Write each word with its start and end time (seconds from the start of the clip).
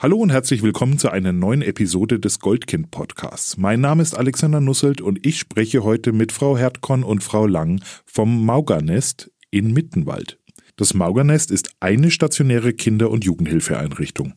Hallo 0.00 0.18
und 0.18 0.30
herzlich 0.30 0.62
willkommen 0.62 0.96
zu 0.96 1.10
einer 1.10 1.32
neuen 1.32 1.60
Episode 1.60 2.20
des 2.20 2.38
Goldkind 2.38 2.92
Podcasts. 2.92 3.56
Mein 3.56 3.80
Name 3.80 4.00
ist 4.00 4.16
Alexander 4.16 4.60
Nusselt 4.60 5.00
und 5.00 5.26
ich 5.26 5.40
spreche 5.40 5.82
heute 5.82 6.12
mit 6.12 6.30
Frau 6.30 6.56
Hertkon 6.56 7.02
und 7.02 7.24
Frau 7.24 7.48
Lang 7.48 7.82
vom 8.06 8.46
Maugernest 8.46 9.32
in 9.50 9.72
Mittenwald. 9.72 10.38
Das 10.76 10.94
Maugernest 10.94 11.50
ist 11.50 11.70
eine 11.80 12.12
stationäre 12.12 12.74
Kinder- 12.74 13.10
und 13.10 13.24
Jugendhilfeeinrichtung. 13.24 14.34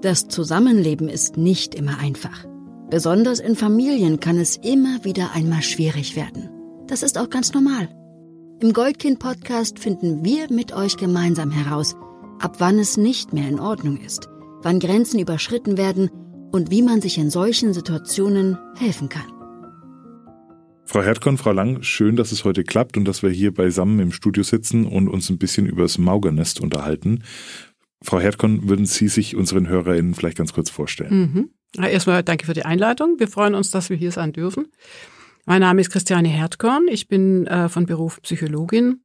Das 0.00 0.28
Zusammenleben 0.28 1.10
ist 1.10 1.36
nicht 1.36 1.74
immer 1.74 1.98
einfach. 1.98 2.46
Besonders 2.88 3.38
in 3.38 3.54
Familien 3.54 4.18
kann 4.18 4.38
es 4.38 4.56
immer 4.56 5.04
wieder 5.04 5.32
einmal 5.34 5.60
schwierig 5.60 6.16
werden. 6.16 6.48
Das 6.86 7.02
ist 7.02 7.18
auch 7.18 7.28
ganz 7.28 7.52
normal. 7.52 7.90
Im 8.60 8.72
Goldkind-Podcast 8.72 9.78
finden 9.78 10.24
wir 10.24 10.50
mit 10.50 10.72
euch 10.72 10.96
gemeinsam 10.96 11.52
heraus, 11.52 11.94
ab 12.40 12.56
wann 12.58 12.80
es 12.80 12.96
nicht 12.96 13.32
mehr 13.32 13.48
in 13.48 13.60
Ordnung 13.60 13.98
ist, 13.98 14.28
wann 14.62 14.80
Grenzen 14.80 15.20
überschritten 15.20 15.76
werden 15.76 16.10
und 16.50 16.68
wie 16.68 16.82
man 16.82 17.00
sich 17.00 17.18
in 17.18 17.30
solchen 17.30 17.72
Situationen 17.72 18.58
helfen 18.76 19.08
kann. 19.08 19.32
Frau 20.86 21.02
Herdkorn, 21.02 21.38
Frau 21.38 21.52
Lang, 21.52 21.84
schön, 21.84 22.16
dass 22.16 22.32
es 22.32 22.44
heute 22.44 22.64
klappt 22.64 22.96
und 22.96 23.04
dass 23.04 23.22
wir 23.22 23.30
hier 23.30 23.54
beisammen 23.54 24.00
im 24.00 24.10
Studio 24.10 24.42
sitzen 24.42 24.86
und 24.86 25.06
uns 25.06 25.30
ein 25.30 25.38
bisschen 25.38 25.66
über 25.66 25.82
das 25.82 25.96
Maugernest 25.96 26.60
unterhalten. 26.60 27.22
Frau 28.02 28.18
Herdkorn, 28.18 28.68
würden 28.68 28.86
Sie 28.86 29.06
sich 29.06 29.36
unseren 29.36 29.68
HörerInnen 29.68 30.14
vielleicht 30.14 30.38
ganz 30.38 30.52
kurz 30.52 30.68
vorstellen? 30.68 31.50
Mhm. 31.76 31.84
Erstmal 31.84 32.24
danke 32.24 32.46
für 32.46 32.54
die 32.54 32.64
Einleitung. 32.64 33.20
Wir 33.20 33.28
freuen 33.28 33.54
uns, 33.54 33.70
dass 33.70 33.88
wir 33.88 33.96
hier 33.96 34.10
sein 34.10 34.32
dürfen. 34.32 34.66
Mein 35.48 35.62
Name 35.62 35.80
ist 35.80 35.88
Christiane 35.88 36.28
Herdkorn. 36.28 36.88
Ich 36.90 37.08
bin 37.08 37.46
äh, 37.46 37.70
von 37.70 37.86
Beruf 37.86 38.20
Psychologin 38.20 39.00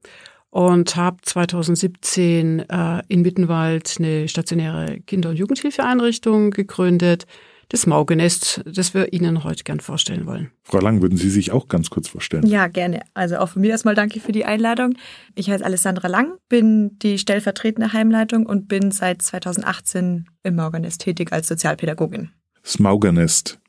und 0.50 0.98
habe 0.98 1.16
2017 1.22 2.68
äh, 2.68 3.02
in 3.08 3.22
Mittenwald 3.22 3.96
eine 3.98 4.28
stationäre 4.28 5.00
Kinder- 5.08 5.30
und 5.30 5.38
Jugendhilfeeinrichtung 5.38 6.52
gegründet, 6.52 7.28
das 7.70 7.88
Maugenest, 7.88 8.62
das 8.66 8.94
wir 8.94 9.14
Ihnen 9.14 9.46
heute 9.46 9.64
gern 9.64 9.80
vorstellen 9.80 10.26
wollen. 10.26 10.52
Frau 10.64 10.80
Lang, 10.80 11.02
würden 11.02 11.18
Sie 11.18 11.30
sich 11.30 11.54
auch 11.54 11.70
ganz 11.70 11.90
kurz 11.90 12.10
vorstellen? 12.10 12.46
Ja, 12.46 12.68
gerne. 12.68 13.04
Also 13.14 13.38
auch 13.38 13.48
von 13.48 13.62
mir 13.62 13.72
erstmal 13.72 13.96
danke 13.96 14.20
für 14.20 14.34
die 14.34 14.44
Einladung. 14.44 14.96
Ich 15.36 15.50
heiße 15.50 15.64
Alessandra 15.64 16.10
Lang, 16.10 16.34
bin 16.50 17.00
die 17.00 17.20
stellvertretende 17.20 17.94
Heimleitung 17.94 18.46
und 18.48 18.68
bin 18.68 18.92
seit 18.92 19.22
2018 19.22 20.26
im 20.44 20.56
Maugernest 20.56 21.00
tätig 21.00 21.32
als 21.32 21.48
Sozialpädagogin. 21.48 22.32
Das 22.64 22.80
Maugernest, 22.80 23.62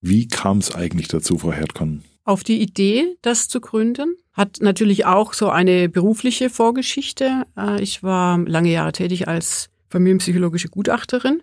wie 0.00 0.28
kam 0.28 0.58
es 0.58 0.74
eigentlich 0.74 1.08
dazu, 1.08 1.38
Frau 1.38 1.52
Herdkorn? 1.52 2.02
Auf 2.24 2.44
die 2.44 2.60
Idee, 2.60 3.16
das 3.22 3.48
zu 3.48 3.60
gründen, 3.60 4.16
hat 4.32 4.58
natürlich 4.60 5.04
auch 5.04 5.32
so 5.32 5.48
eine 5.48 5.88
berufliche 5.88 6.50
Vorgeschichte. 6.50 7.44
Äh, 7.56 7.82
ich 7.82 8.02
war 8.02 8.38
lange 8.38 8.70
Jahre 8.70 8.92
tätig 8.92 9.28
als 9.28 9.68
familienpsychologische 9.88 10.68
Gutachterin 10.68 11.42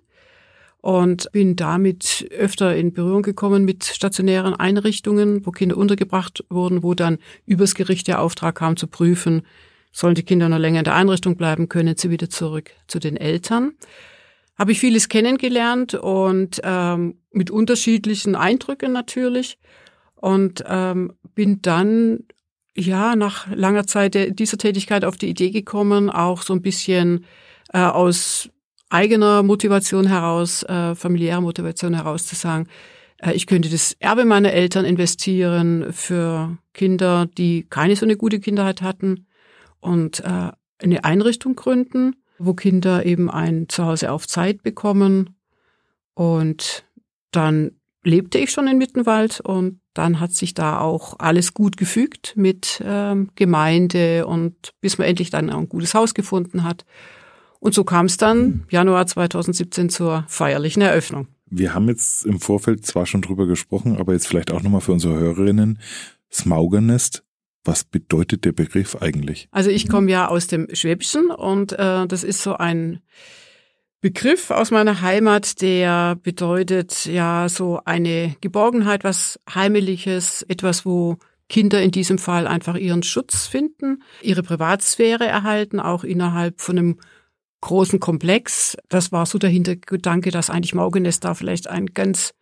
und 0.79 1.31
bin 1.31 1.55
damit 1.55 2.27
öfter 2.31 2.75
in 2.75 2.93
Berührung 2.93 3.23
gekommen 3.23 3.65
mit 3.65 3.83
stationären 3.83 4.53
Einrichtungen, 4.53 5.45
wo 5.45 5.51
Kinder 5.51 5.77
untergebracht 5.77 6.45
wurden, 6.49 6.83
wo 6.83 6.93
dann 6.93 7.17
übers 7.45 7.75
Gericht 7.75 8.07
der 8.07 8.21
Auftrag 8.21 8.55
kam 8.55 8.77
zu 8.77 8.87
prüfen, 8.87 9.41
sollen 9.91 10.15
die 10.15 10.23
Kinder 10.23 10.47
noch 10.47 10.59
länger 10.59 10.79
in 10.79 10.85
der 10.85 10.95
Einrichtung 10.95 11.35
bleiben, 11.35 11.69
können 11.69 11.97
sie 11.97 12.09
wieder 12.09 12.29
zurück 12.29 12.71
zu 12.87 12.99
den 12.99 13.17
Eltern 13.17 13.73
habe 14.57 14.71
ich 14.71 14.79
vieles 14.79 15.07
kennengelernt 15.07 15.93
und 15.93 16.59
ähm, 16.63 17.19
mit 17.31 17.51
unterschiedlichen 17.51 18.35
Eindrücken 18.35 18.91
natürlich. 18.91 19.59
Und 20.15 20.63
ähm, 20.67 21.13
bin 21.35 21.61
dann 21.61 22.23
ja 22.75 23.15
nach 23.15 23.47
langer 23.53 23.85
Zeit 23.85 24.39
dieser 24.39 24.57
Tätigkeit 24.57 25.05
auf 25.05 25.17
die 25.17 25.29
Idee 25.29 25.51
gekommen, 25.51 26.09
auch 26.09 26.41
so 26.41 26.53
ein 26.53 26.63
bisschen 26.63 27.25
äh, 27.71 27.79
aus 27.79 28.49
eigener 28.89 29.43
Motivation 29.43 30.07
heraus, 30.07 30.63
äh, 30.63 30.95
familiärer 30.95 31.41
Motivation 31.41 31.93
heraus 31.93 32.25
zu 32.25 32.35
sagen, 32.35 32.67
äh, 33.19 33.33
ich 33.33 33.45
könnte 33.45 33.69
das 33.69 33.95
Erbe 33.99 34.25
meiner 34.25 34.53
Eltern 34.53 34.85
investieren 34.85 35.91
für 35.93 36.57
Kinder, 36.73 37.27
die 37.37 37.67
keine 37.69 37.95
so 37.95 38.05
eine 38.05 38.17
gute 38.17 38.39
Kindheit 38.39 38.81
hatten 38.81 39.27
und 39.79 40.21
äh, 40.21 40.51
eine 40.81 41.03
Einrichtung 41.03 41.55
gründen 41.55 42.15
wo 42.39 42.53
Kinder 42.53 43.05
eben 43.05 43.29
ein 43.29 43.69
Zuhause 43.69 44.11
auf 44.11 44.27
Zeit 44.27 44.63
bekommen. 44.63 45.35
Und 46.13 46.85
dann 47.31 47.71
lebte 48.03 48.37
ich 48.37 48.51
schon 48.51 48.67
in 48.67 48.77
Mittenwald 48.77 49.41
und 49.41 49.79
dann 49.93 50.19
hat 50.19 50.31
sich 50.31 50.53
da 50.53 50.79
auch 50.79 51.15
alles 51.19 51.53
gut 51.53 51.77
gefügt 51.77 52.33
mit 52.35 52.81
ähm, 52.85 53.29
Gemeinde 53.35 54.27
und 54.27 54.73
bis 54.79 54.97
man 54.97 55.07
endlich 55.07 55.29
dann 55.29 55.49
ein 55.49 55.69
gutes 55.69 55.93
Haus 55.93 56.13
gefunden 56.13 56.63
hat. 56.63 56.85
Und 57.59 57.73
so 57.73 57.83
kam 57.83 58.05
es 58.05 58.17
dann 58.17 58.65
Januar 58.69 59.07
2017 59.07 59.89
zur 59.89 60.25
feierlichen 60.27 60.81
Eröffnung. 60.81 61.27
Wir 61.49 61.73
haben 61.73 61.87
jetzt 61.87 62.25
im 62.25 62.39
Vorfeld 62.39 62.85
zwar 62.85 63.05
schon 63.05 63.21
drüber 63.21 63.47
gesprochen, 63.47 63.97
aber 63.97 64.13
jetzt 64.13 64.27
vielleicht 64.27 64.51
auch 64.51 64.61
nochmal 64.61 64.81
für 64.81 64.91
unsere 64.91 65.17
Hörerinnen. 65.17 65.79
Das 66.29 66.45
Maugernest, 66.45 67.23
was 67.67 67.83
bedeutet 67.83 68.45
der 68.45 68.53
Begriff 68.53 68.95
eigentlich? 69.01 69.47
Also 69.51 69.69
ich 69.69 69.89
komme 69.89 70.09
ja 70.09 70.27
aus 70.27 70.47
dem 70.47 70.67
Schwäbischen 70.73 71.29
und 71.29 71.73
äh, 71.73 72.07
das 72.07 72.23
ist 72.23 72.41
so 72.41 72.53
ein 72.53 73.01
Begriff 73.99 74.51
aus 74.51 74.71
meiner 74.71 75.01
Heimat, 75.01 75.61
der 75.61 76.15
bedeutet 76.15 77.05
ja 77.05 77.49
so 77.49 77.81
eine 77.83 78.35
Geborgenheit, 78.41 79.03
was 79.03 79.39
Heimeliges, 79.53 80.43
etwas, 80.43 80.85
wo 80.85 81.17
Kinder 81.49 81.81
in 81.81 81.91
diesem 81.91 82.17
Fall 82.17 82.45
einfach 82.45 82.75
ihren 82.75 83.03
Schutz 83.03 83.47
finden, 83.47 84.03
ihre 84.21 84.43
Privatsphäre 84.43 85.25
erhalten, 85.25 85.79
auch 85.79 86.03
innerhalb 86.03 86.61
von 86.61 86.77
einem 86.77 86.99
großen 87.61 87.99
Komplex. 87.99 88.77
Das 88.87 89.11
war 89.11 89.25
so 89.25 89.39
der 89.39 89.49
Hintergedanke, 89.49 90.29
dass 90.29 90.49
eigentlich 90.49 90.75
Maugenest 90.75 91.23
da 91.23 91.33
vielleicht 91.33 91.67
ein 91.67 91.87
ganz 91.87 92.33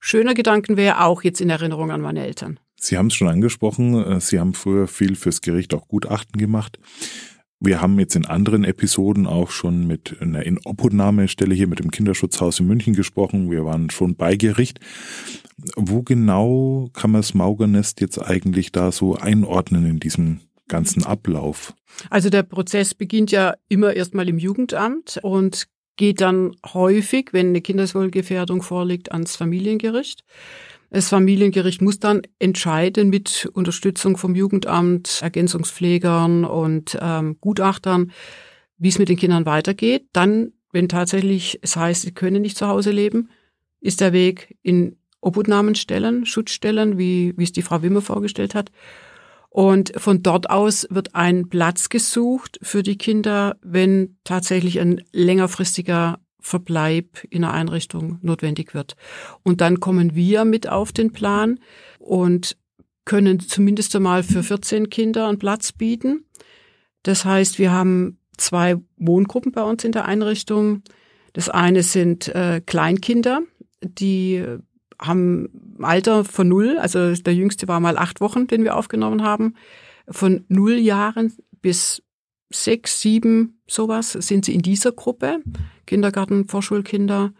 schöner 0.00 0.34
Gedanken 0.34 0.76
wäre, 0.76 1.04
auch 1.04 1.22
jetzt 1.22 1.40
in 1.40 1.50
Erinnerung 1.50 1.92
an 1.92 2.00
meine 2.00 2.26
Eltern. 2.26 2.58
Sie 2.78 2.98
haben 2.98 3.06
es 3.06 3.14
schon 3.14 3.28
angesprochen, 3.28 3.94
äh, 3.94 4.20
Sie 4.20 4.38
haben 4.38 4.54
früher 4.54 4.86
viel 4.86 5.16
fürs 5.16 5.40
Gericht 5.40 5.74
auch 5.74 5.88
Gutachten 5.88 6.38
gemacht. 6.38 6.78
Wir 7.58 7.80
haben 7.80 7.98
jetzt 7.98 8.14
in 8.14 8.26
anderen 8.26 8.64
Episoden 8.64 9.26
auch 9.26 9.50
schon 9.50 9.86
mit 9.86 10.16
einer 10.20 10.44
Inobhutnahmestelle 10.44 11.54
hier 11.54 11.68
mit 11.68 11.78
dem 11.78 11.90
Kinderschutzhaus 11.90 12.60
in 12.60 12.66
München 12.66 12.94
gesprochen. 12.94 13.50
Wir 13.50 13.64
waren 13.64 13.88
schon 13.88 14.14
bei 14.14 14.36
Gericht. 14.36 14.78
Wo 15.74 16.02
genau 16.02 16.90
kann 16.92 17.12
man 17.12 17.22
das 17.22 17.32
Maugernest 17.32 18.02
jetzt 18.02 18.18
eigentlich 18.18 18.72
da 18.72 18.92
so 18.92 19.16
einordnen 19.16 19.86
in 19.86 20.00
diesem 20.00 20.40
ganzen 20.68 21.04
Ablauf? 21.04 21.74
Also 22.10 22.28
der 22.28 22.42
Prozess 22.42 22.94
beginnt 22.94 23.30
ja 23.30 23.54
immer 23.68 23.94
erstmal 23.94 24.28
im 24.28 24.38
Jugendamt 24.38 25.18
und 25.22 25.66
geht 25.96 26.20
dann 26.20 26.56
häufig, 26.74 27.30
wenn 27.32 27.48
eine 27.48 27.62
Kindeswohlgefährdung 27.62 28.60
vorliegt, 28.60 29.12
ans 29.12 29.34
Familiengericht. 29.34 30.24
Das 30.90 31.08
Familiengericht 31.08 31.82
muss 31.82 31.98
dann 31.98 32.22
entscheiden 32.38 33.10
mit 33.10 33.48
Unterstützung 33.52 34.16
vom 34.16 34.34
Jugendamt, 34.34 35.20
Ergänzungspflegern 35.22 36.44
und 36.44 36.96
ähm, 37.00 37.36
Gutachtern, 37.40 38.12
wie 38.78 38.88
es 38.88 38.98
mit 38.98 39.08
den 39.08 39.16
Kindern 39.16 39.46
weitergeht. 39.46 40.06
Dann, 40.12 40.52
wenn 40.72 40.88
tatsächlich 40.88 41.58
es 41.62 41.76
heißt, 41.76 42.02
sie 42.02 42.12
können 42.12 42.42
nicht 42.42 42.56
zu 42.56 42.68
Hause 42.68 42.92
leben, 42.92 43.30
ist 43.80 44.00
der 44.00 44.12
Weg 44.12 44.56
in 44.62 44.96
Obhutnahmenstellen, 45.20 46.24
Schutzstellen, 46.24 46.98
wie, 46.98 47.34
wie 47.36 47.44
es 47.44 47.52
die 47.52 47.62
Frau 47.62 47.82
Wimmer 47.82 48.02
vorgestellt 48.02 48.54
hat. 48.54 48.70
Und 49.48 49.92
von 49.96 50.22
dort 50.22 50.50
aus 50.50 50.86
wird 50.90 51.14
ein 51.14 51.48
Platz 51.48 51.88
gesucht 51.88 52.58
für 52.62 52.82
die 52.82 52.98
Kinder, 52.98 53.56
wenn 53.62 54.18
tatsächlich 54.22 54.80
ein 54.80 55.02
längerfristiger 55.12 56.20
Verbleib 56.46 57.24
in 57.28 57.42
einer 57.44 57.52
Einrichtung 57.52 58.18
notwendig 58.22 58.72
wird. 58.72 58.96
Und 59.42 59.60
dann 59.60 59.80
kommen 59.80 60.14
wir 60.14 60.44
mit 60.44 60.68
auf 60.68 60.92
den 60.92 61.12
Plan 61.12 61.58
und 61.98 62.56
können 63.04 63.40
zumindest 63.40 63.94
einmal 63.96 64.22
für 64.22 64.42
14 64.42 64.88
Kinder 64.88 65.28
einen 65.28 65.38
Platz 65.38 65.72
bieten. 65.72 66.24
Das 67.02 67.24
heißt, 67.24 67.58
wir 67.58 67.72
haben 67.72 68.18
zwei 68.36 68.76
Wohngruppen 68.96 69.52
bei 69.52 69.62
uns 69.62 69.82
in 69.84 69.92
der 69.92 70.04
Einrichtung. 70.04 70.82
Das 71.32 71.48
eine 71.48 71.82
sind 71.82 72.28
äh, 72.28 72.60
Kleinkinder, 72.64 73.42
die 73.82 74.44
haben 75.00 75.76
Alter 75.82 76.24
von 76.24 76.48
null, 76.48 76.78
also 76.78 77.12
der 77.14 77.34
jüngste 77.34 77.68
war 77.68 77.80
mal 77.80 77.98
acht 77.98 78.20
Wochen, 78.20 78.46
den 78.46 78.64
wir 78.64 78.76
aufgenommen 78.76 79.22
haben, 79.22 79.54
von 80.08 80.44
null 80.48 80.74
Jahren 80.74 81.32
bis 81.60 82.02
sechs, 82.50 83.00
sieben, 83.00 83.60
sowas 83.66 84.12
sind 84.12 84.44
sie 84.44 84.54
in 84.54 84.62
dieser 84.62 84.92
Gruppe, 84.92 85.40
Kindergarten, 85.86 86.48
Vorschulkinder, 86.48 87.32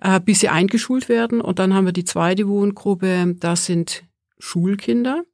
äh, 0.00 0.20
bis 0.20 0.40
sie 0.40 0.48
eingeschult 0.48 1.08
werden. 1.08 1.40
Und 1.40 1.58
dann 1.58 1.74
haben 1.74 1.86
wir 1.86 1.92
die 1.92 2.04
zweite 2.04 2.48
Wohngruppe, 2.48 3.34
das 3.38 3.66
sind 3.66 4.04
Schulkinder. 4.38 5.24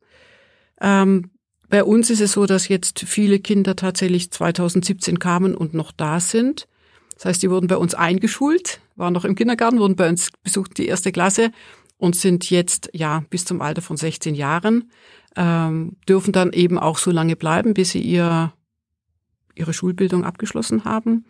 Ähm, 0.81 1.31
bei 1.69 1.85
uns 1.85 2.11
ist 2.11 2.21
es 2.21 2.33
so, 2.33 2.47
dass 2.47 2.69
jetzt 2.69 3.01
viele 3.01 3.39
Kinder 3.39 3.77
tatsächlich 3.77 4.31
2017 4.31 5.19
kamen 5.19 5.55
und 5.55 5.73
noch 5.73 5.93
da 5.93 6.19
sind. 6.19 6.67
Das 7.15 7.27
heißt, 7.27 7.43
die 7.43 7.51
wurden 7.51 7.69
bei 7.69 7.77
uns 7.77 7.95
eingeschult, 7.95 8.81
waren 8.97 9.13
noch 9.13 9.25
im 9.25 9.37
Kindergarten, 9.37 9.79
wurden 9.79 9.95
bei 9.95 10.09
uns 10.09 10.31
besucht 10.43 10.79
die 10.79 10.87
erste 10.87 11.13
Klasse 11.13 11.53
und 11.97 12.17
sind 12.17 12.51
jetzt 12.51 12.91
ja 12.93 13.25
bis 13.31 13.45
zum 13.45 13.61
Alter 13.61 13.83
von 13.83 13.97
16 13.97 14.35
Jahren 14.35 14.91
ähm, 15.37 15.97
dürfen 16.09 16.33
dann 16.33 16.53
eben 16.53 16.79
auch 16.79 16.99
so 16.99 17.11
lange 17.11 17.37
bleiben, 17.37 17.75
bis 17.75 17.91
sie 17.91 18.01
ihr, 18.01 18.53
ihre 19.55 19.73
Schulbildung 19.73 20.25
abgeschlossen 20.25 20.85
haben 20.85 21.25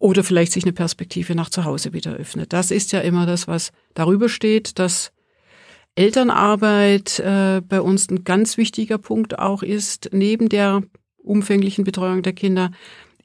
oder 0.00 0.24
vielleicht 0.24 0.52
sich 0.52 0.64
eine 0.64 0.72
Perspektive 0.72 1.36
nach 1.36 1.50
zu 1.50 1.64
Hause 1.64 1.92
wieder 1.92 2.14
öffnet. 2.14 2.52
Das 2.52 2.72
ist 2.72 2.90
ja 2.90 3.00
immer 3.00 3.26
das, 3.26 3.46
was 3.46 3.70
darüber 3.94 4.28
steht, 4.28 4.78
dass 4.78 5.12
Elternarbeit 5.94 7.18
äh, 7.20 7.60
bei 7.60 7.80
uns 7.82 8.10
ein 8.10 8.24
ganz 8.24 8.56
wichtiger 8.56 8.96
Punkt 8.96 9.38
auch 9.38 9.62
ist, 9.62 10.08
neben 10.12 10.48
der 10.48 10.82
umfänglichen 11.18 11.84
Betreuung 11.84 12.22
der 12.22 12.32
Kinder, 12.32 12.72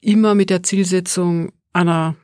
immer 0.01 0.36
mit 0.36 0.50
der 0.50 0.63
Zielsetzung 0.63 1.54
einer 1.72 2.16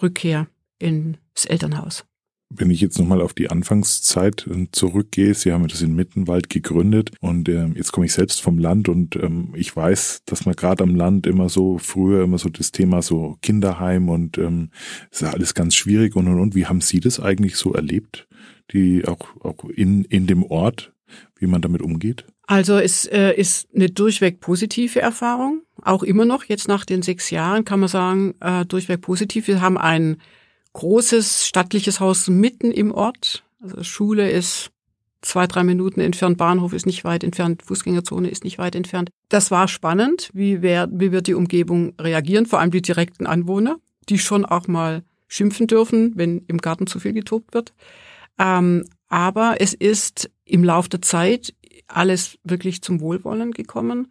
Rückkehr 0.00 0.46
ins 0.78 1.44
Elternhaus. 1.46 2.04
Wenn 2.54 2.70
ich 2.70 2.80
jetzt 2.80 2.98
nochmal 2.98 3.20
auf 3.20 3.32
die 3.32 3.50
Anfangszeit 3.50 4.46
äh, 4.46 4.66
zurückgehe, 4.72 5.34
Sie 5.34 5.52
haben 5.52 5.66
das 5.68 5.82
in 5.82 5.94
Mittenwald 5.94 6.50
gegründet 6.50 7.10
und 7.20 7.48
äh, 7.48 7.66
jetzt 7.74 7.92
komme 7.92 8.06
ich 8.06 8.12
selbst 8.12 8.42
vom 8.42 8.58
Land 8.58 8.88
und 8.88 9.16
ähm, 9.16 9.52
ich 9.54 9.74
weiß, 9.74 10.22
dass 10.26 10.44
man 10.44 10.54
gerade 10.54 10.84
am 10.84 10.94
Land 10.94 11.26
immer 11.26 11.48
so 11.48 11.78
früher 11.78 12.24
immer 12.24 12.38
so 12.38 12.48
das 12.48 12.72
Thema 12.72 13.02
so 13.02 13.36
Kinderheim 13.42 14.08
und 14.08 14.38
ähm, 14.38 14.70
ist 15.10 15.22
ja 15.22 15.30
alles 15.30 15.54
ganz 15.54 15.74
schwierig 15.74 16.16
und 16.16 16.28
und 16.28 16.38
und. 16.38 16.54
Wie 16.54 16.66
haben 16.66 16.80
Sie 16.80 17.00
das 17.00 17.20
eigentlich 17.20 17.56
so 17.56 17.72
erlebt, 17.72 18.28
die 18.72 19.06
auch 19.06 19.36
auch 19.40 19.64
in 19.64 20.04
in 20.04 20.26
dem 20.26 20.42
Ort, 20.42 20.92
wie 21.38 21.46
man 21.46 21.62
damit 21.62 21.82
umgeht? 21.82 22.26
Also 22.46 22.76
es 22.76 23.06
äh, 23.06 23.32
ist 23.32 23.68
eine 23.74 23.88
durchweg 23.88 24.40
positive 24.40 25.00
Erfahrung, 25.00 25.62
auch 25.80 26.02
immer 26.02 26.24
noch 26.24 26.44
jetzt 26.44 26.68
nach 26.68 26.84
den 26.84 27.02
sechs 27.02 27.30
Jahren 27.30 27.64
kann 27.64 27.80
man 27.80 27.88
sagen 27.88 28.34
äh, 28.40 28.66
durchweg 28.66 29.00
positiv. 29.00 29.48
Wir 29.48 29.60
haben 29.60 29.78
ein 29.78 30.18
großes 30.72 31.46
stattliches 31.46 32.00
Haus 32.00 32.28
mitten 32.28 32.70
im 32.70 32.92
Ort. 32.92 33.44
Also 33.60 33.82
Schule 33.82 34.30
ist 34.30 34.70
zwei, 35.20 35.46
drei 35.46 35.62
Minuten 35.62 36.00
entfernt, 36.00 36.36
Bahnhof 36.36 36.72
ist 36.72 36.86
nicht 36.86 37.04
weit 37.04 37.24
entfernt, 37.24 37.62
Fußgängerzone 37.62 38.28
ist 38.28 38.44
nicht 38.44 38.58
weit 38.58 38.74
entfernt. 38.74 39.10
Das 39.28 39.50
war 39.50 39.68
spannend. 39.68 40.30
Wie, 40.32 40.62
wer, 40.62 40.88
wie 40.90 41.12
wird 41.12 41.26
die 41.28 41.34
Umgebung 41.34 41.94
reagieren? 42.00 42.46
Vor 42.46 42.60
allem 42.60 42.70
die 42.70 42.82
direkten 42.82 43.26
Anwohner, 43.26 43.76
die 44.08 44.18
schon 44.18 44.44
auch 44.44 44.66
mal 44.66 45.04
schimpfen 45.28 45.66
dürfen, 45.66 46.12
wenn 46.16 46.44
im 46.48 46.58
Garten 46.58 46.86
zu 46.86 47.00
viel 47.00 47.12
getobt 47.12 47.54
wird. 47.54 47.72
Ähm, 48.38 48.84
aber 49.08 49.56
es 49.60 49.74
ist 49.74 50.30
im 50.44 50.64
Lauf 50.64 50.88
der 50.88 51.02
Zeit 51.02 51.54
alles 51.86 52.38
wirklich 52.44 52.82
zum 52.82 53.00
Wohlwollen 53.00 53.52
gekommen. 53.52 54.10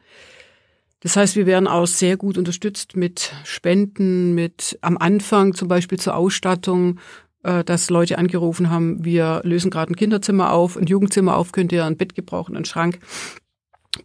Das 1.01 1.15
heißt, 1.15 1.35
wir 1.35 1.47
werden 1.47 1.67
auch 1.67 1.87
sehr 1.87 2.15
gut 2.15 2.37
unterstützt 2.37 2.95
mit 2.95 3.33
Spenden, 3.43 4.33
mit 4.33 4.77
am 4.81 4.97
Anfang 4.97 5.53
zum 5.53 5.67
Beispiel 5.67 5.99
zur 5.99 6.15
Ausstattung, 6.15 6.99
äh, 7.43 7.63
dass 7.63 7.89
Leute 7.89 8.17
angerufen 8.17 8.69
haben, 8.69 9.03
wir 9.03 9.41
lösen 9.43 9.71
gerade 9.71 9.91
ein 9.91 9.95
Kinderzimmer 9.95 10.53
auf, 10.53 10.77
ein 10.77 10.85
Jugendzimmer 10.85 11.35
auf, 11.35 11.51
könnt 11.51 11.71
ihr 11.71 11.85
ein 11.85 11.97
Bett 11.97 12.13
gebrauchen, 12.13 12.55
einen 12.55 12.65
Schrank, 12.65 12.99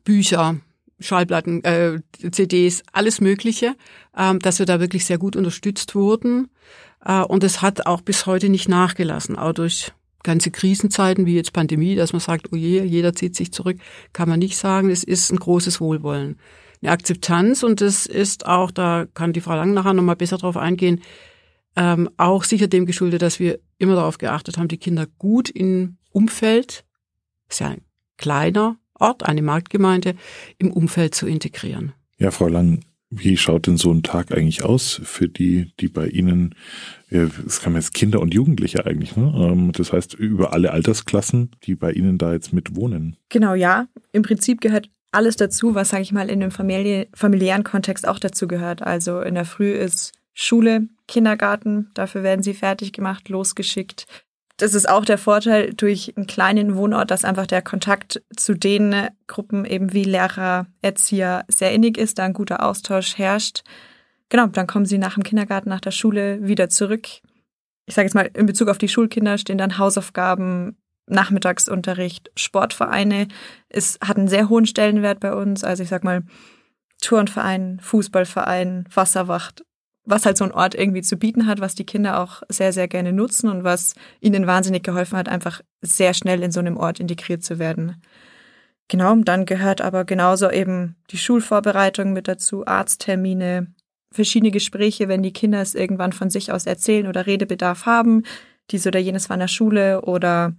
Bücher, 0.04 0.56
Schallplatten, 0.98 1.62
äh, 1.64 2.00
CDs, 2.30 2.82
alles 2.92 3.20
Mögliche, 3.20 3.74
äh, 4.16 4.34
dass 4.38 4.58
wir 4.58 4.66
da 4.66 4.80
wirklich 4.80 5.04
sehr 5.04 5.18
gut 5.18 5.36
unterstützt 5.36 5.94
wurden. 5.94 6.48
Äh, 7.04 7.20
und 7.20 7.44
es 7.44 7.60
hat 7.60 7.86
auch 7.86 8.00
bis 8.00 8.24
heute 8.24 8.48
nicht 8.48 8.70
nachgelassen, 8.70 9.36
auch 9.36 9.52
durch 9.52 9.92
ganze 10.22 10.50
Krisenzeiten 10.50 11.26
wie 11.26 11.36
jetzt 11.36 11.52
Pandemie, 11.52 11.94
dass 11.94 12.14
man 12.14 12.20
sagt, 12.20 12.48
oh 12.52 12.56
je, 12.56 12.82
jeder 12.82 13.12
zieht 13.12 13.36
sich 13.36 13.52
zurück, 13.52 13.76
kann 14.14 14.30
man 14.30 14.38
nicht 14.38 14.56
sagen. 14.56 14.88
Es 14.88 15.04
ist 15.04 15.30
ein 15.30 15.38
großes 15.38 15.78
Wohlwollen 15.80 16.38
eine 16.82 16.92
Akzeptanz 16.92 17.62
und 17.62 17.80
das 17.80 18.06
ist 18.06 18.46
auch, 18.46 18.70
da 18.70 19.06
kann 19.14 19.32
die 19.32 19.40
Frau 19.40 19.54
Lang 19.54 19.74
nachher 19.74 19.94
nochmal 19.94 20.16
besser 20.16 20.38
drauf 20.38 20.56
eingehen, 20.56 21.00
ähm, 21.76 22.08
auch 22.16 22.44
sicher 22.44 22.68
dem 22.68 22.86
geschuldet, 22.86 23.22
dass 23.22 23.38
wir 23.38 23.58
immer 23.78 23.94
darauf 23.94 24.18
geachtet 24.18 24.58
haben, 24.58 24.68
die 24.68 24.78
Kinder 24.78 25.06
gut 25.18 25.50
im 25.50 25.98
Umfeld, 26.10 26.84
ist 27.48 27.60
ja 27.60 27.68
ein 27.68 27.82
kleiner 28.16 28.78
Ort, 28.94 29.24
eine 29.24 29.42
Marktgemeinde, 29.42 30.14
im 30.58 30.72
Umfeld 30.72 31.14
zu 31.14 31.26
integrieren. 31.26 31.92
Ja, 32.18 32.30
Frau 32.30 32.48
Lang, 32.48 32.80
wie 33.10 33.36
schaut 33.36 33.66
denn 33.66 33.76
so 33.76 33.92
ein 33.92 34.02
Tag 34.02 34.32
eigentlich 34.32 34.64
aus 34.64 35.00
für 35.04 35.28
die, 35.28 35.72
die 35.78 35.88
bei 35.88 36.08
Ihnen, 36.08 36.54
es 37.10 37.60
kann 37.60 37.72
man 37.72 37.82
jetzt 37.82 37.94
Kinder 37.94 38.20
und 38.20 38.34
Jugendliche 38.34 38.86
eigentlich, 38.86 39.16
ne? 39.16 39.32
Ähm, 39.36 39.72
das 39.72 39.92
heißt 39.92 40.14
über 40.14 40.52
alle 40.52 40.72
Altersklassen, 40.72 41.50
die 41.64 41.76
bei 41.76 41.92
Ihnen 41.92 42.18
da 42.18 42.32
jetzt 42.32 42.52
mit 42.52 42.74
wohnen? 42.74 43.16
Genau, 43.28 43.54
ja. 43.54 43.86
Im 44.12 44.22
Prinzip 44.22 44.60
gehört 44.60 44.90
alles 45.16 45.36
dazu, 45.36 45.74
was, 45.74 45.88
sage 45.88 46.02
ich 46.02 46.12
mal, 46.12 46.30
in 46.30 46.40
dem 46.40 46.50
Familie, 46.50 47.08
familiären 47.14 47.64
Kontext 47.64 48.06
auch 48.06 48.18
dazu 48.18 48.46
gehört. 48.46 48.82
Also 48.82 49.20
in 49.20 49.34
der 49.34 49.46
Früh 49.46 49.72
ist 49.72 50.12
Schule, 50.34 50.88
Kindergarten, 51.08 51.90
dafür 51.94 52.22
werden 52.22 52.42
sie 52.42 52.54
fertig 52.54 52.92
gemacht, 52.92 53.28
losgeschickt. 53.28 54.06
Das 54.58 54.74
ist 54.74 54.88
auch 54.88 55.04
der 55.04 55.18
Vorteil 55.18 55.74
durch 55.74 56.14
einen 56.16 56.26
kleinen 56.26 56.76
Wohnort, 56.76 57.10
dass 57.10 57.24
einfach 57.24 57.46
der 57.46 57.62
Kontakt 57.62 58.22
zu 58.36 58.54
den 58.54 59.08
Gruppen 59.26 59.64
eben 59.64 59.92
wie 59.92 60.04
Lehrer, 60.04 60.66
Erzieher 60.82 61.44
sehr 61.48 61.72
innig 61.72 61.98
ist, 61.98 62.18
da 62.18 62.24
ein 62.24 62.32
guter 62.32 62.62
Austausch 62.62 63.18
herrscht. 63.18 63.64
Genau, 64.28 64.46
dann 64.46 64.66
kommen 64.66 64.86
sie 64.86 64.98
nach 64.98 65.14
dem 65.14 65.22
Kindergarten, 65.22 65.68
nach 65.68 65.80
der 65.80 65.90
Schule 65.90 66.46
wieder 66.46 66.68
zurück. 66.68 67.08
Ich 67.86 67.94
sage 67.94 68.06
jetzt 68.06 68.14
mal, 68.14 68.30
in 68.34 68.46
Bezug 68.46 68.68
auf 68.68 68.78
die 68.78 68.88
Schulkinder 68.88 69.38
stehen 69.38 69.58
dann 69.58 69.78
Hausaufgaben, 69.78 70.76
Nachmittagsunterricht, 71.06 72.30
Sportvereine. 72.36 73.28
Es 73.68 73.98
hat 74.02 74.16
einen 74.16 74.28
sehr 74.28 74.48
hohen 74.48 74.66
Stellenwert 74.66 75.20
bei 75.20 75.34
uns. 75.34 75.64
Also 75.64 75.82
ich 75.82 75.88
sag 75.88 76.04
mal, 76.04 76.22
Turnverein, 77.00 77.78
Fußballverein, 77.80 78.86
Wasserwacht, 78.92 79.64
was 80.04 80.24
halt 80.24 80.36
so 80.36 80.44
ein 80.44 80.52
Ort 80.52 80.74
irgendwie 80.74 81.02
zu 81.02 81.16
bieten 81.16 81.46
hat, 81.46 81.60
was 81.60 81.74
die 81.74 81.84
Kinder 81.84 82.20
auch 82.20 82.42
sehr, 82.48 82.72
sehr 82.72 82.88
gerne 82.88 83.12
nutzen 83.12 83.48
und 83.48 83.64
was 83.64 83.94
ihnen 84.20 84.46
wahnsinnig 84.46 84.82
geholfen 84.82 85.18
hat, 85.18 85.28
einfach 85.28 85.60
sehr 85.82 86.14
schnell 86.14 86.42
in 86.42 86.52
so 86.52 86.60
einem 86.60 86.76
Ort 86.76 87.00
integriert 87.00 87.42
zu 87.42 87.58
werden. 87.58 88.02
Genau, 88.88 89.14
dann 89.16 89.46
gehört 89.46 89.80
aber 89.80 90.04
genauso 90.04 90.50
eben 90.50 90.96
die 91.10 91.18
Schulvorbereitung 91.18 92.12
mit 92.12 92.28
dazu, 92.28 92.66
Arzttermine, 92.66 93.74
verschiedene 94.12 94.52
Gespräche, 94.52 95.08
wenn 95.08 95.22
die 95.22 95.32
Kinder 95.32 95.60
es 95.60 95.74
irgendwann 95.74 96.12
von 96.12 96.30
sich 96.30 96.52
aus 96.52 96.66
erzählen 96.66 97.08
oder 97.08 97.26
Redebedarf 97.26 97.84
haben, 97.84 98.22
dies 98.70 98.86
oder 98.86 99.00
jenes 99.00 99.26
in 99.26 99.40
der 99.40 99.48
Schule 99.48 100.02
oder 100.02 100.54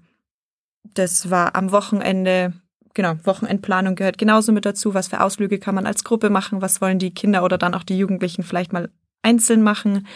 das 0.84 1.30
war 1.30 1.56
am 1.56 1.72
Wochenende, 1.72 2.54
genau, 2.94 3.16
Wochenendplanung 3.24 3.96
gehört 3.96 4.18
genauso 4.18 4.52
mit 4.52 4.66
dazu. 4.66 4.94
Was 4.94 5.08
für 5.08 5.22
Ausflüge 5.22 5.60
kann 5.60 5.76
man 5.76 5.86
als 5.86 6.04
Gruppe 6.04 6.30
machen? 6.30 6.62
Was 6.62 6.82
wollen 6.82 7.00
die 7.00 7.14
Kinder 7.14 7.44
oder 7.44 7.58
dann 7.58 7.74
auch 7.74 7.84
die 7.84 7.98
Jugendlichen 7.98 8.44
vielleicht 8.44 8.74
mal 8.74 8.90
einzeln 9.22 9.64
machen? 9.64 10.08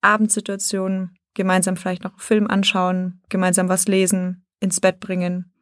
Abendsituationen, 0.00 1.16
gemeinsam 1.34 1.76
vielleicht 1.76 2.04
noch 2.04 2.12
einen 2.12 2.20
Film 2.20 2.46
anschauen, 2.46 3.22
gemeinsam 3.28 3.68
was 3.68 3.86
lesen, 3.86 4.44
ins 4.60 4.80
Bett 4.80 5.00
bringen 5.00 5.53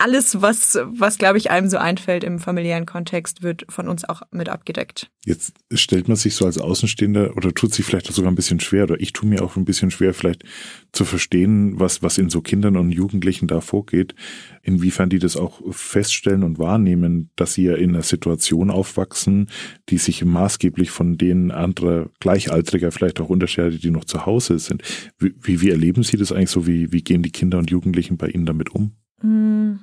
alles, 0.00 0.40
was, 0.40 0.78
was 0.84 1.18
glaube 1.18 1.36
ich, 1.36 1.50
einem 1.50 1.68
so 1.68 1.76
einfällt 1.76 2.24
im 2.24 2.38
familiären 2.38 2.86
Kontext, 2.86 3.42
wird 3.42 3.66
von 3.68 3.86
uns 3.86 4.08
auch 4.08 4.22
mit 4.30 4.48
abgedeckt. 4.48 5.10
Jetzt 5.26 5.52
stellt 5.72 6.08
man 6.08 6.16
sich 6.16 6.34
so 6.34 6.46
als 6.46 6.56
Außenstehender 6.56 7.36
oder 7.36 7.52
tut 7.52 7.74
sich 7.74 7.84
vielleicht 7.84 8.06
sogar 8.06 8.32
ein 8.32 8.34
bisschen 8.34 8.60
schwer 8.60 8.84
oder 8.84 8.98
ich 8.98 9.12
tue 9.12 9.28
mir 9.28 9.42
auch 9.42 9.56
ein 9.56 9.66
bisschen 9.66 9.90
schwer, 9.90 10.14
vielleicht 10.14 10.44
zu 10.92 11.04
verstehen, 11.04 11.78
was, 11.78 12.02
was 12.02 12.16
in 12.16 12.30
so 12.30 12.40
Kindern 12.40 12.78
und 12.78 12.90
Jugendlichen 12.90 13.46
da 13.46 13.60
vorgeht, 13.60 14.14
inwiefern 14.62 15.10
die 15.10 15.18
das 15.18 15.36
auch 15.36 15.60
feststellen 15.70 16.44
und 16.44 16.58
wahrnehmen, 16.58 17.30
dass 17.36 17.52
sie 17.52 17.64
ja 17.64 17.74
in 17.74 17.90
einer 17.90 18.02
Situation 18.02 18.70
aufwachsen, 18.70 19.50
die 19.90 19.98
sich 19.98 20.24
maßgeblich 20.24 20.90
von 20.90 21.18
denen 21.18 21.50
anderer 21.50 22.08
Gleichaltriger 22.20 22.90
vielleicht 22.90 23.20
auch 23.20 23.28
unterscheidet, 23.28 23.84
die 23.84 23.90
noch 23.90 24.06
zu 24.06 24.24
Hause 24.24 24.58
sind. 24.58 24.82
Wie, 25.18 25.60
wie 25.60 25.70
erleben 25.70 26.02
Sie 26.02 26.16
das 26.16 26.32
eigentlich 26.32 26.50
so? 26.50 26.66
Wie, 26.66 26.90
wie 26.90 27.02
gehen 27.02 27.22
die 27.22 27.30
Kinder 27.30 27.58
und 27.58 27.70
Jugendlichen 27.70 28.16
bei 28.16 28.28
Ihnen 28.28 28.46
damit 28.46 28.70
um? 28.70 28.92
Hm 29.20 29.80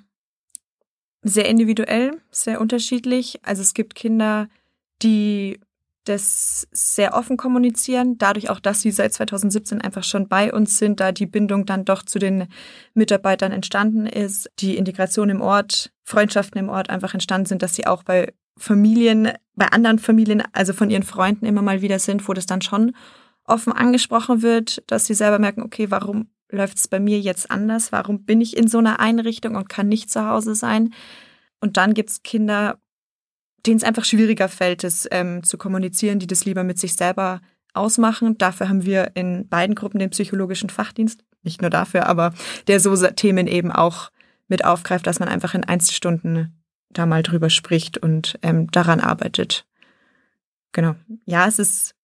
sehr 1.28 1.48
individuell, 1.48 2.22
sehr 2.32 2.62
unterschiedlich. 2.62 3.40
Also 3.44 3.62
es 3.62 3.74
gibt 3.74 3.96
Kinder, 3.96 4.48
die 5.02 5.60
das 6.08 6.68
sehr 6.72 7.14
offen 7.14 7.38
kommunizieren, 7.38 8.18
dadurch 8.18 8.50
auch, 8.50 8.60
dass 8.60 8.82
sie 8.82 8.92
seit 8.92 9.14
2017 9.14 9.82
einfach 9.82 10.04
schon 10.04 10.28
bei 10.28 10.54
uns 10.54 10.78
sind, 10.78 11.00
da 11.00 11.12
die 11.12 11.26
Bindung 11.26 11.66
dann 11.66 11.86
doch 11.86 12.04
zu 12.04 12.20
den 12.20 12.48
Mitarbeitern 12.94 13.52
entstanden 13.52 14.06
ist, 14.06 14.50
die 14.60 14.78
Integration 14.78 15.30
im 15.30 15.42
Ort, 15.42 15.92
Freundschaften 16.04 16.60
im 16.60 16.70
Ort 16.70 16.90
einfach 16.90 17.14
entstanden 17.14 17.48
sind, 17.48 17.62
dass 17.62 17.76
sie 17.76 17.86
auch 17.88 18.04
bei 18.04 18.34
Familien, 18.58 19.32
bei 19.56 19.68
anderen 19.68 20.00
Familien, 20.00 20.44
also 20.54 20.74
von 20.74 20.90
ihren 20.90 21.04
Freunden 21.04 21.46
immer 21.46 21.62
mal 21.62 21.82
wieder 21.82 22.00
sind, 22.00 22.28
wo 22.28 22.34
das 22.34 22.46
dann 22.46 22.62
schon 22.62 22.94
offen 23.44 23.74
angesprochen 23.74 24.42
wird, 24.42 24.84
dass 24.88 25.06
sie 25.06 25.14
selber 25.14 25.40
merken, 25.40 25.62
okay, 25.62 25.92
warum 25.92 26.28
läuft 26.50 26.78
es 26.78 26.88
bei 26.88 27.00
mir 27.00 27.20
jetzt 27.20 27.52
anders? 27.52 27.92
Warum 27.92 28.24
bin 28.24 28.42
ich 28.42 28.56
in 28.56 28.68
so 28.68 28.78
einer 28.78 29.00
Einrichtung 29.00 29.56
und 29.56 29.70
kann 29.70 29.88
nicht 29.88 30.10
zu 30.10 30.26
Hause 30.26 30.56
sein? 30.56 30.94
Und 31.60 31.78
dann 31.78 31.94
gibt 31.94 32.10
es 32.10 32.24
Kinder, 32.24 32.80
denen 33.66 33.78
es 33.78 33.84
einfach 33.84 34.06
schwieriger 34.06 34.50
fällt, 34.50 34.84
es 34.84 35.08
ähm, 35.12 35.44
zu 35.44 35.58
kommunizieren, 35.58 36.20
die 36.20 36.28
das 36.28 36.46
lieber 36.46 36.64
mit 36.64 36.80
sich 36.80 36.94
selber 36.94 37.42
ausmachen. 37.74 38.38
Dafür 38.38 38.70
haben 38.70 38.86
wir 38.86 39.12
in 39.16 39.48
beiden 39.48 39.76
Gruppen 39.76 40.00
den 40.00 40.10
psychologischen 40.10 40.70
Fachdienst. 40.70 41.24
Nicht 41.44 41.62
nur 41.62 41.70
dafür, 41.70 42.08
aber 42.08 42.34
der 42.68 42.80
so 42.80 42.96
Themen 42.96 43.48
eben 43.48 43.72
auch 43.72 44.12
mit 44.48 44.66
aufgreift, 44.66 45.08
dass 45.08 45.20
man 45.20 45.30
einfach 45.30 45.54
in 45.54 45.64
Einzelstunden 45.64 46.64
da 46.90 47.06
mal 47.06 47.24
drüber 47.24 47.50
spricht 47.50 47.98
und 47.98 48.40
ähm, 48.42 48.72
daran 48.72 49.00
arbeitet. 49.00 49.66
Genau. 50.72 50.96
Ja, 51.26 51.48
es 51.48 51.60
ist 51.60 51.97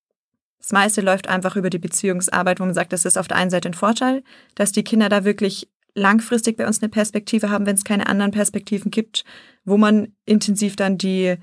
das 0.64 0.72
meiste 0.72 1.02
läuft 1.02 1.28
einfach 1.28 1.58
über 1.58 1.70
die 1.70 1.78
Beziehungsarbeit, 1.78 2.62
wo 2.62 2.64
man 2.64 2.74
sagt, 2.74 2.94
das 2.94 3.04
ist 3.04 3.18
auf 3.18 3.28
der 3.28 3.36
einen 3.36 3.52
Seite 3.52 3.70
ein 3.70 3.74
Vorteil, 3.74 4.24
dass 4.56 4.72
die 4.72 4.84
Kinder 4.84 5.10
da 5.10 5.26
wirklich 5.26 5.70
langfristig 5.94 6.56
bei 6.56 6.66
uns 6.66 6.82
eine 6.82 6.90
Perspektive 6.90 7.50
haben, 7.50 7.66
wenn 7.66 7.76
es 7.76 7.84
keine 7.84 8.08
anderen 8.08 8.32
Perspektiven 8.32 8.90
gibt, 8.90 9.26
wo 9.66 9.78
man 9.78 10.14
intensiv 10.26 10.78
dann 10.78 10.98
die 10.98 11.36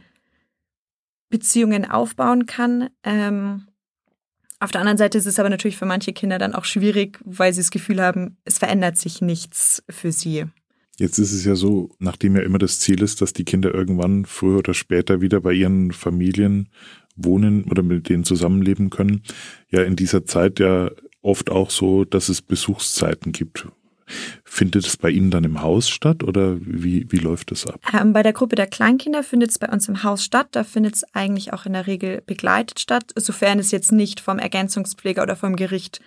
Beziehungen 1.29 1.85
aufbauen 1.85 2.47
kann. 2.47 2.89
Ähm, 3.05 3.67
auf 4.59 4.71
der 4.73 4.81
anderen 4.81 4.99
Seite 4.99 5.19
ist 5.19 5.27
es 5.27 5.39
aber 5.39 5.51
natürlich 5.51 5.77
für 5.77 5.87
manche 5.87 6.15
Kinder 6.15 6.39
dann 6.39 6.55
auch 6.55 6.65
schwierig, 6.65 7.21
weil 7.23 7.53
sie 7.53 7.61
das 7.61 7.71
Gefühl 7.71 8.03
haben, 8.03 8.39
es 8.45 8.59
verändert 8.59 8.97
sich 8.97 9.21
nichts 9.21 9.83
für 9.91 10.13
sie. 10.13 10.47
Jetzt 10.99 11.19
ist 11.19 11.33
es 11.33 11.45
ja 11.45 11.57
so, 11.57 11.91
nachdem 11.99 12.37
ja 12.37 12.43
immer 12.43 12.59
das 12.59 12.81
Ziel 12.81 13.03
ist, 13.03 13.21
dass 13.21 13.35
die 13.35 13.45
Kinder 13.45 13.73
irgendwann 13.75 14.25
früher 14.25 14.59
oder 14.59 14.75
später 14.75 15.21
wieder 15.21 15.41
bei 15.41 15.53
ihren 15.53 15.93
Familien 15.93 16.69
wohnen 17.25 17.65
oder 17.65 17.83
mit 17.83 18.09
denen 18.09 18.25
zusammenleben 18.25 18.91
können, 18.91 19.23
ja 19.71 19.83
in 19.83 19.97
dieser 19.97 20.25
Zeit 20.25 20.59
ja 20.59 20.91
oft 21.23 21.51
auch 21.51 21.71
so, 21.71 22.05
dass 22.05 22.29
es 22.29 22.43
Besuchszeiten 22.43 23.33
gibt, 23.33 23.67
Findet 24.45 24.87
es 24.87 24.97
bei 24.97 25.11
Ihnen 25.11 25.31
dann 25.31 25.45
im 25.45 25.63
Haus 25.63 25.89
statt 25.89 26.23
oder 26.23 26.57
wie, 26.61 27.07
wie 27.11 27.19
läuft 27.19 27.51
das 27.51 27.67
ab? 27.67 27.81
Ähm, 27.99 28.13
bei 28.13 28.23
der 28.23 28.33
Gruppe 28.33 28.57
der 28.57 28.67
Kleinkinder 28.67 29.23
findet 29.23 29.51
es 29.51 29.59
bei 29.59 29.69
uns 29.69 29.89
im 29.89 30.03
Haus 30.03 30.25
statt. 30.25 30.49
Da 30.53 30.65
findet 30.65 30.97
es 30.97 31.05
eigentlich 31.15 31.53
auch 31.53 31.67
in 31.67 31.73
der 31.73 31.87
Regel 31.87 32.23
begleitet 32.27 32.81
statt, 32.81 33.13
sofern 33.17 33.59
es 33.59 33.71
jetzt 33.71 33.93
nicht 33.93 34.21
vom 34.21 34.39
Ergänzungspfleger 34.39 35.23
oder 35.23 35.37
vom 35.37 35.57
Gericht 35.57 36.01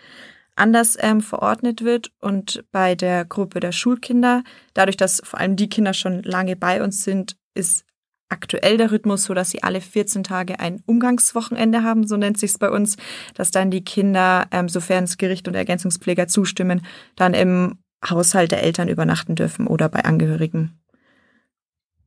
anders 0.55 0.98
ähm, 1.00 1.22
verordnet 1.22 1.84
wird. 1.84 2.12
Und 2.20 2.63
bei 2.72 2.96
der 2.96 3.25
Gruppe 3.25 3.60
der 3.60 3.72
Schulkinder, 3.72 4.43
dadurch, 4.74 4.98
dass 4.98 5.22
vor 5.24 5.39
allem 5.39 5.55
die 5.55 5.70
Kinder 5.70 5.93
schon 5.93 6.22
lange 6.24 6.55
bei 6.55 6.84
uns 6.84 7.03
sind, 7.03 7.38
ist 7.55 7.86
aktuell 8.34 8.78
der 8.78 8.92
Rhythmus 8.92 9.24
so, 9.24 9.34
dass 9.34 9.52
sie 9.52 9.63
alle 9.63 9.80
14 9.80 10.24
Tage 10.24 10.60
ein 10.60 10.82
Umgangswochenende 10.88 11.84
haben, 11.84 12.06
so 12.06 12.18
nennt 12.18 12.38
sich 12.38 12.52
es 12.52 12.58
bei 12.58 12.70
uns, 12.70 12.98
dass 13.36 13.52
dann 13.52 13.72
die 13.72 13.84
Kinder, 13.84 14.48
ähm, 14.52 14.68
sofern 14.68 15.06
es 15.06 15.18
Gericht 15.18 15.48
und 15.48 15.54
Ergänzungspfleger 15.54 16.28
zustimmen, 16.28 16.86
dann 17.16 17.34
im 17.36 17.78
Haushalt 18.04 18.52
der 18.52 18.63
Eltern 18.63 18.90
übernachten 18.90 19.36
dürfen 19.36 19.68
oder 19.68 19.88
bei 19.88 20.04
Angehörigen. 20.04 20.82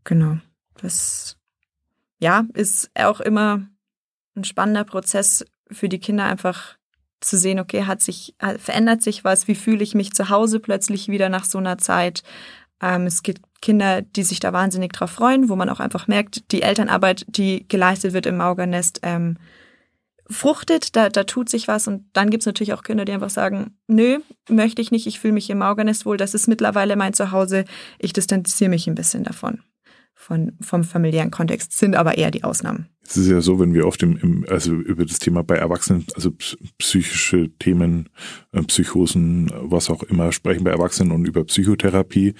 Genau. 0.05 0.39
Das, 0.83 1.39
ja, 2.19 2.45
ist 2.55 2.91
auch 2.95 3.21
immer 3.21 3.67
ein 4.35 4.45
spannender 4.45 4.85
Prozess 4.85 5.47
für 5.71 5.89
die 5.89 6.01
Kinder 6.01 6.25
einfach 6.25 6.77
zu 7.21 7.39
sehen, 7.39 7.61
okay, 7.61 7.85
hat 7.85 8.03
sich, 8.03 8.35
verändert 8.59 9.03
sich 9.03 9.25
was, 9.25 9.49
wie 9.49 9.55
fühle 9.55 9.83
ich 9.83 9.95
mich 9.95 10.13
zu 10.13 10.29
Hause 10.29 10.61
plötzlich 10.61 11.09
wieder 11.09 11.29
nach 11.29 11.45
so 11.45 11.59
einer 11.59 11.79
Zeit. 11.79 12.23
Ähm, 12.83 13.07
es 13.07 13.23
gibt 13.23 13.41
Kinder, 13.67 14.03
die 14.03 14.23
sich 14.23 14.39
da 14.39 14.53
wahnsinnig 14.53 14.93
drauf 14.93 15.11
freuen, 15.11 15.49
wo 15.49 15.57
man 15.57 15.69
auch 15.69 15.81
einfach 15.81 16.07
merkt, 16.07 16.53
die 16.53 16.63
Elternarbeit, 16.63 17.27
die 17.27 17.67
geleistet 17.67 18.13
wird 18.13 18.25
im 18.27 18.37
Maugernest, 18.37 19.01
ähm, 19.03 19.39
fruchtet, 20.31 20.95
da, 20.95 21.09
da 21.09 21.25
tut 21.25 21.49
sich 21.49 21.67
was. 21.67 21.89
Und 21.89 22.05
dann 22.13 22.31
gibt's 22.31 22.47
natürlich 22.47 22.75
auch 22.75 22.85
Kinder, 22.85 23.05
die 23.05 23.11
einfach 23.11 23.31
sagen, 23.31 23.77
nö, 23.89 24.21
möchte 24.49 24.81
ich 24.83 24.93
nicht, 24.93 25.09
ich 25.09 25.19
fühle 25.19 25.35
mich 25.35 25.51
im 25.51 25.59
Maugernest 25.59 26.07
wohl, 26.07 26.17
das 26.17 26.33
ist 26.33 26.47
mittlerweile 26.47 26.95
mein 26.95 27.13
Zuhause, 27.13 27.65
ich 27.99 28.13
distanziere 28.13 28.71
mich 28.71 28.87
ein 28.87 28.95
bisschen 28.95 29.25
davon. 29.25 29.63
Von, 30.15 30.53
vom 30.61 30.85
familiären 30.85 31.33
Kontext 31.33 31.77
sind 31.77 31.97
aber 31.97 32.17
eher 32.17 32.31
die 32.31 32.45
Ausnahmen. 32.45 32.89
Es 33.09 33.17
ist 33.17 33.29
ja 33.29 33.41
so, 33.41 33.61
wenn 33.61 33.73
wir 33.73 33.87
oft 33.87 34.03
im, 34.03 34.17
im 34.17 34.47
also 34.49 34.75
über 34.75 35.05
das 35.05 35.19
Thema 35.19 35.43
bei 35.43 35.57
Erwachsenen, 35.57 36.07
also 36.15 36.33
psychische 36.79 37.51
Themen, 37.59 38.09
äh, 38.53 38.63
Psychosen, 38.63 39.51
was 39.55 39.91
auch 39.91 40.03
immer 40.03 40.33
sprechen 40.33 40.65
bei 40.65 40.71
Erwachsenen 40.71 41.13
und 41.13 41.27
über 41.27 41.45
Psychotherapie, 41.45 42.35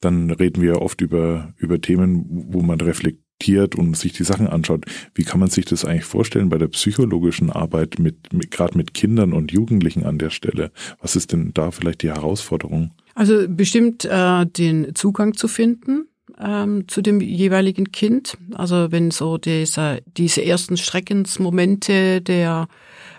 dann 0.00 0.30
reden 0.30 0.62
wir 0.62 0.82
oft 0.82 1.00
über, 1.00 1.54
über 1.56 1.80
Themen, 1.80 2.24
wo 2.28 2.62
man 2.62 2.80
reflektiert 2.80 3.76
und 3.76 3.96
sich 3.96 4.12
die 4.12 4.24
Sachen 4.24 4.48
anschaut. 4.48 4.84
Wie 5.14 5.24
kann 5.24 5.40
man 5.40 5.50
sich 5.50 5.64
das 5.64 5.84
eigentlich 5.84 6.04
vorstellen 6.04 6.48
bei 6.48 6.58
der 6.58 6.68
psychologischen 6.68 7.50
Arbeit 7.50 7.98
mit, 7.98 8.32
mit 8.32 8.50
gerade 8.50 8.76
mit 8.76 8.94
Kindern 8.94 9.32
und 9.32 9.52
Jugendlichen 9.52 10.04
an 10.04 10.18
der 10.18 10.30
Stelle? 10.30 10.72
Was 11.00 11.16
ist 11.16 11.32
denn 11.32 11.52
da 11.54 11.70
vielleicht 11.70 12.02
die 12.02 12.10
Herausforderung? 12.10 12.92
Also 13.14 13.46
bestimmt 13.48 14.04
äh, 14.04 14.46
den 14.46 14.94
Zugang 14.94 15.34
zu 15.34 15.48
finden 15.48 16.08
ähm, 16.38 16.88
zu 16.88 17.02
dem 17.02 17.20
jeweiligen 17.20 17.92
Kind. 17.92 18.36
Also 18.54 18.90
wenn 18.90 19.10
so 19.10 19.38
dieser, 19.38 19.98
diese 20.06 20.44
ersten 20.44 20.76
Schreckensmomente 20.76 22.20
der 22.20 22.68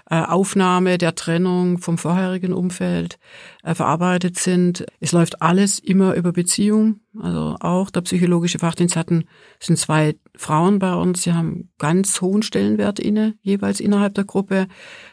äh, 0.09 0.23
Aufnahme 0.23 0.97
der 0.97 1.13
Trennung 1.13 1.77
vom 1.77 1.99
vorherigen 1.99 2.51
Umfeld 2.51 3.19
äh, 3.61 3.75
verarbeitet 3.75 4.39
sind. 4.39 4.85
Es 4.99 5.11
läuft 5.11 5.41
alles 5.43 5.77
immer 5.77 6.15
über 6.15 6.31
Beziehung. 6.31 7.01
Also 7.19 7.57
auch 7.59 7.91
der 7.91 8.01
psychologische 8.01 8.57
Fachdienst 8.57 8.95
hatten, 8.95 9.25
sind 9.59 9.77
zwei 9.77 10.15
Frauen 10.35 10.79
bei 10.79 10.95
uns, 10.95 11.23
sie 11.23 11.33
haben 11.33 11.69
ganz 11.77 12.21
hohen 12.21 12.41
Stellenwert 12.41 12.99
inne, 12.99 13.35
jeweils 13.41 13.79
innerhalb 13.79 14.15
der 14.15 14.23
Gruppe. 14.23 14.67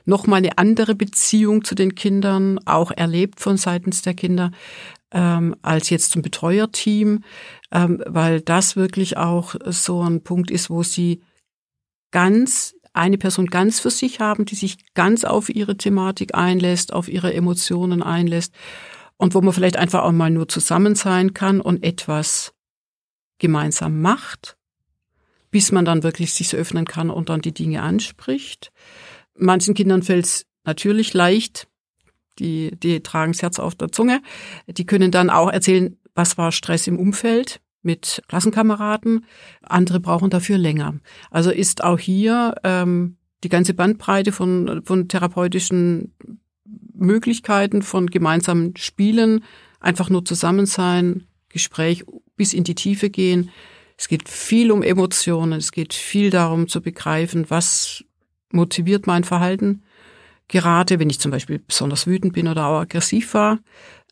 Nochmal 0.07 0.39
eine 0.39 0.57
andere 0.57 0.95
Beziehung 0.95 1.63
zu 1.65 1.75
den 1.75 1.95
Kindern, 1.95 2.59
auch 2.65 2.91
erlebt 2.91 3.41
von 3.41 3.59
seitens 3.59 4.01
der 4.01 4.15
Kinder, 4.15 4.51
ähm, 5.17 5.57
als 5.63 5.89
jetzt 5.89 6.13
zum 6.13 6.21
Betreuerteam, 6.21 7.25
ähm, 7.73 8.03
weil 8.07 8.43
das 8.43 8.77
wirklich 8.77 9.17
auch 9.17 9.55
so 9.65 10.03
ein 10.03 10.23
Punkt 10.23 10.51
ist, 10.51 10.69
wo 10.69 10.83
sie 10.83 11.23
ganz 12.11 12.75
eine 12.93 13.17
Person 13.17 13.47
ganz 13.47 13.81
für 13.81 13.91
sich 13.91 14.21
haben, 14.21 14.45
die 14.45 14.55
sich 14.55 14.77
ganz 14.95 15.25
auf 15.25 15.49
ihre 15.49 15.79
Thematik 15.79 16.35
einlässt, 16.35 16.93
auf 16.93 17.09
ihre 17.09 17.33
Emotionen 17.33 18.03
einlässt 18.03 18.55
und 19.17 19.35
wo 19.35 19.41
man 19.41 19.55
vielleicht 19.55 19.79
einfach 19.79 20.03
auch 20.03 20.13
mal 20.13 20.31
nur 20.31 20.49
zusammen 20.49 20.95
sein 20.95 21.33
kann 21.33 21.63
und 21.63 21.83
etwas 21.83 22.53
gemeinsam 23.39 24.03
macht, 24.03 24.59
bis 25.51 25.73
man 25.73 25.87
dann 25.87 26.03
wirklich 26.03 26.35
sich 26.35 26.49
so 26.49 26.59
öffnen 26.59 26.85
kann 26.85 27.09
und 27.09 27.31
dann 27.31 27.41
die 27.41 27.55
Dinge 27.55 27.83
anspricht. 27.83 28.71
Manchen 29.35 29.75
Kindern 29.75 30.03
fällt 30.03 30.27
es 30.27 30.47
natürlich 30.65 31.15
leicht, 31.15 31.69
die, 32.39 32.77
die 32.77 33.03
tragen 33.03 33.33
das 33.33 33.43
Herz 33.43 33.59
auf 33.59 33.75
der 33.75 33.93
Zunge. 33.93 34.23
Die 34.67 34.87
können 34.87 35.11
dann 35.11 35.31
auch 35.31 35.51
erzählen, 35.51 35.97
was 36.15 36.39
war 36.39 36.53
Stress 36.53 36.87
im 36.87 36.99
Umfeld, 36.99 37.61
mit 37.83 38.23
Klassenkameraden. 38.29 39.25
Andere 39.63 40.01
brauchen 40.01 40.31
dafür 40.31 40.59
länger. 40.59 40.95
Also 41.31 41.51
ist 41.51 41.85
auch 41.85 41.99
hier 41.99 42.55
ähm, 42.65 43.17
die 43.45 43.49
ganze 43.49 43.75
Bandbreite 43.75 44.33
von, 44.33 44.83
von 44.85 45.09
therapeutischen 45.09 46.15
Möglichkeiten, 46.95 47.83
von 47.83 48.09
gemeinsamen 48.09 48.77
Spielen, 48.77 49.45
einfach 49.81 50.11
nur 50.11 50.25
zusammen 50.25 50.67
sein, 50.67 51.27
Gespräch 51.49 52.05
bis 52.37 52.53
in 52.53 52.65
die 52.65 52.75
Tiefe 52.75 53.09
gehen. 53.11 53.51
Es 53.97 54.09
geht 54.09 54.29
viel 54.29 54.73
um 54.73 54.83
Emotionen, 54.83 55.55
es 55.55 55.73
geht 55.73 55.95
viel 55.95 56.31
darum 56.31 56.69
zu 56.69 56.83
begreifen, 56.83 57.47
was 57.49 58.05
motiviert 58.51 59.07
mein 59.07 59.25
Verhalten. 59.25 59.83
Gerade 60.49 60.99
wenn 60.99 61.11
ich 61.11 61.21
zum 61.21 61.31
Beispiel 61.31 61.59
besonders 61.59 62.07
wütend 62.07 62.33
bin 62.33 62.49
oder 62.49 62.67
auch 62.67 62.81
aggressiv 62.81 63.35
war, 63.35 63.59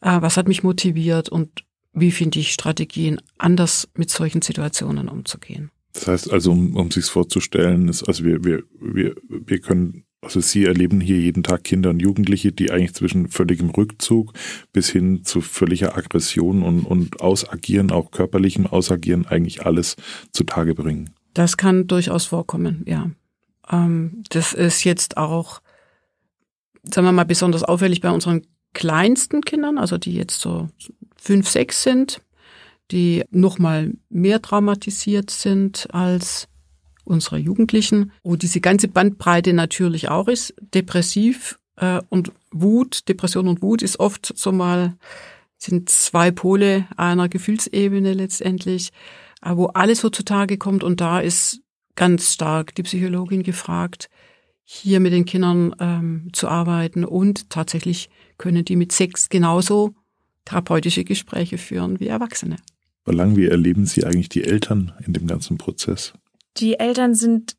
äh, 0.01 0.21
was 0.21 0.37
hat 0.37 0.49
mich 0.49 0.63
motiviert 0.63 1.29
und 1.29 1.65
wie 1.93 2.11
finde 2.11 2.41
ich 2.41 2.53
Strategien, 2.53 3.21
anders 3.39 3.89
mit 3.97 4.11
solchen 4.11 4.43
Situationen 4.43 5.09
umzugehen. 5.09 5.71
Das 5.93 6.09
heißt 6.09 6.33
also, 6.33 6.51
um, 6.51 6.77
um 6.77 6.91
sich 6.91 7.05
vorzustellen, 7.07 7.89
ist, 7.89 8.03
also 8.03 8.25
wir, 8.25 8.45
wir, 8.45 8.65
wir, 8.81 9.15
wir 9.29 9.61
können, 9.61 10.05
also 10.21 10.41
Sie 10.41 10.65
erleben 10.65 11.01
hier 11.01 11.21
jeden 11.21 11.45
Tag 11.45 11.63
Kinder 11.63 11.91
und 11.91 12.01
Jugendliche, 12.01 12.51
die 12.51 12.73
eigentlich 12.73 12.95
zwischen 12.95 13.29
völligem 13.29 13.71
Rückzug 13.71 14.33
bis 14.73 14.91
hin 14.91 15.23
zu 15.23 15.41
völliger 15.41 15.97
Aggression 15.97 16.65
und, 16.65 16.81
und 16.81 17.21
Ausagieren, 17.21 17.93
auch 17.93 18.11
körperlichem 18.11 18.67
Ausagieren, 18.67 19.27
eigentlich 19.27 19.65
alles 19.65 19.95
zutage 20.33 20.75
bringen. 20.75 21.11
Das 21.33 21.57
kann 21.57 21.87
durchaus 21.87 22.27
vorkommen, 22.27 22.83
ja. 22.87 23.11
Ähm, 23.71 24.25
das 24.31 24.53
ist 24.53 24.83
jetzt 24.83 25.17
auch, 25.17 25.61
sagen 26.93 27.07
wir 27.07 27.13
mal, 27.13 27.25
besonders 27.25 27.63
auffällig 27.63 28.01
bei 28.01 28.11
unseren 28.11 28.43
kleinsten 28.73 29.43
Kindern, 29.43 29.79
also 29.79 29.99
die 29.99 30.15
jetzt 30.15 30.41
so 30.41 30.69
fünf, 31.17 31.49
sechs 31.49 31.83
sind, 31.83 32.21
die 32.91 33.25
noch 33.31 33.59
mal 33.59 33.93
mehr 34.11 34.43
traumatisiert 34.43 35.31
sind 35.31 35.89
als 35.95 36.49
unsere 37.05 37.39
Jugendlichen, 37.39 38.13
wo 38.23 38.37
diese 38.37 38.61
ganze 38.61 38.89
Bandbreite 38.89 39.53
natürlich 39.53 40.09
auch 40.09 40.29
ist. 40.29 40.55
Depressiv 40.61 41.59
äh, 41.77 42.01
und 42.09 42.33
Wut, 42.51 43.09
Depression 43.09 43.49
und 43.49 43.63
Wut 43.63 43.83
ist 43.83 44.01
oft 44.01 44.33
so 44.37 44.53
mal, 44.53 44.97
sind 45.59 45.89
zwei 45.89 46.31
Pole 46.31 46.87
einer 46.97 47.29
Gefühlsebene 47.29 48.13
letztendlich, 48.13 48.91
äh, 49.43 49.55
wo 49.55 49.67
alles 49.67 50.01
so 50.01 50.11
zutage 50.11 50.59
kommt 50.59 50.83
und 50.85 51.01
da 51.01 51.21
ist 51.21 51.61
ganz 51.95 52.33
stark 52.33 52.75
die 52.75 52.83
Psychologin 52.83 53.43
gefragt, 53.43 54.09
hier 54.65 54.99
mit 55.01 55.13
den 55.13 55.27
Kindern 55.27 55.75
ähm, 55.79 56.31
zu 56.33 56.49
arbeiten 56.49 57.05
und 57.05 57.51
tatsächlich 57.51 58.09
können 58.39 58.65
die 58.65 58.77
mit 58.77 58.93
Sex 58.93 59.29
genauso 59.29 59.95
therapeutische 60.47 61.05
Gespräche 61.05 61.59
führen 61.59 62.01
wie 62.01 62.09
Erwachsene. 62.09 62.57
Lang, 63.07 63.37
wie 63.37 63.47
erleben 63.47 63.85
Sie 63.85 64.05
eigentlich 64.05 64.31
die 64.31 64.45
Eltern 64.45 64.93
in 65.07 65.13
dem 65.13 65.27
ganzen 65.27 65.59
Prozess? 65.59 66.15
Die 66.57 66.79
Eltern 66.79 67.15
sind, 67.15 67.57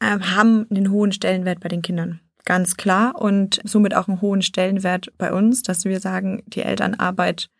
äh, 0.00 0.18
haben 0.18 0.66
einen 0.70 0.90
hohen 0.90 1.12
Stellenwert 1.12 1.60
bei 1.60 1.68
den 1.68 1.82
Kindern. 1.82 2.20
Ganz 2.44 2.76
klar 2.76 3.20
und 3.20 3.60
somit 3.64 3.94
auch 3.94 4.08
einen 4.08 4.20
hohen 4.20 4.42
Stellenwert 4.42 5.12
bei 5.18 5.32
uns, 5.32 5.62
dass 5.62 5.84
wir 5.84 6.00
sagen, 6.00 6.42
die 6.46 6.62
Elternarbeit 6.62 7.50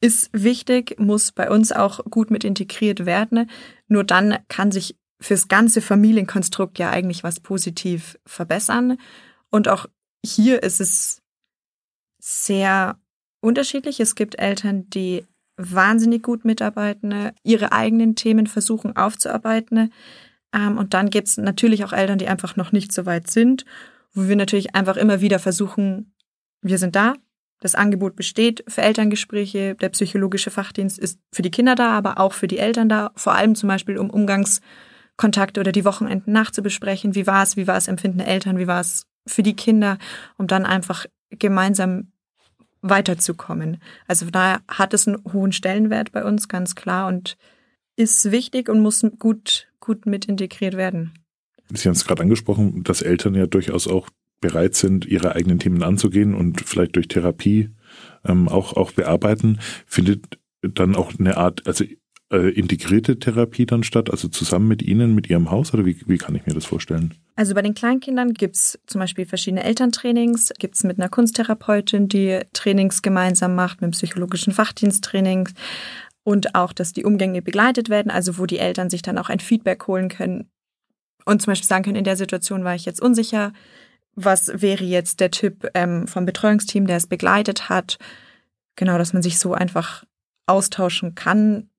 ist 0.00 0.30
wichtig, 0.32 0.98
muss 0.98 1.32
bei 1.32 1.50
uns 1.50 1.72
auch 1.72 2.00
gut 2.04 2.30
mit 2.30 2.44
integriert 2.44 3.04
werden. 3.04 3.50
Nur 3.86 4.04
dann 4.04 4.38
kann 4.48 4.72
sich 4.72 4.96
fürs 5.20 5.48
ganze 5.48 5.80
Familienkonstrukt 5.80 6.78
ja 6.78 6.90
eigentlich 6.90 7.22
was 7.22 7.40
positiv 7.40 8.18
verbessern. 8.24 8.98
Und 9.50 9.68
auch 9.68 9.86
hier 10.24 10.62
ist 10.62 10.80
es 10.80 11.22
sehr 12.18 12.98
unterschiedlich. 13.40 14.00
Es 14.00 14.14
gibt 14.14 14.38
Eltern, 14.38 14.88
die 14.90 15.26
wahnsinnig 15.56 16.22
gut 16.22 16.44
mitarbeiten, 16.44 17.32
ihre 17.42 17.72
eigenen 17.72 18.16
Themen 18.16 18.46
versuchen 18.46 18.96
aufzuarbeiten. 18.96 19.92
Ähm, 20.54 20.78
und 20.78 20.94
dann 20.94 21.10
gibt 21.10 21.28
es 21.28 21.36
natürlich 21.36 21.84
auch 21.84 21.92
Eltern, 21.92 22.18
die 22.18 22.28
einfach 22.28 22.56
noch 22.56 22.72
nicht 22.72 22.92
so 22.92 23.06
weit 23.06 23.30
sind, 23.30 23.64
wo 24.12 24.26
wir 24.26 24.36
natürlich 24.36 24.74
einfach 24.74 24.96
immer 24.96 25.20
wieder 25.20 25.38
versuchen, 25.38 26.14
wir 26.62 26.78
sind 26.78 26.96
da, 26.96 27.14
das 27.60 27.74
Angebot 27.74 28.16
besteht 28.16 28.64
für 28.68 28.82
Elterngespräche, 28.82 29.74
der 29.74 29.90
psychologische 29.90 30.50
Fachdienst 30.50 30.98
ist 30.98 31.20
für 31.30 31.42
die 31.42 31.50
Kinder 31.50 31.74
da, 31.74 31.90
aber 31.90 32.18
auch 32.18 32.32
für 32.32 32.48
die 32.48 32.58
Eltern 32.58 32.88
da, 32.88 33.12
vor 33.16 33.34
allem 33.34 33.54
zum 33.54 33.68
Beispiel 33.68 33.98
um 33.98 34.10
Umgangskontakte 35.20 35.60
oder 35.60 35.72
die 35.72 35.84
Wochenenden 35.84 36.32
nachzubesprechen. 36.32 37.14
Wie 37.14 37.26
war 37.26 37.42
es, 37.42 37.56
wie 37.56 37.66
war 37.66 37.76
es 37.76 37.88
empfindende 37.88 38.26
Eltern, 38.26 38.58
wie 38.58 38.66
war 38.66 38.80
es 38.80 39.06
für 39.26 39.42
die 39.42 39.54
Kinder, 39.54 39.98
um 40.38 40.46
dann 40.46 40.64
einfach 40.64 41.06
gemeinsam 41.30 42.12
weiterzukommen. 42.82 43.78
Also 44.06 44.24
von 44.24 44.32
daher 44.32 44.60
hat 44.66 44.94
es 44.94 45.06
einen 45.06 45.22
hohen 45.32 45.52
Stellenwert 45.52 46.12
bei 46.12 46.24
uns, 46.24 46.48
ganz 46.48 46.74
klar, 46.74 47.08
und 47.08 47.36
ist 47.96 48.30
wichtig 48.30 48.70
und 48.70 48.80
muss 48.80 49.04
gut, 49.18 49.68
gut 49.80 50.06
mit 50.06 50.24
integriert 50.24 50.74
werden. 50.74 51.12
Sie 51.68 51.86
haben 51.86 51.94
es 51.94 52.06
gerade 52.06 52.22
angesprochen, 52.22 52.82
dass 52.82 53.02
Eltern 53.02 53.34
ja 53.34 53.46
durchaus 53.46 53.86
auch 53.86 54.08
bereit 54.40 54.74
sind, 54.74 55.04
ihre 55.04 55.34
eigenen 55.34 55.58
Themen 55.58 55.82
anzugehen 55.82 56.34
und 56.34 56.62
vielleicht 56.62 56.96
durch 56.96 57.08
Therapie 57.08 57.68
ähm, 58.24 58.48
auch, 58.48 58.72
auch 58.72 58.92
bearbeiten. 58.92 59.58
Findet 59.86 60.38
dann 60.62 60.96
auch 60.96 61.12
eine 61.18 61.36
Art, 61.36 61.66
also 61.66 61.84
äh, 62.32 62.50
integrierte 62.50 63.18
Therapie 63.18 63.66
dann 63.66 63.82
statt, 63.82 64.10
also 64.10 64.28
zusammen 64.28 64.68
mit 64.68 64.82
Ihnen, 64.82 65.14
mit 65.14 65.28
Ihrem 65.28 65.50
Haus? 65.50 65.74
Oder 65.74 65.84
wie, 65.86 65.96
wie 66.06 66.18
kann 66.18 66.34
ich 66.34 66.46
mir 66.46 66.54
das 66.54 66.64
vorstellen? 66.64 67.14
Also 67.36 67.54
bei 67.54 67.62
den 67.62 67.74
Kleinkindern 67.74 68.34
gibt's 68.34 68.78
zum 68.86 69.00
Beispiel 69.00 69.26
verschiedene 69.26 69.64
Elterntrainings, 69.64 70.52
gibt's 70.58 70.84
mit 70.84 70.98
einer 70.98 71.08
Kunsttherapeutin, 71.08 72.08
die 72.08 72.40
Trainings 72.52 73.02
gemeinsam 73.02 73.54
macht, 73.54 73.80
mit 73.80 73.84
einem 73.84 73.92
psychologischen 73.92 74.52
Fachdiensttrainings 74.52 75.54
und 76.22 76.54
auch, 76.54 76.72
dass 76.72 76.92
die 76.92 77.04
Umgänge 77.04 77.42
begleitet 77.42 77.88
werden, 77.88 78.10
also 78.10 78.38
wo 78.38 78.46
die 78.46 78.58
Eltern 78.58 78.90
sich 78.90 79.02
dann 79.02 79.18
auch 79.18 79.28
ein 79.28 79.40
Feedback 79.40 79.86
holen 79.86 80.08
können. 80.08 80.50
Und 81.24 81.42
zum 81.42 81.52
Beispiel 81.52 81.68
sagen 81.68 81.84
können, 81.84 81.96
in 81.96 82.04
der 82.04 82.16
Situation 82.16 82.64
war 82.64 82.74
ich 82.74 82.84
jetzt 82.84 83.00
unsicher, 83.00 83.52
was 84.14 84.50
wäre 84.54 84.84
jetzt 84.84 85.20
der 85.20 85.30
Tipp 85.30 85.68
ähm, 85.74 86.06
vom 86.06 86.26
Betreuungsteam, 86.26 86.86
der 86.86 86.96
es 86.96 87.06
begleitet 87.06 87.68
hat. 87.68 87.98
Genau, 88.76 88.98
dass 88.98 89.12
man 89.12 89.22
sich 89.22 89.38
so 89.38 89.54
einfach 89.54 90.04
austauschen 90.46 91.14
kann, 91.14 91.69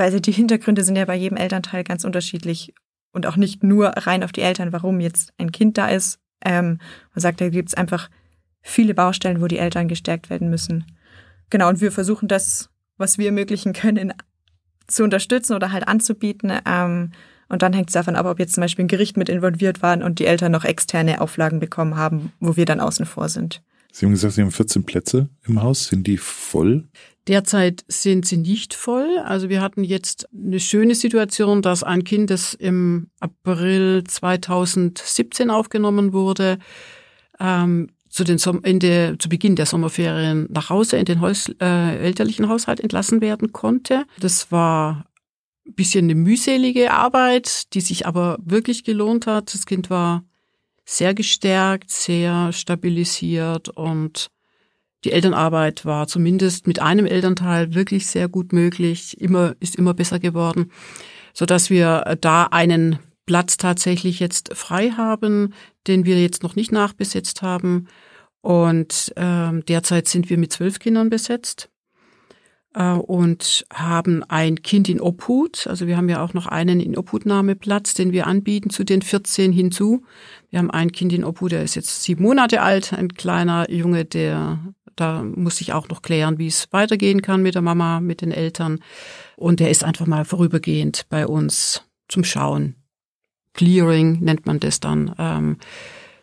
weil 0.00 0.18
die 0.18 0.32
Hintergründe 0.32 0.82
sind 0.82 0.96
ja 0.96 1.04
bei 1.04 1.14
jedem 1.14 1.36
Elternteil 1.36 1.84
ganz 1.84 2.04
unterschiedlich 2.04 2.72
und 3.12 3.26
auch 3.26 3.36
nicht 3.36 3.62
nur 3.62 3.88
rein 3.88 4.24
auf 4.24 4.32
die 4.32 4.40
Eltern, 4.40 4.72
warum 4.72 4.98
jetzt 4.98 5.34
ein 5.36 5.52
Kind 5.52 5.76
da 5.76 5.88
ist. 5.88 6.18
Ähm, 6.42 6.78
man 7.14 7.20
sagt, 7.20 7.42
da 7.42 7.50
gibt 7.50 7.68
es 7.68 7.74
einfach 7.74 8.08
viele 8.62 8.94
Baustellen, 8.94 9.42
wo 9.42 9.46
die 9.46 9.58
Eltern 9.58 9.88
gestärkt 9.88 10.30
werden 10.30 10.48
müssen. 10.48 10.86
Genau, 11.50 11.68
und 11.68 11.82
wir 11.82 11.92
versuchen 11.92 12.28
das, 12.28 12.70
was 12.96 13.18
wir 13.18 13.26
ermöglichen 13.26 13.74
können, 13.74 14.14
zu 14.86 15.04
unterstützen 15.04 15.54
oder 15.54 15.70
halt 15.70 15.86
anzubieten. 15.86 16.50
Ähm, 16.66 17.10
und 17.50 17.60
dann 17.60 17.74
hängt 17.74 17.90
es 17.90 17.94
davon 17.94 18.16
ab, 18.16 18.24
ob 18.24 18.38
jetzt 18.38 18.54
zum 18.54 18.62
Beispiel 18.62 18.86
ein 18.86 18.88
Gericht 18.88 19.18
mit 19.18 19.28
involviert 19.28 19.82
waren 19.82 20.02
und 20.02 20.18
die 20.18 20.24
Eltern 20.24 20.52
noch 20.52 20.64
externe 20.64 21.20
Auflagen 21.20 21.60
bekommen 21.60 21.96
haben, 21.96 22.32
wo 22.40 22.56
wir 22.56 22.64
dann 22.64 22.80
außen 22.80 23.04
vor 23.04 23.28
sind. 23.28 23.60
Sie 23.92 24.06
haben 24.06 24.12
gesagt, 24.12 24.34
Sie 24.34 24.42
haben 24.42 24.52
14 24.52 24.84
Plätze 24.84 25.28
im 25.46 25.62
Haus. 25.62 25.88
Sind 25.88 26.06
die 26.06 26.16
voll? 26.16 26.88
Derzeit 27.26 27.84
sind 27.86 28.26
sie 28.26 28.38
nicht 28.38 28.74
voll. 28.74 29.18
Also 29.18 29.48
wir 29.48 29.60
hatten 29.60 29.84
jetzt 29.84 30.28
eine 30.32 30.58
schöne 30.58 30.94
Situation, 30.94 31.62
dass 31.62 31.82
ein 31.82 32.02
Kind, 32.02 32.30
das 32.30 32.54
im 32.54 33.10
April 33.20 34.04
2017 34.04 35.50
aufgenommen 35.50 36.12
wurde, 36.12 36.58
ähm, 37.38 37.90
zu, 38.08 38.24
den 38.24 38.38
Som 38.38 38.64
Ende, 38.64 39.16
zu 39.18 39.28
Beginn 39.28 39.54
der 39.54 39.66
Sommerferien 39.66 40.48
nach 40.50 40.70
Hause 40.70 40.96
in 40.96 41.04
den 41.04 41.20
Haus, 41.20 41.48
äh, 41.60 41.98
elterlichen 41.98 42.48
Haushalt 42.48 42.80
entlassen 42.80 43.20
werden 43.20 43.52
konnte. 43.52 44.06
Das 44.18 44.50
war 44.50 45.06
ein 45.66 45.74
bisschen 45.74 46.06
eine 46.06 46.16
mühselige 46.16 46.90
Arbeit, 46.90 47.72
die 47.74 47.80
sich 47.80 48.06
aber 48.06 48.38
wirklich 48.42 48.82
gelohnt 48.82 49.26
hat. 49.26 49.54
Das 49.54 49.66
Kind 49.66 49.90
war 49.90 50.24
sehr 50.90 51.14
gestärkt, 51.14 51.90
sehr 51.90 52.52
stabilisiert 52.52 53.68
und 53.68 54.28
die 55.04 55.12
Elternarbeit 55.12 55.84
war 55.84 56.08
zumindest 56.08 56.66
mit 56.66 56.80
einem 56.80 57.06
Elternteil 57.06 57.74
wirklich 57.74 58.08
sehr 58.08 58.28
gut 58.28 58.52
möglich, 58.52 59.18
immer, 59.20 59.54
ist 59.60 59.76
immer 59.76 59.94
besser 59.94 60.18
geworden, 60.18 60.72
so 61.32 61.46
dass 61.46 61.70
wir 61.70 62.18
da 62.20 62.44
einen 62.44 62.98
Platz 63.24 63.56
tatsächlich 63.56 64.18
jetzt 64.18 64.52
frei 64.54 64.90
haben, 64.90 65.54
den 65.86 66.06
wir 66.06 66.20
jetzt 66.20 66.42
noch 66.42 66.56
nicht 66.56 66.72
nachbesetzt 66.72 67.40
haben. 67.40 67.86
Und 68.40 69.12
äh, 69.14 69.62
derzeit 69.68 70.08
sind 70.08 70.28
wir 70.28 70.38
mit 70.38 70.52
zwölf 70.52 70.80
Kindern 70.80 71.08
besetzt 71.08 71.70
äh, 72.74 72.92
und 72.92 73.64
haben 73.72 74.24
ein 74.24 74.62
Kind 74.62 74.88
in 74.88 75.00
Obhut. 75.00 75.66
Also 75.66 75.86
wir 75.86 75.96
haben 75.96 76.08
ja 76.08 76.22
auch 76.22 76.34
noch 76.34 76.46
einen 76.46 76.80
in 76.80 76.96
Obhutnahmeplatz, 76.96 77.94
den 77.94 78.12
wir 78.12 78.26
anbieten 78.26 78.70
zu 78.70 78.84
den 78.84 79.02
14 79.02 79.52
hinzu. 79.52 80.02
Wir 80.50 80.58
haben 80.58 80.70
ein 80.70 80.92
Kind 80.92 81.12
in 81.12 81.24
Obhut, 81.24 81.52
der 81.52 81.62
ist 81.62 81.76
jetzt 81.76 82.02
sieben 82.02 82.24
Monate 82.24 82.60
alt, 82.60 82.92
ein 82.92 83.14
kleiner 83.14 83.70
Junge, 83.70 84.04
der 84.04 84.58
da 84.96 85.22
muss 85.22 85.60
ich 85.60 85.72
auch 85.72 85.88
noch 85.88 86.02
klären, 86.02 86.38
wie 86.38 86.48
es 86.48 86.68
weitergehen 86.72 87.22
kann 87.22 87.42
mit 87.42 87.54
der 87.54 87.62
Mama, 87.62 88.00
mit 88.00 88.20
den 88.20 88.32
Eltern. 88.32 88.80
Und 89.36 89.60
der 89.60 89.70
ist 89.70 89.82
einfach 89.82 90.06
mal 90.06 90.24
vorübergehend 90.26 91.06
bei 91.08 91.26
uns 91.26 91.82
zum 92.08 92.22
Schauen. 92.22 92.76
Clearing 93.54 94.20
nennt 94.20 94.46
man 94.46 94.60
das 94.60 94.78
dann. 94.78 95.14
Ähm, 95.18 95.56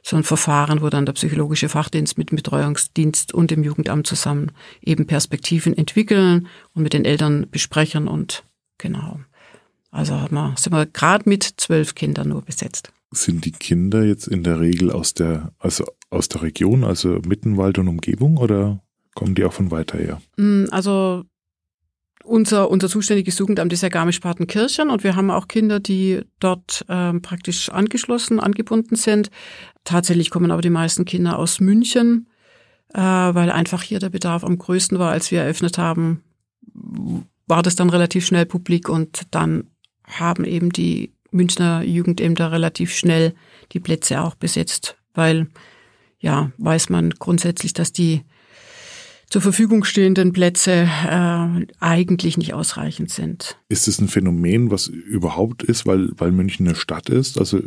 so 0.04 0.16
ein 0.16 0.24
Verfahren, 0.24 0.82
wo 0.82 0.90
dann 0.90 1.06
der 1.06 1.14
psychologische 1.14 1.68
Fachdienst 1.68 2.18
mit 2.18 2.32
dem 2.32 2.38
Betreuungsdienst 2.38 3.34
und 3.34 3.52
dem 3.52 3.64
Jugendamt 3.64 4.08
zusammen 4.08 4.52
eben 4.82 5.06
Perspektiven 5.06 5.78
entwickeln 5.78 6.48
und 6.74 6.84
mit 6.84 6.94
den 6.94 7.04
Eltern 7.04 7.48
besprechen 7.50 8.08
und 8.08 8.44
genau. 8.78 9.20
Also 9.92 10.14
haben 10.14 10.36
wir, 10.36 10.54
sind 10.56 10.72
wir 10.72 10.86
gerade 10.86 11.28
mit 11.28 11.44
zwölf 11.58 11.96
Kindern 11.96 12.30
nur 12.30 12.42
besetzt. 12.42 12.94
Sind 13.12 13.46
die 13.46 13.52
Kinder 13.52 14.04
jetzt 14.04 14.28
in 14.28 14.44
der 14.44 14.60
Regel 14.60 14.92
aus 14.92 15.14
der, 15.14 15.54
also 15.60 15.86
aus 16.10 16.28
der 16.30 16.42
Region, 16.42 16.84
also 16.84 17.20
Mittenwald 17.26 17.78
und 17.78 17.88
Umgebung 17.88 18.38
oder 18.38 18.82
kommen 19.16 19.36
die 19.36 19.46
auch 19.46 19.54
von 19.54 19.72
weiter 19.72 19.98
her? 19.98 20.22
Mm, 20.38 20.66
also 20.72 21.24
unser, 22.28 22.70
unser 22.70 22.90
zuständiges 22.90 23.40
Jugendamt 23.40 23.72
ist 23.74 23.82
ja 23.82 23.90
Garmisch-Partenkirchen 23.90 24.90
und 24.90 25.04
wir 25.04 25.16
haben 25.16 25.32
auch 25.32 25.48
Kinder, 25.48 25.80
die 25.80 26.22
dort 26.40 26.86
ähm, 26.90 27.22
praktisch 27.22 27.70
angeschlossen, 27.70 28.40
angebunden 28.40 28.96
sind. 28.96 29.32
Tatsächlich 29.86 30.30
kommen 30.30 30.52
aber 30.52 30.62
die 30.62 30.70
meisten 30.70 31.06
Kinder 31.06 31.40
aus 31.40 31.62
München, 31.62 32.28
äh, 32.94 33.00
weil 33.00 33.50
einfach 33.50 33.82
hier 33.82 34.00
der 34.00 34.10
Bedarf 34.10 34.44
am 34.44 34.58
größten 34.58 35.00
war, 35.00 35.12
als 35.12 35.32
wir 35.32 35.42
eröffnet 35.42 35.78
haben, 35.78 36.24
war 37.48 37.64
das 37.64 37.76
dann 37.76 37.90
relativ 37.90 38.26
schnell 38.26 38.46
publik 38.46 38.90
und 38.90 39.24
dann 39.32 39.68
haben 40.04 40.46
eben 40.46 40.72
die 40.72 41.14
Münchner 41.32 41.84
Jugendämter 41.84 42.52
relativ 42.52 42.94
schnell 42.94 43.34
die 43.72 43.80
Plätze 43.80 44.22
auch 44.22 44.36
besetzt, 44.36 44.98
weil 45.14 45.48
ja, 46.20 46.52
weiß 46.58 46.90
man 46.90 47.12
grundsätzlich, 47.12 47.74
dass 47.74 47.92
die 47.92 48.24
zur 49.30 49.42
Verfügung 49.42 49.84
stehenden 49.84 50.32
Plätze 50.32 50.88
äh, 51.06 51.66
eigentlich 51.82 52.38
nicht 52.38 52.54
ausreichend 52.54 53.12
sind. 53.12 53.58
Ist 53.68 53.90
es 53.90 54.00
ein 54.00 54.08
Phänomen, 54.08 54.72
was 54.72 54.88
überhaupt 54.88 55.64
ist, 55.64 55.86
weil, 55.86 56.12
weil 56.18 56.32
München 56.32 56.66
eine 56.66 56.78
Stadt 56.78 57.10
ist? 57.10 57.38
Also 57.38 57.62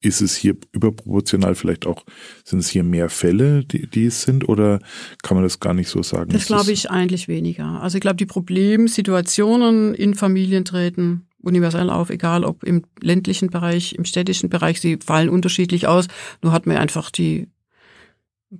ist 0.00 0.20
es 0.20 0.34
hier 0.34 0.56
überproportional 0.72 1.54
vielleicht 1.54 1.86
auch, 1.86 2.04
sind 2.44 2.58
es 2.58 2.68
hier 2.68 2.82
mehr 2.82 3.08
Fälle, 3.08 3.64
die, 3.64 3.86
die 3.88 4.06
es 4.06 4.22
sind, 4.22 4.48
oder 4.48 4.80
kann 5.22 5.36
man 5.36 5.44
das 5.44 5.60
gar 5.60 5.74
nicht 5.74 5.88
so 5.88 6.02
sagen? 6.02 6.32
Das 6.32 6.46
glaube 6.46 6.72
ich 6.72 6.90
eigentlich 6.90 7.28
weniger. 7.28 7.80
Also 7.82 7.98
ich 7.98 8.02
glaube, 8.02 8.16
die 8.16 8.26
Problemsituationen 8.26 9.94
in 9.94 10.14
Familien 10.14 10.64
treten 10.64 11.28
universell 11.42 11.90
auf, 11.90 12.10
egal 12.10 12.44
ob 12.44 12.64
im 12.64 12.84
ländlichen 13.00 13.50
Bereich, 13.50 13.94
im 13.94 14.04
städtischen 14.04 14.50
Bereich, 14.50 14.80
sie 14.80 14.98
fallen 15.04 15.28
unterschiedlich 15.28 15.86
aus. 15.86 16.08
Nur 16.42 16.52
hat 16.52 16.66
man 16.66 16.76
einfach 16.76 17.10
die 17.10 17.48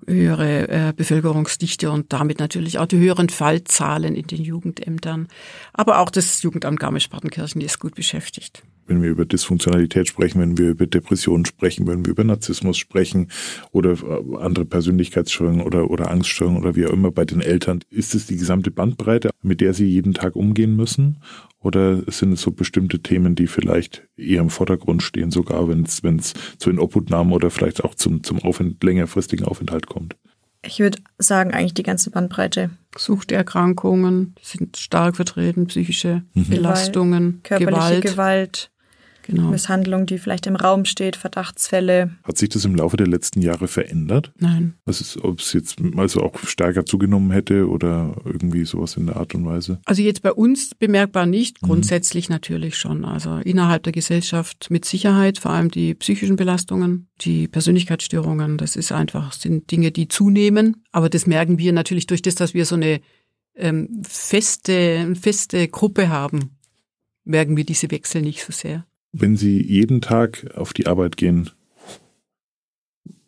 höhere 0.07 0.69
äh, 0.69 0.93
Bevölkerungsdichte 0.95 1.91
und 1.91 2.13
damit 2.13 2.41
natürlich 2.41 2.79
auch 2.79 2.87
die 2.87 2.99
höheren 2.99 3.29
Fallzahlen 3.29 4.15
in 4.15 4.27
den 4.27 4.43
Jugendämtern. 4.43 5.29
Aber 5.73 6.01
auch 6.01 6.11
das 6.11 6.43
Jugendamt 6.43 6.81
Garmisch-Partenkirchen 6.81 7.61
ist 7.61 7.79
gut 7.79 7.95
beschäftigt. 7.95 8.63
Wenn 8.87 9.03
wir 9.03 9.11
über 9.11 9.25
Dysfunktionalität 9.25 10.09
sprechen, 10.09 10.41
wenn 10.41 10.59
wir 10.59 10.71
über 10.71 10.87
Depressionen 10.87 11.45
sprechen, 11.45 11.87
wenn 11.87 12.05
wir 12.05 12.13
über 12.13 12.25
Narzissmus 12.25 12.79
sprechen 12.79 13.29
oder 13.73 13.93
äh, 13.93 14.37
andere 14.41 14.65
Persönlichkeitsstörungen 14.65 15.63
oder, 15.63 15.91
oder 15.91 16.11
Angststörungen 16.11 16.61
oder 16.63 16.77
wie 16.77 16.87
auch 16.87 16.93
immer 16.93 17.11
bei 17.11 17.25
den 17.25 17.41
Eltern, 17.41 17.81
ist 17.91 18.15
es 18.15 18.27
die 18.27 18.37
gesamte 18.37 18.71
Bandbreite, 18.71 19.31
mit 19.43 19.61
der 19.61 19.75
sie 19.75 19.87
jeden 19.87 20.15
Tag 20.15 20.37
umgehen 20.37 20.77
müssen? 20.77 21.19
Oder 21.61 22.03
sind 22.11 22.33
es 22.33 22.43
so 22.43 22.53
bestimmte 22.53 23.01
Themen, 23.01 23.35
die 23.35 23.49
vielleicht 23.49 24.07
eher 24.17 24.41
im 24.41 24.51
Vordergrund 24.51 25.03
stehen, 25.03 25.33
sogar 25.33 25.69
wenn 25.69 25.83
es 25.83 26.35
zu 26.59 26.71
den 26.71 26.79
Obhutnahmen 26.79 27.33
oder 27.33 27.51
vielleicht 27.51 27.83
auch 27.83 27.95
zum, 27.97 28.23
zum 28.23 28.39
Aufent 28.41 28.83
längerfristigen 28.85 29.45
Aufenthalt 29.45 29.87
kommt? 29.87 30.15
Ich 30.67 30.81
würde 30.81 30.99
sagen, 31.19 31.53
eigentlich 31.53 31.75
die 31.75 31.83
ganze 31.83 32.11
Bandbreite. 32.11 32.71
Suchterkrankungen 32.97 34.35
sind 34.43 34.77
stark 34.77 35.17
vertreten, 35.17 35.67
psychische 35.67 36.23
mhm. 36.35 36.49
Belastungen, 36.49 37.41
körperliche 37.43 38.01
Gewalt. 38.01 38.03
Gewalt. 38.03 38.71
Genau. 39.27 39.51
Misshandlung, 39.51 40.07
die 40.07 40.19
vielleicht 40.19 40.47
im 40.47 40.55
Raum 40.55 40.85
steht, 40.85 41.17
Verdachtsfälle. 41.17 42.11
Hat 42.23 42.39
sich 42.39 42.49
das 42.49 42.65
im 42.65 42.77
Laufe 42.77 42.97
der 42.97 43.09
letzten 43.09 43.43
Jahre 43.43 43.67
verändert? 43.67 44.33
Nein. 44.39 44.75
Was 44.85 45.01
ist, 45.01 45.17
ob 45.19 45.41
es 45.41 45.53
jetzt 45.53 45.79
also 45.97 46.23
auch 46.23 46.39
stärker 46.47 46.87
zugenommen 46.87 47.33
hätte 47.33 47.69
oder 47.69 48.15
irgendwie 48.25 48.65
sowas 48.65 48.97
in 48.97 49.07
der 49.07 49.17
Art 49.17 49.35
und 49.35 49.45
Weise? 49.45 49.81
Also 49.85 50.03
jetzt 50.03 50.23
bei 50.23 50.33
uns 50.33 50.75
bemerkbar 50.77 51.27
nicht, 51.27 51.61
grundsätzlich 51.61 52.29
mhm. 52.29 52.35
natürlich 52.35 52.79
schon. 52.79 53.05
Also 53.05 53.39
innerhalb 53.39 53.83
der 53.83 53.93
Gesellschaft 53.93 54.69
mit 54.71 54.85
Sicherheit, 54.85 55.39
vor 55.39 55.51
allem 55.51 55.73
die 55.73 55.95
psychischen 55.95 56.37
Belastungen, 56.37 57.09
die 57.23 57.49
Persönlichkeitsstörungen, 57.49 58.59
das 58.59 58.77
ist 58.77 58.93
einfach, 58.93 59.33
sind 59.33 59.73
Dinge, 59.73 59.91
die 59.91 60.07
zunehmen. 60.07 60.85
Aber 60.93 61.09
das 61.09 61.27
merken 61.27 61.59
wir 61.59 61.73
natürlich 61.73 62.07
durch 62.07 62.23
das, 62.23 62.37
dass 62.37 62.55
wir 62.55 62.65
so 62.65 62.77
eine 62.77 63.01
ähm, 63.57 64.03
feste, 64.07 65.17
feste 65.21 65.67
Gruppe 65.67 66.11
haben, 66.11 66.57
merken 67.25 67.57
wir 67.57 67.65
diese 67.65 67.91
Wechsel 67.91 68.23
nicht 68.23 68.45
so 68.45 68.53
sehr 68.53 68.87
wenn 69.21 69.37
Sie 69.37 69.63
jeden 69.63 70.01
Tag 70.01 70.47
auf 70.55 70.73
die 70.73 70.87
Arbeit 70.87 71.17
gehen, 71.17 71.51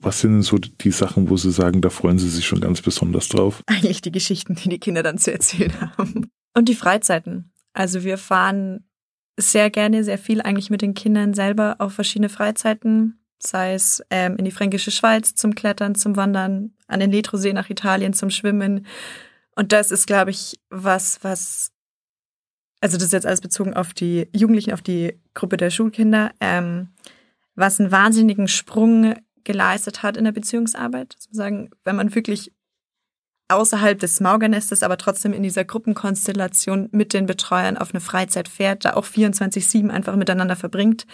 was 0.00 0.20
sind 0.20 0.32
denn 0.32 0.42
so 0.42 0.58
die 0.58 0.90
Sachen, 0.90 1.28
wo 1.28 1.36
Sie 1.36 1.50
sagen, 1.50 1.80
da 1.80 1.90
freuen 1.90 2.18
Sie 2.18 2.28
sich 2.28 2.46
schon 2.46 2.60
ganz 2.60 2.82
besonders 2.82 3.28
drauf? 3.28 3.62
Eigentlich 3.66 4.00
die 4.00 4.12
Geschichten, 4.12 4.54
die 4.54 4.68
die 4.68 4.78
Kinder 4.78 5.02
dann 5.02 5.18
zu 5.18 5.32
erzählen 5.32 5.72
haben. 5.80 6.30
Und 6.54 6.68
die 6.68 6.74
Freizeiten. 6.74 7.52
Also 7.72 8.04
wir 8.04 8.18
fahren 8.18 8.84
sehr 9.36 9.70
gerne, 9.70 10.04
sehr 10.04 10.18
viel 10.18 10.42
eigentlich 10.42 10.70
mit 10.70 10.82
den 10.82 10.94
Kindern 10.94 11.34
selber 11.34 11.76
auf 11.78 11.94
verschiedene 11.94 12.28
Freizeiten, 12.28 13.20
sei 13.38 13.74
es 13.74 14.02
ähm, 14.10 14.36
in 14.36 14.44
die 14.44 14.50
fränkische 14.50 14.90
Schweiz 14.90 15.34
zum 15.34 15.54
Klettern, 15.54 15.94
zum 15.94 16.16
Wandern, 16.16 16.74
an 16.86 17.00
den 17.00 17.12
Letrosee 17.12 17.52
nach 17.52 17.70
Italien 17.70 18.12
zum 18.12 18.30
Schwimmen. 18.30 18.86
Und 19.54 19.72
das 19.72 19.90
ist, 19.90 20.06
glaube 20.06 20.30
ich, 20.30 20.58
was, 20.70 21.22
was 21.22 21.72
also 22.80 22.96
das 22.96 23.06
ist 23.06 23.12
jetzt 23.12 23.26
alles 23.26 23.40
bezogen 23.40 23.74
auf 23.74 23.92
die 23.92 24.28
Jugendlichen, 24.34 24.72
auf 24.72 24.82
die 24.82 25.20
Gruppe 25.34 25.56
der 25.56 25.70
Schulkinder, 25.70 26.32
ähm, 26.40 26.88
was 27.54 27.80
einen 27.80 27.90
wahnsinnigen 27.90 28.48
Sprung 28.48 29.14
geleistet 29.44 30.02
hat 30.02 30.16
in 30.16 30.24
der 30.24 30.32
Beziehungsarbeit. 30.32 31.16
Sagen, 31.30 31.70
wenn 31.84 31.96
man 31.96 32.14
wirklich 32.14 32.52
außerhalb 33.48 33.98
des 33.98 34.20
Maugernestes, 34.20 34.82
aber 34.82 34.98
trotzdem 34.98 35.32
in 35.32 35.42
dieser 35.42 35.64
Gruppenkonstellation 35.64 36.88
mit 36.92 37.14
den 37.14 37.26
Betreuern 37.26 37.78
auf 37.78 37.92
eine 37.92 38.00
Freizeit 38.00 38.46
fährt, 38.46 38.84
da 38.84 38.94
auch 38.94 39.06
24-7 39.06 39.88
einfach 39.88 40.16
miteinander 40.16 40.54
verbringt. 40.54 41.06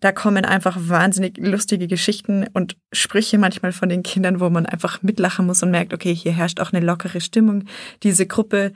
Da 0.00 0.10
kommen 0.10 0.44
einfach 0.44 0.76
wahnsinnig 0.80 1.38
lustige 1.38 1.86
Geschichten 1.86 2.48
und 2.52 2.76
Sprüche 2.90 3.38
manchmal 3.38 3.70
von 3.70 3.88
den 3.88 4.02
Kindern, 4.02 4.40
wo 4.40 4.50
man 4.50 4.66
einfach 4.66 5.00
mitlachen 5.02 5.46
muss 5.46 5.62
und 5.62 5.70
merkt, 5.70 5.94
okay, 5.94 6.12
hier 6.12 6.32
herrscht 6.32 6.58
auch 6.58 6.72
eine 6.72 6.84
lockere 6.84 7.20
Stimmung. 7.20 7.66
Diese 8.02 8.26
Gruppe 8.26 8.72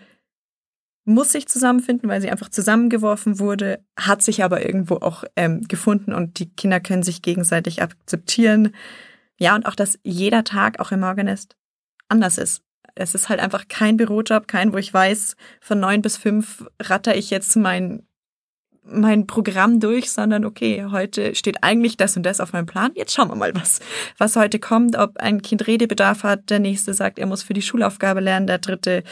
muss 1.06 1.30
sich 1.32 1.46
zusammenfinden, 1.46 2.08
weil 2.10 2.20
sie 2.20 2.30
einfach 2.30 2.48
zusammengeworfen 2.48 3.38
wurde, 3.38 3.78
hat 3.96 4.22
sich 4.22 4.42
aber 4.42 4.66
irgendwo 4.66 4.96
auch 4.96 5.24
ähm, 5.36 5.62
gefunden 5.68 6.12
und 6.12 6.40
die 6.40 6.50
Kinder 6.50 6.80
können 6.80 7.04
sich 7.04 7.22
gegenseitig 7.22 7.80
akzeptieren. 7.80 8.74
Ja, 9.38 9.54
und 9.54 9.66
auch, 9.66 9.76
dass 9.76 9.98
jeder 10.02 10.42
Tag 10.42 10.80
auch 10.80 10.90
im 10.90 11.00
Morgenest 11.00 11.56
anders 12.08 12.38
ist. 12.38 12.62
Es 12.96 13.14
ist 13.14 13.28
halt 13.28 13.40
einfach 13.40 13.68
kein 13.68 13.96
Bürojob, 13.96 14.48
kein, 14.48 14.72
wo 14.72 14.78
ich 14.78 14.92
weiß, 14.92 15.36
von 15.60 15.78
neun 15.78 16.02
bis 16.02 16.16
fünf 16.16 16.66
ratter 16.82 17.14
ich 17.14 17.30
jetzt 17.30 17.54
mein, 17.54 18.02
mein 18.82 19.28
Programm 19.28 19.78
durch, 19.78 20.10
sondern 20.10 20.44
okay, 20.44 20.86
heute 20.90 21.36
steht 21.36 21.62
eigentlich 21.62 21.96
das 21.96 22.16
und 22.16 22.24
das 22.24 22.40
auf 22.40 22.52
meinem 22.52 22.66
Plan. 22.66 22.90
Jetzt 22.94 23.14
schauen 23.14 23.28
wir 23.28 23.36
mal, 23.36 23.54
was, 23.54 23.78
was 24.18 24.34
heute 24.34 24.58
kommt, 24.58 24.96
ob 24.96 25.18
ein 25.18 25.40
Kind 25.42 25.68
Redebedarf 25.68 26.24
hat, 26.24 26.50
der 26.50 26.58
nächste 26.58 26.94
sagt, 26.94 27.20
er 27.20 27.26
muss 27.26 27.44
für 27.44 27.54
die 27.54 27.62
Schulaufgabe 27.62 28.20
lernen, 28.20 28.48
der 28.48 28.58
dritte 28.58 29.04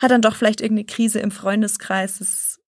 hat 0.00 0.10
dann 0.10 0.22
doch 0.22 0.34
vielleicht 0.34 0.60
irgendeine 0.60 0.86
Krise 0.86 1.20
im 1.20 1.30
Freundeskreis. 1.30 2.20
Es, 2.20 2.58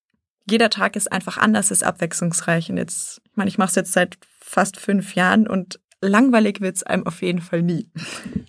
jeder 0.49 0.71
Tag 0.71 0.97
ist 0.97 1.11
einfach 1.11 1.39
anders, 1.39 1.71
ist 1.71 1.83
abwechslungsreich. 1.83 2.71
Und 2.71 2.77
jetzt, 2.77 3.21
ich 3.25 3.37
meine, 3.37 3.49
ich 3.49 3.59
mache 3.59 3.71
es 3.71 3.75
jetzt 3.75 3.93
seit 3.93 4.19
fast 4.41 4.79
fünf 4.79 5.15
Jahren 5.15 5.49
und 5.49 5.81
langweilig 6.03 6.61
wird's 6.61 6.83
einem 6.83 7.07
auf 7.07 7.23
jeden 7.23 7.41
Fall 7.41 7.63
nie. 7.63 7.89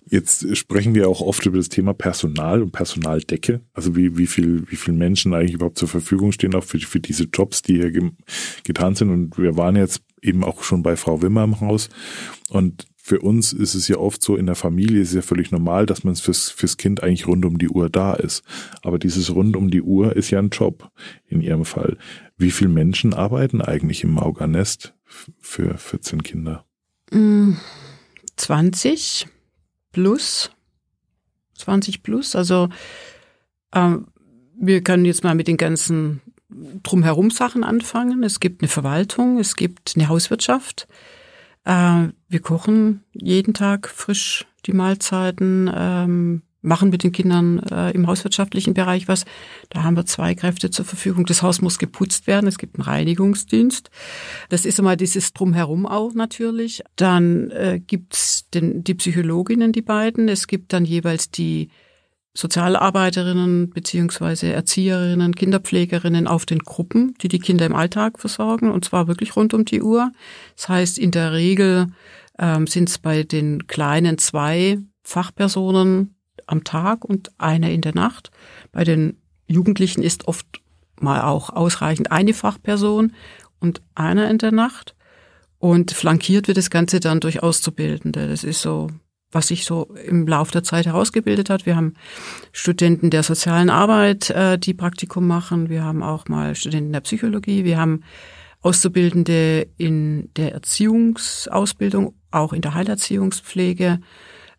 Jetzt 0.06 0.56
sprechen 0.56 0.94
wir 0.94 1.08
auch 1.08 1.20
oft 1.20 1.46
über 1.46 1.56
das 1.56 1.68
Thema 1.68 1.94
Personal 1.94 2.62
und 2.62 2.72
Personaldecke. 2.72 3.60
Also 3.72 3.96
wie, 3.96 4.18
wie 4.18 4.26
viel, 4.26 4.70
wie 4.70 4.76
viele 4.76 4.96
Menschen 4.96 5.32
eigentlich 5.32 5.54
überhaupt 5.54 5.78
zur 5.78 5.88
Verfügung 5.88 6.32
stehen, 6.32 6.54
auch 6.54 6.64
für, 6.64 6.78
für 6.78 7.00
diese 7.00 7.24
Jobs, 7.24 7.62
die 7.62 7.76
hier 7.76 8.12
getan 8.64 8.94
sind. 8.96 9.10
Und 9.10 9.38
wir 9.38 9.56
waren 9.56 9.76
jetzt 9.76 10.02
eben 10.20 10.44
auch 10.44 10.62
schon 10.62 10.82
bei 10.82 10.96
Frau 10.96 11.22
Wimmer 11.22 11.44
im 11.44 11.60
Haus. 11.60 11.88
Und 12.50 12.86
für 13.06 13.20
uns 13.20 13.52
ist 13.52 13.74
es 13.74 13.86
ja 13.86 13.98
oft 13.98 14.22
so, 14.22 14.34
in 14.34 14.46
der 14.46 14.54
Familie 14.54 15.02
ist 15.02 15.10
es 15.10 15.14
ja 15.14 15.20
völlig 15.20 15.50
normal, 15.50 15.84
dass 15.84 16.04
man 16.04 16.16
fürs, 16.16 16.48
fürs 16.48 16.78
Kind 16.78 17.02
eigentlich 17.02 17.26
rund 17.26 17.44
um 17.44 17.58
die 17.58 17.68
Uhr 17.68 17.90
da 17.90 18.14
ist. 18.14 18.42
Aber 18.80 18.98
dieses 18.98 19.34
rund 19.34 19.56
um 19.56 19.70
die 19.70 19.82
Uhr 19.82 20.16
ist 20.16 20.30
ja 20.30 20.38
ein 20.38 20.48
Job 20.48 20.90
in 21.26 21.42
Ihrem 21.42 21.66
Fall. 21.66 21.98
Wie 22.38 22.50
viele 22.50 22.70
Menschen 22.70 23.12
arbeiten 23.12 23.60
eigentlich 23.60 24.04
im 24.04 24.12
Maugernest 24.12 24.94
für 25.38 25.76
14 25.76 26.22
Kinder? 26.22 26.64
20 28.36 29.26
mm, 29.26 29.30
plus. 29.92 30.50
20 31.58 32.02
plus. 32.02 32.34
Also 32.34 32.70
ähm, 33.74 34.06
wir 34.58 34.82
können 34.82 35.04
jetzt 35.04 35.24
mal 35.24 35.34
mit 35.34 35.46
den 35.46 35.58
ganzen 35.58 36.22
drumherum 36.82 37.30
Sachen 37.30 37.64
anfangen. 37.64 38.22
Es 38.22 38.40
gibt 38.40 38.62
eine 38.62 38.68
Verwaltung, 38.70 39.38
es 39.38 39.56
gibt 39.56 39.92
eine 39.94 40.08
Hauswirtschaft. 40.08 40.88
Äh, 41.64 42.08
wir 42.28 42.40
kochen 42.40 43.04
jeden 43.12 43.54
Tag 43.54 43.88
frisch 43.88 44.46
die 44.66 44.72
Mahlzeiten, 44.72 45.70
ähm, 45.74 46.42
machen 46.64 46.88
mit 46.88 47.02
den 47.04 47.12
Kindern 47.12 47.58
äh, 47.70 47.90
im 47.90 48.06
hauswirtschaftlichen 48.06 48.74
Bereich 48.74 49.06
was. 49.06 49.24
Da 49.68 49.82
haben 49.82 49.96
wir 49.96 50.06
zwei 50.06 50.34
Kräfte 50.34 50.70
zur 50.70 50.84
Verfügung. 50.84 51.26
Das 51.26 51.42
Haus 51.42 51.60
muss 51.60 51.78
geputzt 51.78 52.26
werden. 52.26 52.46
Es 52.46 52.58
gibt 52.58 52.76
einen 52.76 52.84
Reinigungsdienst. 52.84 53.90
Das 54.48 54.64
ist 54.64 54.80
einmal 54.80 54.96
dieses 54.96 55.34
Drumherum 55.34 55.86
auch 55.86 56.14
natürlich. 56.14 56.82
Dann 56.96 57.50
äh, 57.50 57.80
gibt's 57.86 58.48
die 58.52 58.94
Psychologinnen, 58.94 59.72
die 59.72 59.82
beiden. 59.82 60.28
Es 60.28 60.46
gibt 60.46 60.72
dann 60.72 60.86
jeweils 60.86 61.30
die 61.30 61.68
Sozialarbeiterinnen 62.36 63.70
beziehungsweise 63.70 64.52
Erzieherinnen, 64.52 65.36
Kinderpflegerinnen 65.36 66.26
auf 66.26 66.46
den 66.46 66.58
Gruppen, 66.58 67.14
die 67.20 67.28
die 67.28 67.38
Kinder 67.38 67.64
im 67.64 67.76
Alltag 67.76 68.18
versorgen 68.18 68.70
und 68.72 68.84
zwar 68.84 69.06
wirklich 69.06 69.36
rund 69.36 69.54
um 69.54 69.64
die 69.64 69.82
Uhr. 69.82 70.10
Das 70.56 70.68
heißt, 70.68 70.98
in 70.98 71.12
der 71.12 71.32
Regel 71.32 71.86
ähm, 72.38 72.66
sind 72.66 72.88
es 72.88 72.98
bei 72.98 73.22
den 73.22 73.68
kleinen 73.68 74.18
zwei 74.18 74.78
Fachpersonen 75.04 76.16
am 76.46 76.64
Tag 76.64 77.04
und 77.04 77.30
eine 77.38 77.72
in 77.72 77.82
der 77.82 77.94
Nacht. 77.94 78.30
Bei 78.72 78.82
den 78.82 79.18
Jugendlichen 79.46 80.02
ist 80.02 80.26
oft 80.26 80.46
mal 81.00 81.22
auch 81.22 81.50
ausreichend 81.50 82.10
eine 82.10 82.34
Fachperson 82.34 83.12
und 83.60 83.80
einer 83.94 84.28
in 84.28 84.38
der 84.38 84.52
Nacht. 84.52 84.96
Und 85.58 85.92
flankiert 85.92 86.48
wird 86.48 86.58
das 86.58 86.70
Ganze 86.70 87.00
dann 87.00 87.20
durch 87.20 87.42
Auszubildende. 87.42 88.28
Das 88.28 88.44
ist 88.44 88.60
so 88.60 88.88
was 89.34 89.48
sich 89.48 89.64
so 89.64 89.94
im 90.06 90.26
Laufe 90.26 90.52
der 90.52 90.62
Zeit 90.62 90.86
herausgebildet 90.86 91.50
hat. 91.50 91.66
Wir 91.66 91.76
haben 91.76 91.94
Studenten 92.52 93.10
der 93.10 93.22
sozialen 93.22 93.68
Arbeit, 93.68 94.30
äh, 94.30 94.58
die 94.58 94.74
Praktikum 94.74 95.26
machen. 95.26 95.68
Wir 95.68 95.82
haben 95.82 96.02
auch 96.02 96.28
mal 96.28 96.54
Studenten 96.54 96.92
der 96.92 97.00
Psychologie. 97.00 97.64
Wir 97.64 97.78
haben 97.78 98.02
Auszubildende 98.62 99.66
in 99.76 100.30
der 100.36 100.52
Erziehungsausbildung, 100.52 102.14
auch 102.30 102.52
in 102.52 102.62
der 102.62 102.74
Heilerziehungspflege. 102.74 104.00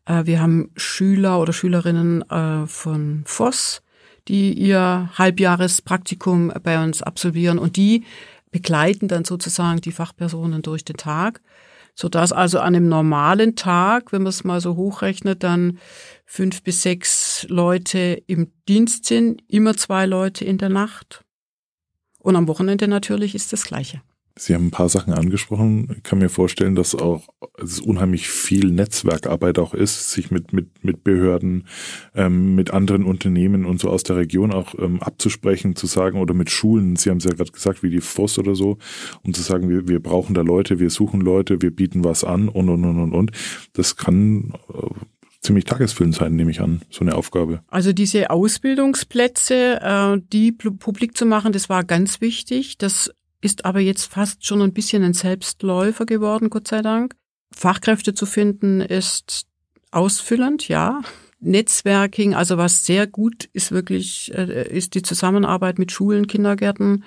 Äh, 0.05 0.25
wir 0.25 0.41
haben 0.41 0.71
Schüler 0.75 1.39
oder 1.39 1.53
Schülerinnen 1.53 2.29
äh, 2.29 2.67
von 2.67 3.23
Voss, 3.25 3.81
die 4.27 4.53
ihr 4.53 5.09
Halbjahrespraktikum 5.17 6.51
bei 6.61 6.83
uns 6.83 7.01
absolvieren 7.01 7.57
und 7.57 7.77
die 7.77 8.03
begleiten 8.51 9.07
dann 9.07 9.25
sozusagen 9.25 9.81
die 9.81 9.91
Fachpersonen 9.91 10.61
durch 10.61 10.85
den 10.85 10.97
Tag 10.97 11.41
sodass 11.95 12.33
also 12.33 12.59
an 12.59 12.75
einem 12.75 12.89
normalen 12.89 13.55
Tag, 13.55 14.11
wenn 14.11 14.23
man 14.23 14.29
es 14.29 14.43
mal 14.43 14.59
so 14.59 14.75
hochrechnet, 14.75 15.43
dann 15.43 15.79
fünf 16.25 16.61
bis 16.61 16.81
sechs 16.81 17.45
Leute 17.49 18.21
im 18.27 18.51
Dienst 18.67 19.05
sind, 19.05 19.41
immer 19.47 19.75
zwei 19.75 20.05
Leute 20.05 20.43
in 20.45 20.57
der 20.57 20.69
Nacht. 20.69 21.23
Und 22.19 22.35
am 22.35 22.47
Wochenende 22.47 22.87
natürlich 22.87 23.33
ist 23.33 23.53
das 23.53 23.63
Gleiche. 23.63 24.01
Sie 24.37 24.53
haben 24.53 24.67
ein 24.67 24.71
paar 24.71 24.89
Sachen 24.89 25.13
angesprochen. 25.13 25.95
Ich 25.95 26.03
kann 26.03 26.19
mir 26.19 26.27
vorstellen, 26.27 26.75
dass 26.75 26.93
auch 26.93 27.29
es 27.57 27.79
unheimlich 27.79 28.27
viel 28.27 28.69
Netzwerkarbeit 28.69 29.59
auch 29.59 29.73
ist, 29.73 30.11
sich 30.11 30.29
mit 30.29 30.51
mit 30.51 30.83
mit 30.83 31.05
Behörden, 31.05 31.67
ähm, 32.13 32.53
mit 32.53 32.71
anderen 32.71 33.05
Unternehmen 33.05 33.63
und 33.63 33.79
so 33.79 33.89
aus 33.89 34.03
der 34.03 34.17
Region 34.17 34.53
auch 34.53 34.75
ähm, 34.77 35.01
abzusprechen, 35.01 35.77
zu 35.77 35.87
sagen 35.87 36.19
oder 36.19 36.33
mit 36.33 36.51
Schulen. 36.51 36.97
Sie 36.97 37.09
haben 37.09 37.19
es 37.19 37.23
ja 37.23 37.31
gerade 37.31 37.51
gesagt, 37.51 37.81
wie 37.81 37.89
die 37.89 38.01
FOS 38.01 38.37
oder 38.37 38.55
so, 38.55 38.77
um 39.23 39.33
zu 39.33 39.41
sagen, 39.41 39.69
wir 39.69 39.87
wir 39.87 40.01
brauchen 40.01 40.33
da 40.33 40.41
Leute, 40.41 40.79
wir 40.79 40.89
suchen 40.89 41.21
Leute, 41.21 41.61
wir 41.61 41.73
bieten 41.73 42.03
was 42.03 42.25
an 42.25 42.49
und 42.49 42.67
und 42.67 42.83
und 42.83 42.99
und 42.99 43.13
und. 43.13 43.31
Das 43.71 43.95
kann 43.95 44.51
äh, 44.67 44.89
ziemlich 45.39 45.63
tagesfüllend 45.63 46.15
sein, 46.15 46.35
nehme 46.35 46.51
ich 46.51 46.59
an, 46.59 46.81
so 46.89 47.05
eine 47.05 47.15
Aufgabe. 47.15 47.61
Also 47.67 47.93
diese 47.93 48.31
Ausbildungsplätze, 48.31 49.79
äh, 49.81 50.21
die 50.33 50.51
publik 50.51 51.15
zu 51.15 51.25
machen, 51.25 51.53
das 51.53 51.69
war 51.69 51.85
ganz 51.85 52.19
wichtig. 52.19 52.77
Das 52.77 53.11
ist 53.45 53.63
aber 53.63 53.79
jetzt 53.79 54.05
fast 54.05 54.45
schon 54.45 54.61
ein 54.61 54.73
bisschen 54.73 55.03
ein 55.03 55.13
Selbstläufer 55.13 56.05
geworden, 56.05 56.49
Gott 56.49 56.67
sei 56.67 56.81
Dank. 56.81 57.15
Fachkräfte 57.55 58.15
zu 58.15 58.25
finden 58.25 58.81
ist 58.81 59.45
ausfüllend, 59.91 60.67
ja. 60.67 61.01
Netzwerking, 61.41 62.33
also 62.33 62.57
was 62.57 62.85
sehr 62.85 63.05
gut 63.05 63.49
ist 63.53 63.71
wirklich, 63.71 64.33
äh, 64.33 64.67
ist 64.67 64.95
die 64.95 65.03
Zusammenarbeit 65.03 65.77
mit 65.77 65.91
Schulen, 65.91 66.25
Kindergärten. 66.25 67.03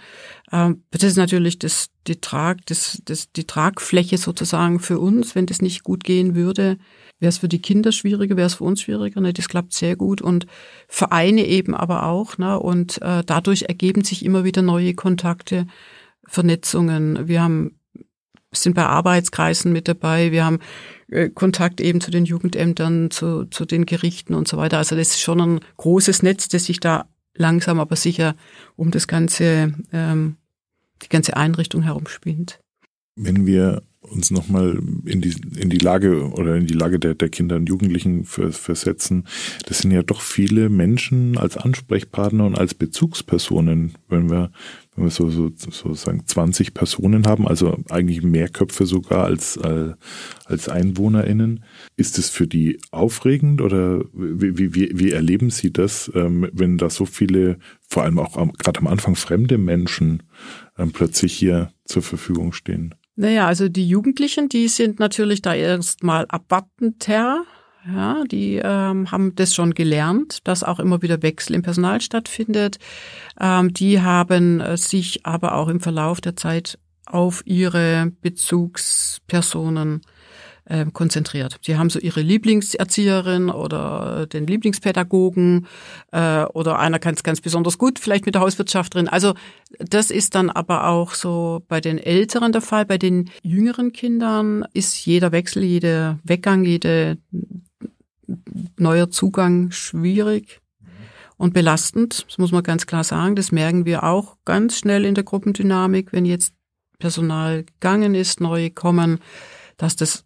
Ähm, 0.52 0.84
das 0.92 1.02
ist 1.02 1.16
natürlich 1.16 1.58
das, 1.58 1.88
die, 2.06 2.20
Trag, 2.20 2.64
das, 2.66 3.02
das, 3.04 3.32
die 3.32 3.46
Tragfläche 3.46 4.16
sozusagen 4.16 4.78
für 4.78 5.00
uns. 5.00 5.34
Wenn 5.34 5.46
das 5.46 5.60
nicht 5.60 5.82
gut 5.82 6.04
gehen 6.04 6.36
würde, 6.36 6.78
wäre 7.18 7.30
es 7.30 7.38
für 7.38 7.48
die 7.48 7.60
Kinder 7.60 7.90
schwieriger, 7.90 8.36
wäre 8.36 8.46
es 8.46 8.54
für 8.54 8.64
uns 8.64 8.82
schwieriger. 8.82 9.20
Ne? 9.20 9.32
Das 9.32 9.48
klappt 9.48 9.72
sehr 9.72 9.96
gut 9.96 10.22
und 10.22 10.46
Vereine 10.86 11.44
eben 11.46 11.74
aber 11.74 12.04
auch. 12.04 12.38
Ne? 12.38 12.60
Und 12.60 13.02
äh, 13.02 13.24
dadurch 13.26 13.62
ergeben 13.62 14.04
sich 14.04 14.24
immer 14.24 14.44
wieder 14.44 14.62
neue 14.62 14.94
Kontakte, 14.94 15.66
Vernetzungen. 16.28 17.26
Wir 17.26 17.42
haben 17.42 17.78
sind 18.52 18.74
bei 18.74 18.84
Arbeitskreisen 18.84 19.72
mit 19.72 19.88
dabei. 19.88 20.32
Wir 20.32 20.44
haben 20.44 20.60
äh, 21.08 21.28
Kontakt 21.28 21.80
eben 21.80 22.00
zu 22.00 22.10
den 22.10 22.24
Jugendämtern, 22.24 23.10
zu, 23.10 23.44
zu 23.44 23.64
den 23.64 23.86
Gerichten 23.86 24.34
und 24.34 24.48
so 24.48 24.56
weiter. 24.56 24.78
Also 24.78 24.96
das 24.96 25.08
ist 25.08 25.20
schon 25.20 25.40
ein 25.40 25.60
großes 25.76 26.22
Netz, 26.22 26.48
das 26.48 26.64
sich 26.64 26.80
da 26.80 27.06
langsam 27.34 27.78
aber 27.78 27.96
sicher 27.96 28.34
um 28.76 28.90
das 28.90 29.06
ganze, 29.06 29.74
ähm, 29.92 30.36
die 31.02 31.08
ganze 31.08 31.36
Einrichtung 31.36 31.82
herumspinnt. 31.82 32.60
Wenn 33.16 33.46
wir 33.46 33.82
uns 34.00 34.30
nochmal 34.30 34.80
in 35.04 35.20
die, 35.20 35.34
in 35.56 35.70
die 35.70 35.78
Lage 35.78 36.30
oder 36.30 36.56
in 36.56 36.66
die 36.66 36.74
Lage 36.74 36.98
der, 36.98 37.14
der 37.14 37.28
Kinder 37.28 37.56
und 37.56 37.68
Jugendlichen 37.68 38.24
versetzen, 38.24 39.26
das 39.66 39.78
sind 39.78 39.90
ja 39.90 40.02
doch 40.02 40.20
viele 40.20 40.68
Menschen 40.68 41.36
als 41.36 41.56
Ansprechpartner 41.56 42.46
und 42.46 42.56
als 42.56 42.74
Bezugspersonen, 42.74 43.94
wenn 44.08 44.30
wir, 44.30 44.50
wenn 44.98 45.06
wir 45.06 45.10
so, 45.10 45.30
so, 45.30 45.50
so 45.56 45.94
sagen 45.94 46.22
20 46.26 46.74
Personen 46.74 47.26
haben, 47.26 47.46
also 47.46 47.78
eigentlich 47.88 48.22
mehr 48.22 48.48
Köpfe 48.48 48.84
sogar 48.84 49.24
als, 49.24 49.58
als 50.44 50.68
EinwohnerInnen. 50.68 51.64
Ist 51.96 52.18
es 52.18 52.30
für 52.30 52.46
die 52.46 52.80
aufregend 52.90 53.60
oder 53.60 54.04
wie, 54.12 54.74
wie, 54.74 54.98
wie 54.98 55.12
erleben 55.12 55.50
Sie 55.50 55.72
das, 55.72 56.10
ähm, 56.14 56.48
wenn 56.52 56.78
da 56.78 56.90
so 56.90 57.06
viele, 57.06 57.58
vor 57.88 58.02
allem 58.02 58.18
auch 58.18 58.34
gerade 58.58 58.80
am 58.80 58.86
Anfang 58.86 59.14
fremde 59.14 59.56
Menschen 59.56 60.24
ähm, 60.76 60.92
plötzlich 60.92 61.32
hier 61.32 61.70
zur 61.84 62.02
Verfügung 62.02 62.52
stehen? 62.52 62.94
Naja, 63.16 63.46
also 63.46 63.68
die 63.68 63.88
Jugendlichen, 63.88 64.48
die 64.48 64.68
sind 64.68 65.00
natürlich 65.00 65.42
da 65.42 65.54
erstmal 65.54 66.26
abwartender. 66.28 67.44
Ja, 67.90 68.24
die 68.24 68.60
ähm, 68.62 69.10
haben 69.10 69.34
das 69.34 69.54
schon 69.54 69.72
gelernt, 69.72 70.46
dass 70.46 70.62
auch 70.62 70.78
immer 70.78 71.00
wieder 71.00 71.22
Wechsel 71.22 71.54
im 71.54 71.62
Personal 71.62 72.02
stattfindet. 72.02 72.78
Ähm, 73.40 73.72
die 73.72 74.02
haben 74.02 74.60
äh, 74.60 74.76
sich 74.76 75.24
aber 75.24 75.54
auch 75.54 75.68
im 75.68 75.80
Verlauf 75.80 76.20
der 76.20 76.36
Zeit 76.36 76.78
auf 77.06 77.42
ihre 77.46 78.12
Bezugspersonen 78.20 80.02
äh, 80.66 80.84
konzentriert. 80.92 81.56
Sie 81.62 81.78
haben 81.78 81.88
so 81.88 81.98
ihre 81.98 82.20
Lieblingserzieherin 82.20 83.48
oder 83.48 84.26
den 84.26 84.46
Lieblingspädagogen 84.46 85.66
äh, 86.12 86.44
oder 86.44 86.78
einer 86.78 86.98
kann 86.98 87.14
es 87.14 87.22
ganz 87.22 87.40
besonders 87.40 87.78
gut, 87.78 87.98
vielleicht 87.98 88.26
mit 88.26 88.34
der 88.34 88.42
Hauswirtschafterin. 88.42 89.08
Also 89.08 89.32
das 89.78 90.10
ist 90.10 90.34
dann 90.34 90.50
aber 90.50 90.88
auch 90.88 91.14
so 91.14 91.62
bei 91.68 91.80
den 91.80 91.96
Älteren 91.96 92.52
der 92.52 92.60
Fall. 92.60 92.84
Bei 92.84 92.98
den 92.98 93.30
jüngeren 93.42 93.92
Kindern 93.92 94.66
ist 94.74 95.06
jeder 95.06 95.32
Wechsel, 95.32 95.64
jeder 95.64 96.18
Weggang, 96.22 96.64
jede 96.64 97.16
neuer 98.76 99.10
Zugang 99.10 99.70
schwierig 99.70 100.60
und 101.36 101.54
belastend. 101.54 102.26
Das 102.28 102.38
muss 102.38 102.52
man 102.52 102.62
ganz 102.62 102.86
klar 102.86 103.04
sagen. 103.04 103.36
Das 103.36 103.52
merken 103.52 103.86
wir 103.86 104.04
auch 104.04 104.36
ganz 104.44 104.78
schnell 104.78 105.04
in 105.04 105.14
der 105.14 105.24
Gruppendynamik, 105.24 106.12
wenn 106.12 106.24
jetzt 106.24 106.54
Personal 106.98 107.64
gegangen 107.64 108.14
ist, 108.14 108.40
neue 108.40 108.70
kommen, 108.70 109.20
dass 109.76 109.94
das 109.96 110.24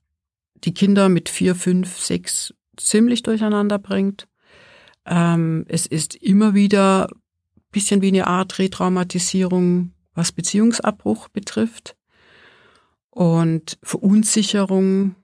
die 0.65 0.73
Kinder 0.73 1.09
mit 1.09 1.29
vier, 1.29 1.55
fünf, 1.55 1.99
sechs 1.99 2.55
ziemlich 2.77 3.23
durcheinander 3.23 3.79
bringt. 3.79 4.27
Ähm, 5.05 5.67
es 5.69 5.87
ist 5.87 6.15
immer 6.15 6.55
wieder 6.55 7.09
bisschen 7.73 8.03
wie 8.03 8.09
eine 8.09 8.27
Art 8.27 8.59
Retraumatisierung, 8.59 9.93
was 10.15 10.31
Beziehungsabbruch 10.31 11.29
betrifft. 11.29 11.97
Und 13.11 13.79
Verunsicherung, 13.83 15.17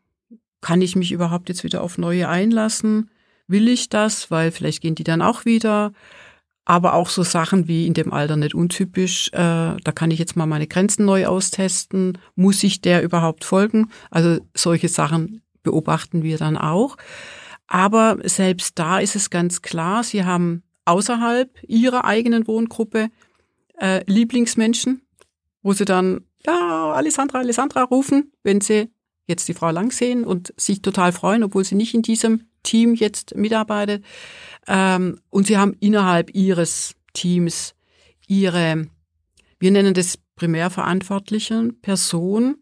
kann 0.61 0.83
ich 0.83 0.97
mich 0.97 1.13
überhaupt 1.13 1.49
jetzt 1.49 1.65
wieder 1.65 1.83
auf 1.83 1.99
neue 1.99 2.29
einlassen? 2.29 3.11
Will 3.47 3.69
ich 3.69 3.89
das? 3.89 4.31
Weil 4.31 4.51
vielleicht 4.51 4.83
gehen 4.83 4.95
die 4.95 5.05
dann 5.05 5.23
auch 5.23 5.45
wieder. 5.45 5.93
Aber 6.65 6.93
auch 6.95 7.09
so 7.09 7.23
Sachen 7.23 7.67
wie 7.67 7.87
in 7.87 7.95
dem 7.95 8.13
Alter 8.13 8.37
nicht 8.37 8.55
untypisch, 8.55 9.29
äh, 9.33 9.37
da 9.83 9.93
kann 9.95 10.11
ich 10.11 10.19
jetzt 10.19 10.37
mal 10.37 10.45
meine 10.45 10.67
Grenzen 10.67 11.07
neu 11.07 11.27
austesten. 11.27 12.19
Muss 12.35 12.63
ich 12.63 12.83
der 12.83 13.03
überhaupt 13.03 13.45
folgen? 13.45 13.91
Also 14.11 14.39
solche 14.55 14.89
Sachen 14.89 15.41
beobachten 15.63 16.23
wir 16.23 16.37
dann 16.37 16.59
auch. 16.59 16.97
Aber 17.67 18.19
selbst 18.25 18.79
da 18.79 18.99
ist 18.99 19.17
es 19.17 19.31
ganz 19.31 19.63
klar, 19.63 20.03
sie 20.03 20.25
haben 20.25 20.63
außerhalb 20.85 21.51
ihrer 21.67 22.05
eigenen 22.05 22.47
Wohngruppe 22.47 23.09
äh, 23.79 24.03
Lieblingsmenschen, 24.07 25.03
wo 25.63 25.73
sie 25.73 25.85
dann, 25.85 26.27
ja, 26.47 26.93
Alessandra, 26.93 27.39
Alessandra 27.39 27.83
rufen, 27.83 28.33
wenn 28.43 28.61
sie 28.61 28.91
jetzt 29.29 29.47
die 29.47 29.55
Frau 29.55 29.71
Lang 29.71 29.93
sehen 29.93 30.25
und 30.25 30.53
sich 30.57 30.83
total 30.83 31.13
freuen, 31.13 31.45
obwohl 31.45 31.65
sie 31.65 31.77
nicht 31.77 31.95
in 31.95 32.03
diesem 32.03 32.47
Team 32.65 32.95
jetzt 32.95 33.37
mitarbeitet. 33.37 34.05
Ähm, 34.67 35.21
und 35.31 35.47
sie 35.47 35.57
haben 35.57 35.77
innerhalb 35.79 36.35
ihres 36.35 36.95
Teams 37.13 37.75
ihre, 38.27 38.89
wir 39.59 39.71
nennen 39.71 39.95
das 39.95 40.19
primärverantwortlichen 40.37 41.81
Person, 41.81 42.57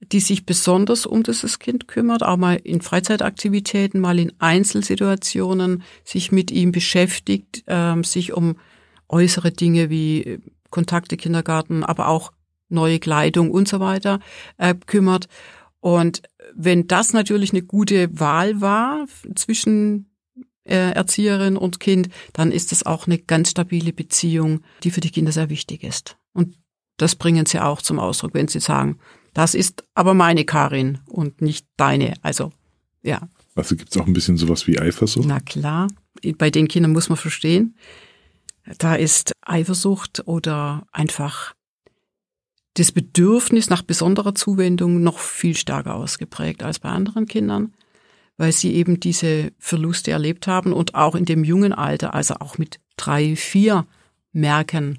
die 0.00 0.20
sich 0.20 0.44
besonders 0.44 1.06
um 1.06 1.22
dieses 1.22 1.58
Kind 1.58 1.88
kümmert, 1.88 2.22
auch 2.22 2.36
mal 2.36 2.56
in 2.56 2.82
Freizeitaktivitäten, 2.82 4.00
mal 4.00 4.18
in 4.18 4.32
Einzelsituationen 4.38 5.82
sich 6.04 6.32
mit 6.32 6.50
ihm 6.50 6.72
beschäftigt, 6.72 7.64
ähm, 7.66 8.04
sich 8.04 8.32
um 8.32 8.56
äußere 9.08 9.52
Dinge 9.52 9.88
wie 9.88 10.40
Kontakte, 10.70 11.16
Kindergarten, 11.16 11.82
aber 11.82 12.08
auch 12.08 12.32
neue 12.68 12.98
Kleidung 12.98 13.50
und 13.50 13.68
so 13.68 13.80
weiter 13.80 14.20
äh, 14.58 14.74
kümmert. 14.74 15.28
Und 15.86 16.22
wenn 16.52 16.88
das 16.88 17.12
natürlich 17.12 17.52
eine 17.52 17.62
gute 17.62 18.18
Wahl 18.18 18.60
war 18.60 19.06
zwischen 19.36 20.10
äh, 20.64 20.90
Erzieherin 20.90 21.56
und 21.56 21.78
Kind, 21.78 22.08
dann 22.32 22.50
ist 22.50 22.72
das 22.72 22.84
auch 22.84 23.06
eine 23.06 23.18
ganz 23.18 23.50
stabile 23.50 23.92
Beziehung, 23.92 24.62
die 24.82 24.90
für 24.90 25.00
die 25.00 25.12
Kinder 25.12 25.30
sehr 25.30 25.48
wichtig 25.48 25.84
ist. 25.84 26.16
Und 26.32 26.58
das 26.96 27.14
bringen 27.14 27.46
sie 27.46 27.60
auch 27.60 27.80
zum 27.80 28.00
Ausdruck, 28.00 28.34
wenn 28.34 28.48
sie 28.48 28.58
sagen, 28.58 28.98
das 29.32 29.54
ist 29.54 29.84
aber 29.94 30.12
meine 30.12 30.44
Karin 30.44 30.98
und 31.06 31.40
nicht 31.40 31.68
deine. 31.76 32.14
Also, 32.20 32.52
ja. 33.04 33.28
Also 33.54 33.76
gibt 33.76 33.92
es 33.92 34.02
auch 34.02 34.08
ein 34.08 34.12
bisschen 34.12 34.38
sowas 34.38 34.66
wie 34.66 34.80
Eifersucht? 34.80 35.28
Na 35.28 35.38
klar, 35.38 35.86
bei 36.36 36.50
den 36.50 36.66
Kindern 36.66 36.94
muss 36.94 37.10
man 37.10 37.16
verstehen, 37.16 37.76
da 38.78 38.96
ist 38.96 39.30
Eifersucht 39.40 40.26
oder 40.26 40.84
einfach 40.90 41.54
das 42.76 42.92
Bedürfnis 42.92 43.70
nach 43.70 43.82
besonderer 43.82 44.34
Zuwendung 44.34 45.02
noch 45.02 45.18
viel 45.18 45.56
stärker 45.56 45.94
ausgeprägt 45.94 46.62
als 46.62 46.78
bei 46.78 46.90
anderen 46.90 47.26
Kindern, 47.26 47.72
weil 48.36 48.52
sie 48.52 48.74
eben 48.74 49.00
diese 49.00 49.52
Verluste 49.58 50.10
erlebt 50.10 50.46
haben 50.46 50.72
und 50.72 50.94
auch 50.94 51.14
in 51.14 51.24
dem 51.24 51.42
jungen 51.42 51.72
Alter, 51.72 52.14
also 52.14 52.34
auch 52.34 52.58
mit 52.58 52.80
drei, 52.96 53.34
vier, 53.34 53.86
merken, 54.32 54.98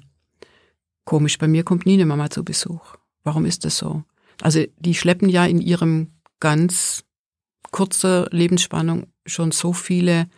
komisch, 1.04 1.38
bei 1.38 1.46
mir 1.46 1.62
kommt 1.62 1.86
nie 1.86 1.94
eine 1.94 2.06
Mama 2.06 2.30
zu 2.30 2.44
Besuch. 2.44 2.96
Warum 3.22 3.44
ist 3.46 3.64
das 3.64 3.78
so? 3.78 4.02
Also 4.42 4.64
die 4.78 4.94
schleppen 4.94 5.28
ja 5.28 5.46
in 5.46 5.60
ihrem 5.60 6.08
ganz 6.40 7.04
kurzer 7.70 8.28
Lebensspannung 8.30 9.06
schon 9.24 9.52
so 9.52 9.72
viele 9.72 10.28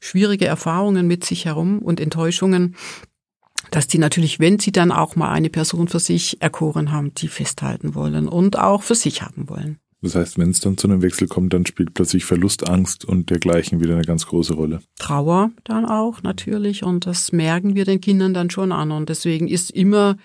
schwierige 0.00 0.46
Erfahrungen 0.46 1.06
mit 1.06 1.24
sich 1.24 1.44
herum 1.44 1.78
und 1.78 2.00
Enttäuschungen, 2.00 2.76
dass 3.70 3.86
die 3.86 3.98
natürlich, 3.98 4.40
wenn 4.40 4.58
sie 4.58 4.72
dann 4.72 4.92
auch 4.92 5.16
mal 5.16 5.30
eine 5.30 5.50
Person 5.50 5.88
für 5.88 6.00
sich 6.00 6.40
erkoren 6.40 6.92
haben, 6.92 7.14
die 7.14 7.28
festhalten 7.28 7.94
wollen 7.94 8.28
und 8.28 8.58
auch 8.58 8.82
für 8.82 8.94
sich 8.94 9.22
haben 9.22 9.48
wollen. 9.48 9.78
Das 10.04 10.14
heißt, 10.14 10.38
wenn 10.38 10.50
es 10.50 10.60
dann 10.60 10.76
zu 10.76 10.86
einem 10.86 11.00
Wechsel 11.00 11.26
kommt, 11.26 11.54
dann 11.54 11.64
spielt 11.64 11.94
plötzlich 11.94 12.26
Verlustangst 12.26 13.06
und 13.06 13.30
dergleichen 13.30 13.80
wieder 13.80 13.94
eine 13.94 14.04
ganz 14.04 14.26
große 14.26 14.52
Rolle. 14.52 14.80
Trauer 14.98 15.50
dann 15.64 15.86
auch 15.86 16.22
natürlich 16.22 16.82
und 16.82 17.06
das 17.06 17.32
merken 17.32 17.74
wir 17.74 17.86
den 17.86 18.02
Kindern 18.02 18.34
dann 18.34 18.50
schon 18.50 18.70
an 18.70 18.92
und 18.92 19.08
deswegen 19.08 19.48
ist 19.48 19.70
immer 19.70 20.18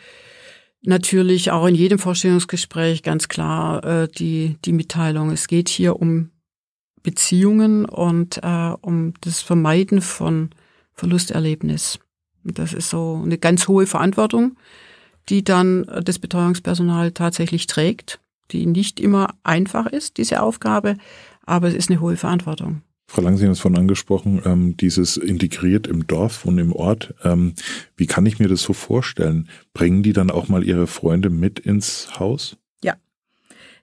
natürlich 0.82 1.52
auch 1.52 1.66
in 1.66 1.76
jedem 1.76 1.98
Vorstellungsgespräch 1.98 3.04
ganz 3.04 3.30
klar 3.30 3.84
äh, 3.86 4.08
die, 4.10 4.58
die 4.66 4.74
Mitteilung. 4.74 5.32
Es 5.32 5.48
geht 5.48 5.70
hier 5.70 5.96
um 5.96 6.32
Beziehungen 7.02 7.86
und 7.86 8.40
äh, 8.44 8.74
um 8.82 9.14
das 9.22 9.42
Vermeiden 9.42 10.02
von 10.02 10.50
Verlusterlebnis. 10.94 12.00
Das 12.44 12.74
ist 12.74 12.90
so 12.90 13.22
eine 13.24 13.38
ganz 13.38 13.68
hohe 13.68 13.86
Verantwortung, 13.86 14.56
die 15.30 15.44
dann 15.44 15.86
das 16.04 16.20
Betreuungspersonal 16.20 17.12
tatsächlich 17.12 17.68
trägt, 17.68 18.20
die 18.52 18.66
nicht 18.66 19.00
immer 19.00 19.36
einfach 19.44 19.86
ist, 19.86 20.18
diese 20.18 20.42
Aufgabe, 20.42 20.96
aber 21.46 21.68
es 21.68 21.76
ist 21.76 21.90
eine 21.90 22.00
hohe 22.00 22.18
Verantwortung. 22.18 22.82
Frau 23.10 23.24
Lang, 23.24 23.38
Sie 23.38 23.46
haben 23.46 23.54
es 23.54 23.60
vorhin 23.60 23.80
angesprochen, 23.80 24.40
ähm, 24.46 24.78
dieses 24.78 25.18
integriert 25.18 25.88
im 25.88 26.06
Dorf 26.06 26.46
und 26.46 26.60
im 26.60 26.74
Ort. 26.74 27.16
Ähm, 27.24 27.56
wie 27.98 28.06
kann 28.06 28.28
ich 28.28 28.38
mir 28.38 28.48
das 28.48 28.62
so 28.62 28.74
vorstellen? 28.74 29.50
Bringen 29.74 30.04
die 30.04 30.14
dann 30.14 30.30
auch 30.30 30.48
mal 30.48 30.64
ihre 30.64 30.86
Freunde 30.86 31.32
mit 31.32 31.58
ins 31.58 32.20
Haus? 32.20 32.58
Ja. 32.84 32.98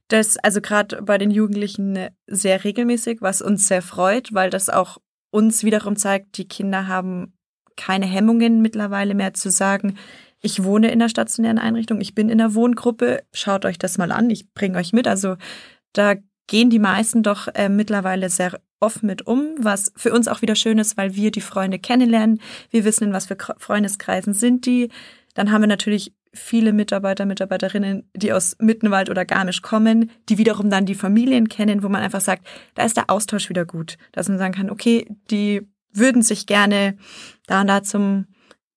Das, 0.06 0.36
also 0.36 0.60
gerade 0.60 1.02
bei 1.02 1.18
den 1.18 1.32
Jugendlichen 1.32 1.98
sehr 2.28 2.62
regelmäßig, 2.62 3.20
was 3.20 3.42
uns 3.42 3.66
sehr 3.66 3.82
freut, 3.82 4.32
weil 4.32 4.48
das 4.48 4.68
auch 4.68 4.98
uns 5.32 5.64
wiederum 5.64 5.96
zeigt, 5.96 6.38
die 6.38 6.46
Kinder 6.46 6.86
haben 6.86 7.32
keine 7.76 8.06
Hemmungen 8.06 8.62
mittlerweile 8.62 9.14
mehr 9.14 9.34
zu 9.34 9.50
sagen, 9.50 9.96
ich 10.42 10.62
wohne 10.62 10.90
in 10.90 10.98
der 10.98 11.08
stationären 11.08 11.58
Einrichtung, 11.58 12.00
ich 12.00 12.14
bin 12.14 12.28
in 12.28 12.38
der 12.38 12.54
Wohngruppe, 12.54 13.22
schaut 13.32 13.64
euch 13.64 13.78
das 13.78 13.98
mal 13.98 14.12
an, 14.12 14.30
ich 14.30 14.52
bringe 14.52 14.78
euch 14.78 14.92
mit. 14.92 15.08
Also 15.08 15.36
da 15.92 16.14
gehen 16.46 16.70
die 16.70 16.78
meisten 16.78 17.22
doch 17.22 17.48
äh, 17.54 17.68
mittlerweile 17.68 18.28
sehr 18.28 18.60
offen 18.78 19.06
mit 19.06 19.26
um, 19.26 19.54
was 19.58 19.92
für 19.96 20.12
uns 20.12 20.28
auch 20.28 20.42
wieder 20.42 20.54
schön 20.54 20.78
ist, 20.78 20.96
weil 20.96 21.16
wir 21.16 21.30
die 21.30 21.40
Freunde 21.40 21.78
kennenlernen. 21.78 22.40
Wir 22.70 22.84
wissen, 22.84 23.04
in 23.04 23.12
was 23.12 23.26
für 23.26 23.36
Freundeskreisen 23.58 24.34
sind 24.34 24.66
die. 24.66 24.90
Dann 25.34 25.50
haben 25.50 25.62
wir 25.62 25.68
natürlich 25.68 26.12
viele 26.32 26.72
Mitarbeiter, 26.72 27.24
Mitarbeiterinnen, 27.24 28.08
die 28.14 28.32
aus 28.32 28.56
Mittenwald 28.60 29.08
oder 29.08 29.24
Garmisch 29.24 29.62
kommen, 29.62 30.10
die 30.28 30.38
wiederum 30.38 30.68
dann 30.68 30.84
die 30.84 30.94
Familien 30.94 31.48
kennen, 31.48 31.82
wo 31.82 31.88
man 31.88 32.02
einfach 32.02 32.20
sagt, 32.20 32.46
da 32.74 32.84
ist 32.84 32.96
der 32.96 33.10
Austausch 33.10 33.48
wieder 33.48 33.64
gut. 33.64 33.96
Dass 34.12 34.28
man 34.28 34.38
sagen 34.38 34.54
kann, 34.54 34.70
okay, 34.70 35.06
die 35.30 35.66
würden 35.92 36.22
sich 36.22 36.46
gerne 36.46 36.96
da 37.46 37.62
und 37.62 37.68
da 37.68 37.82
zum 37.82 38.26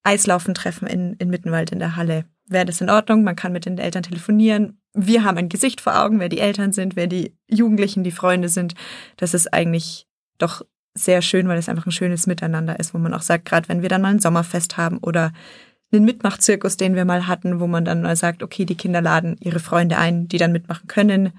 Eislaufen 0.03 0.53
treffen 0.53 0.87
in, 0.87 1.13
in 1.13 1.29
Mittenwald 1.29 1.71
in 1.71 1.79
der 1.79 1.95
Halle. 1.95 2.25
Wäre 2.45 2.65
das 2.65 2.81
in 2.81 2.89
Ordnung? 2.89 3.23
Man 3.23 3.35
kann 3.35 3.51
mit 3.51 3.65
den 3.65 3.77
Eltern 3.77 4.03
telefonieren. 4.03 4.81
Wir 4.93 5.23
haben 5.23 5.37
ein 5.37 5.49
Gesicht 5.49 5.81
vor 5.81 6.03
Augen, 6.03 6.19
wer 6.19 6.29
die 6.29 6.39
Eltern 6.39 6.71
sind, 6.71 6.95
wer 6.95 7.07
die 7.07 7.35
Jugendlichen, 7.47 8.03
die 8.03 8.11
Freunde 8.11 8.49
sind. 8.49 8.73
Das 9.17 9.33
ist 9.33 9.53
eigentlich 9.53 10.07
doch 10.39 10.63
sehr 10.95 11.21
schön, 11.21 11.47
weil 11.47 11.59
es 11.59 11.69
einfach 11.69 11.85
ein 11.85 11.91
schönes 11.91 12.27
Miteinander 12.27 12.79
ist, 12.79 12.93
wo 12.93 12.97
man 12.97 13.13
auch 13.13 13.21
sagt, 13.21 13.45
gerade 13.45 13.69
wenn 13.69 13.81
wir 13.81 13.89
dann 13.89 14.01
mal 14.01 14.09
ein 14.09 14.19
Sommerfest 14.19 14.77
haben 14.77 14.97
oder 14.97 15.31
einen 15.91 16.05
Mitmachzirkus, 16.05 16.77
den 16.77 16.95
wir 16.95 17.05
mal 17.05 17.27
hatten, 17.27 17.59
wo 17.59 17.67
man 17.67 17.85
dann 17.85 18.01
mal 18.01 18.15
sagt, 18.15 18.43
okay, 18.43 18.65
die 18.65 18.75
Kinder 18.75 19.01
laden 19.01 19.37
ihre 19.39 19.59
Freunde 19.59 19.97
ein, 19.97 20.27
die 20.27 20.37
dann 20.37 20.51
mitmachen 20.51 20.87
können. 20.87 21.33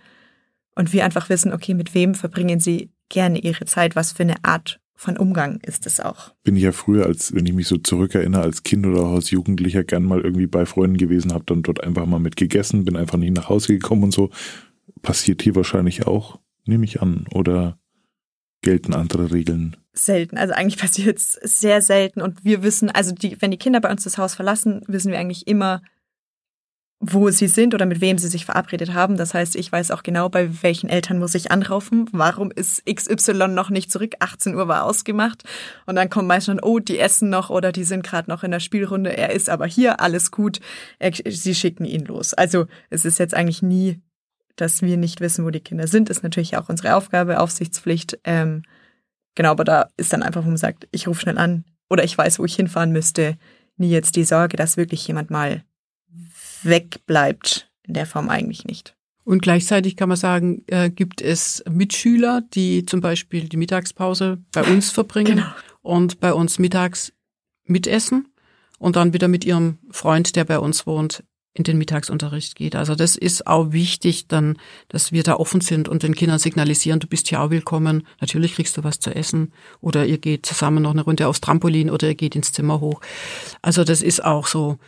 Und 0.75 0.93
wir 0.93 1.05
einfach 1.05 1.29
wissen, 1.29 1.53
okay, 1.53 1.75
mit 1.75 1.95
wem 1.95 2.15
verbringen 2.15 2.61
sie 2.61 2.91
gerne 3.09 3.39
ihre 3.39 3.65
Zeit, 3.65 3.97
was 3.97 4.13
für 4.13 4.23
eine 4.23 4.45
Art 4.45 4.81
von 5.01 5.17
Umgang 5.17 5.61
ist 5.63 5.87
es 5.87 5.99
auch. 5.99 6.35
Bin 6.45 6.57
ich 6.57 6.63
ja 6.63 6.73
früher, 6.73 7.07
als 7.07 7.35
wenn 7.35 7.47
ich 7.47 7.55
mich 7.55 7.67
so 7.67 7.79
zurückerinnere, 7.79 8.43
als 8.43 8.65
Kind 8.65 8.85
oder 8.85 9.07
als 9.07 9.31
Jugendlicher 9.31 9.83
gern 9.83 10.03
mal 10.03 10.21
irgendwie 10.21 10.47
bei 10.47 10.67
Freunden 10.67 10.99
gewesen, 10.99 11.33
habe 11.33 11.45
dann 11.47 11.63
dort 11.63 11.83
einfach 11.83 12.05
mal 12.05 12.19
mit 12.19 12.37
gegessen, 12.37 12.85
bin 12.85 12.97
einfach 12.97 13.17
nicht 13.17 13.35
nach 13.35 13.49
Hause 13.49 13.69
gekommen 13.73 14.03
und 14.03 14.13
so. 14.13 14.29
Passiert 15.01 15.41
hier 15.41 15.57
wahrscheinlich 15.57 16.07
auch, 16.07 16.39
nehme 16.67 16.85
ich 16.85 17.01
an. 17.01 17.27
Oder 17.33 17.79
gelten 18.61 18.93
andere 18.93 19.33
Regeln? 19.33 19.79
Selten. 19.95 20.37
Also 20.37 20.53
eigentlich 20.53 20.79
passiert 20.83 21.17
es 21.17 21.33
sehr 21.33 21.81
selten. 21.81 22.21
Und 22.21 22.45
wir 22.45 22.63
wissen, 22.63 22.91
also 22.91 23.15
die, 23.15 23.41
wenn 23.41 23.53
die 23.53 23.57
Kinder 23.57 23.81
bei 23.81 23.91
uns 23.91 24.05
das 24.05 24.19
Haus 24.19 24.35
verlassen, 24.35 24.83
wissen 24.87 25.13
wir 25.13 25.19
eigentlich 25.19 25.47
immer, 25.47 25.81
wo 27.03 27.31
sie 27.31 27.49
sind 27.49 27.73
oder 27.73 27.87
mit 27.87 28.03
wem 28.03 28.19
sie 28.19 28.29
sich 28.29 28.45
verabredet 28.45 28.93
haben. 28.93 29.17
Das 29.17 29.33
heißt, 29.33 29.57
ich 29.57 29.73
weiß 29.73 29.91
auch 29.91 30.03
genau, 30.03 30.29
bei 30.29 30.63
welchen 30.63 30.91
Eltern 30.91 31.19
muss 31.19 31.35
ich 31.35 31.51
anrufen. 31.51 32.07
Warum 32.13 32.51
ist 32.51 32.85
XY 32.85 33.49
noch 33.49 33.71
nicht 33.71 33.91
zurück? 33.91 34.17
18 34.21 34.55
Uhr 34.55 34.69
war 34.69 34.85
ausgemacht. 34.85 35.45
Und 35.87 35.97
dann 35.97 36.11
kommt 36.11 36.29
meist 36.29 36.47
schon, 36.47 36.61
oh, 36.61 36.79
die 36.79 36.99
essen 36.99 37.31
noch 37.31 37.49
oder 37.49 37.73
die 37.73 37.85
sind 37.85 38.05
gerade 38.05 38.29
noch 38.29 38.45
in 38.45 38.51
der 38.51 38.61
Spielrunde. 38.61 39.17
Er 39.17 39.31
ist 39.31 39.49
aber 39.49 39.67
hier, 39.67 40.01
alles 40.01 40.31
gut. 40.31 40.61
Er, 40.99 41.13
sie 41.13 41.55
schicken 41.55 41.87
ihn 41.87 42.05
los. 42.05 42.35
Also 42.35 42.67
es 42.91 43.07
ist 43.07 43.19
jetzt 43.19 43.35
eigentlich 43.35 43.63
nie, 43.63 44.03
dass 44.57 44.83
wir 44.83 44.99
nicht 44.99 45.23
wissen, 45.23 45.47
wo 45.47 45.51
die 45.51 45.61
Kinder 45.61 45.87
sind. 45.87 46.11
Ist 46.11 46.23
natürlich 46.23 46.59
auch 46.59 46.69
unsere 46.69 46.97
Aufgabe, 46.97 47.41
Aufsichtspflicht. 47.41 48.19
Ähm, 48.25 48.63
genau, 49.35 49.53
aber 49.53 49.65
da 49.65 49.89
ist 49.97 50.13
dann 50.13 50.23
einfach, 50.23 50.45
wo 50.45 50.49
man 50.49 50.59
sagt, 50.59 50.87
ich 50.91 51.09
rufe 51.09 51.23
schnell 51.23 51.39
an 51.39 51.65
oder 51.89 52.05
ich 52.05 52.17
weiß, 52.17 52.39
wo 52.41 52.45
ich 52.45 52.57
hinfahren 52.57 52.93
müsste. 52.93 53.39
Nie 53.79 53.89
jetzt 53.89 54.17
die 54.17 54.25
Sorge, 54.25 54.59
dass 54.59 54.77
wirklich 54.77 55.09
jemand 55.09 55.31
mal 55.31 55.65
wegbleibt. 56.63 57.71
In 57.87 57.95
der 57.95 58.07
Form 58.07 58.29
eigentlich 58.29 58.65
nicht. 58.65 58.95
Und 59.25 59.43
gleichzeitig 59.43 59.97
kann 59.97 60.09
man 60.09 60.17
sagen, 60.17 60.63
äh, 60.67 60.91
gibt 60.91 61.21
es 61.21 61.63
Mitschüler, 61.71 62.43
die 62.55 62.87
zum 62.87 63.01
Beispiel 63.01 63.49
die 63.49 63.57
Mittagspause 63.57 64.39
bei 64.53 64.63
uns 64.65 64.91
verbringen 64.91 65.37
genau. 65.37 65.49
und 65.83 66.21
bei 66.21 66.33
uns 66.33 66.59
mittags 66.59 67.13
mitessen 67.65 68.29
und 68.79 68.97
dann 68.97 69.13
wieder 69.13 69.29
mit 69.29 69.45
ihrem 69.45 69.79
Freund, 69.91 70.37
der 70.37 70.45
bei 70.45 70.59
uns 70.59 70.87
wohnt, 70.87 71.23
in 71.53 71.65
den 71.65 71.79
Mittagsunterricht 71.79 72.55
geht. 72.55 72.77
Also 72.77 72.95
das 72.95 73.17
ist 73.17 73.47
auch 73.47 73.73
wichtig, 73.73 74.29
dann, 74.29 74.57
dass 74.89 75.11
wir 75.11 75.23
da 75.23 75.35
offen 75.35 75.61
sind 75.61 75.89
und 75.89 76.03
den 76.03 76.15
Kindern 76.15 76.39
signalisieren, 76.39 77.01
du 77.01 77.09
bist 77.09 77.29
hier 77.29 77.41
auch 77.41 77.51
willkommen. 77.51 78.07
Natürlich 78.21 78.55
kriegst 78.55 78.77
du 78.77 78.85
was 78.85 79.01
zu 79.01 79.15
essen 79.15 79.53
oder 79.81 80.07
ihr 80.07 80.19
geht 80.19 80.47
zusammen 80.47 80.83
noch 80.83 80.93
eine 80.93 81.03
Runde 81.03 81.27
aufs 81.27 81.41
Trampolin 81.41 81.91
oder 81.91 82.09
ihr 82.09 82.15
geht 82.15 82.37
ins 82.37 82.53
Zimmer 82.53 82.81
hoch. 82.81 83.01
Also 83.63 83.83
das 83.85 84.01
ist 84.01 84.25
auch 84.25 84.47
so 84.47 84.79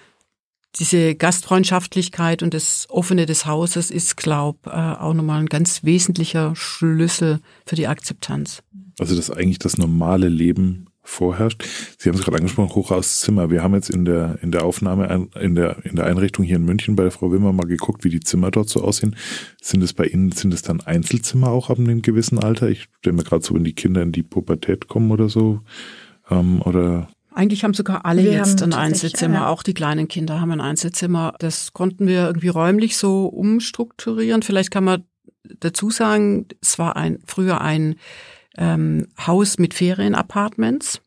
diese 0.76 1.14
Gastfreundschaftlichkeit 1.14 2.42
und 2.42 2.54
das 2.54 2.86
Offene 2.88 3.26
des 3.26 3.46
Hauses 3.46 3.90
ist, 3.90 4.16
glaub, 4.16 4.66
äh, 4.66 4.70
auch 4.70 5.14
nochmal 5.14 5.40
ein 5.40 5.46
ganz 5.46 5.84
wesentlicher 5.84 6.54
Schlüssel 6.56 7.40
für 7.66 7.76
die 7.76 7.88
Akzeptanz. 7.88 8.62
Also, 8.98 9.14
dass 9.14 9.30
eigentlich 9.30 9.58
das 9.58 9.78
normale 9.78 10.28
Leben 10.28 10.86
vorherrscht. 11.04 11.64
Sie 11.98 12.08
haben 12.08 12.16
es 12.16 12.22
gerade 12.22 12.38
angesprochen, 12.38 12.74
Hochhauszimmer. 12.74 13.50
Wir 13.50 13.62
haben 13.62 13.74
jetzt 13.74 13.90
in 13.90 14.04
der, 14.04 14.38
in 14.40 14.52
der 14.52 14.64
Aufnahme, 14.64 15.28
in 15.40 15.54
der, 15.54 15.84
in 15.84 15.96
der 15.96 16.06
Einrichtung 16.06 16.44
hier 16.44 16.56
in 16.56 16.64
München 16.64 16.94
bei 16.94 17.02
der 17.02 17.10
Frau 17.10 17.32
Wimmer 17.32 17.52
mal 17.52 17.66
geguckt, 17.66 18.04
wie 18.04 18.08
die 18.08 18.20
Zimmer 18.20 18.50
dort 18.50 18.68
so 18.68 18.82
aussehen. 18.82 19.16
Sind 19.60 19.82
es 19.82 19.92
bei 19.92 20.04
Ihnen, 20.04 20.30
sind 20.32 20.54
es 20.54 20.62
dann 20.62 20.80
Einzelzimmer 20.80 21.48
auch 21.48 21.70
ab 21.70 21.78
einem 21.78 22.02
gewissen 22.02 22.38
Alter? 22.38 22.68
Ich 22.68 22.88
stelle 23.00 23.16
mir 23.16 23.24
gerade 23.24 23.44
so, 23.44 23.54
wenn 23.54 23.64
die 23.64 23.74
Kinder 23.74 24.02
in 24.02 24.12
die 24.12 24.22
Pubertät 24.22 24.86
kommen 24.86 25.10
oder 25.10 25.28
so, 25.28 25.60
ähm, 26.30 26.62
oder 26.62 27.08
eigentlich 27.34 27.64
haben 27.64 27.74
sogar 27.74 28.04
alle 28.04 28.22
wir 28.24 28.32
jetzt 28.32 28.62
ein 28.62 28.72
Einzelzimmer, 28.72 29.34
ja. 29.34 29.48
auch 29.48 29.62
die 29.62 29.74
kleinen 29.74 30.08
Kinder 30.08 30.40
haben 30.40 30.52
ein 30.52 30.60
Einzelzimmer. 30.60 31.34
Das 31.38 31.72
konnten 31.72 32.06
wir 32.06 32.26
irgendwie 32.26 32.48
räumlich 32.48 32.96
so 32.96 33.26
umstrukturieren. 33.26 34.42
Vielleicht 34.42 34.70
kann 34.70 34.84
man 34.84 35.04
dazu 35.60 35.90
sagen, 35.90 36.46
es 36.60 36.78
war 36.78 36.96
ein 36.96 37.18
früher 37.26 37.60
ein 37.60 37.96
ähm, 38.56 39.08
Haus 39.26 39.58
mit 39.58 39.74
Ferienapartments. 39.74 41.00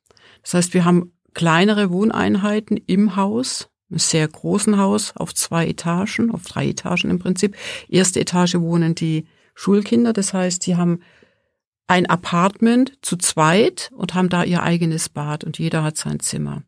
Das 0.44 0.54
heißt, 0.54 0.74
wir 0.74 0.86
haben 0.86 1.12
kleinere 1.34 1.92
Wohneinheiten 1.92 2.78
im 2.78 3.16
Haus, 3.16 3.70
einem 3.90 4.00
sehr 4.00 4.28
großen 4.28 4.78
Haus 4.78 5.16
auf 5.16 5.34
zwei 5.34 5.68
Etagen, 5.68 6.32
auf 6.32 6.44
drei 6.44 6.70
Etagen 6.70 7.10
im 7.10 7.20
Prinzip. 7.20 7.56
Erste 7.88 8.20
Etage 8.20 8.56
wohnen 8.56 8.96
die 8.96 9.28
Schulkinder, 9.54 10.14
das 10.14 10.34
heißt, 10.34 10.66
die 10.66 10.76
haben 10.76 11.00
ein 11.88 12.08
Apartment 12.08 12.94
zu 13.02 13.16
zweit 13.18 13.92
und 13.96 14.14
haben 14.14 14.30
da 14.30 14.44
ihr 14.44 14.64
eigenes 14.64 15.10
Bad 15.10 15.44
und 15.44 15.60
jeder 15.60 15.84
hat 15.84 15.98
sein 15.98 16.20
Zimmer. 16.20 16.64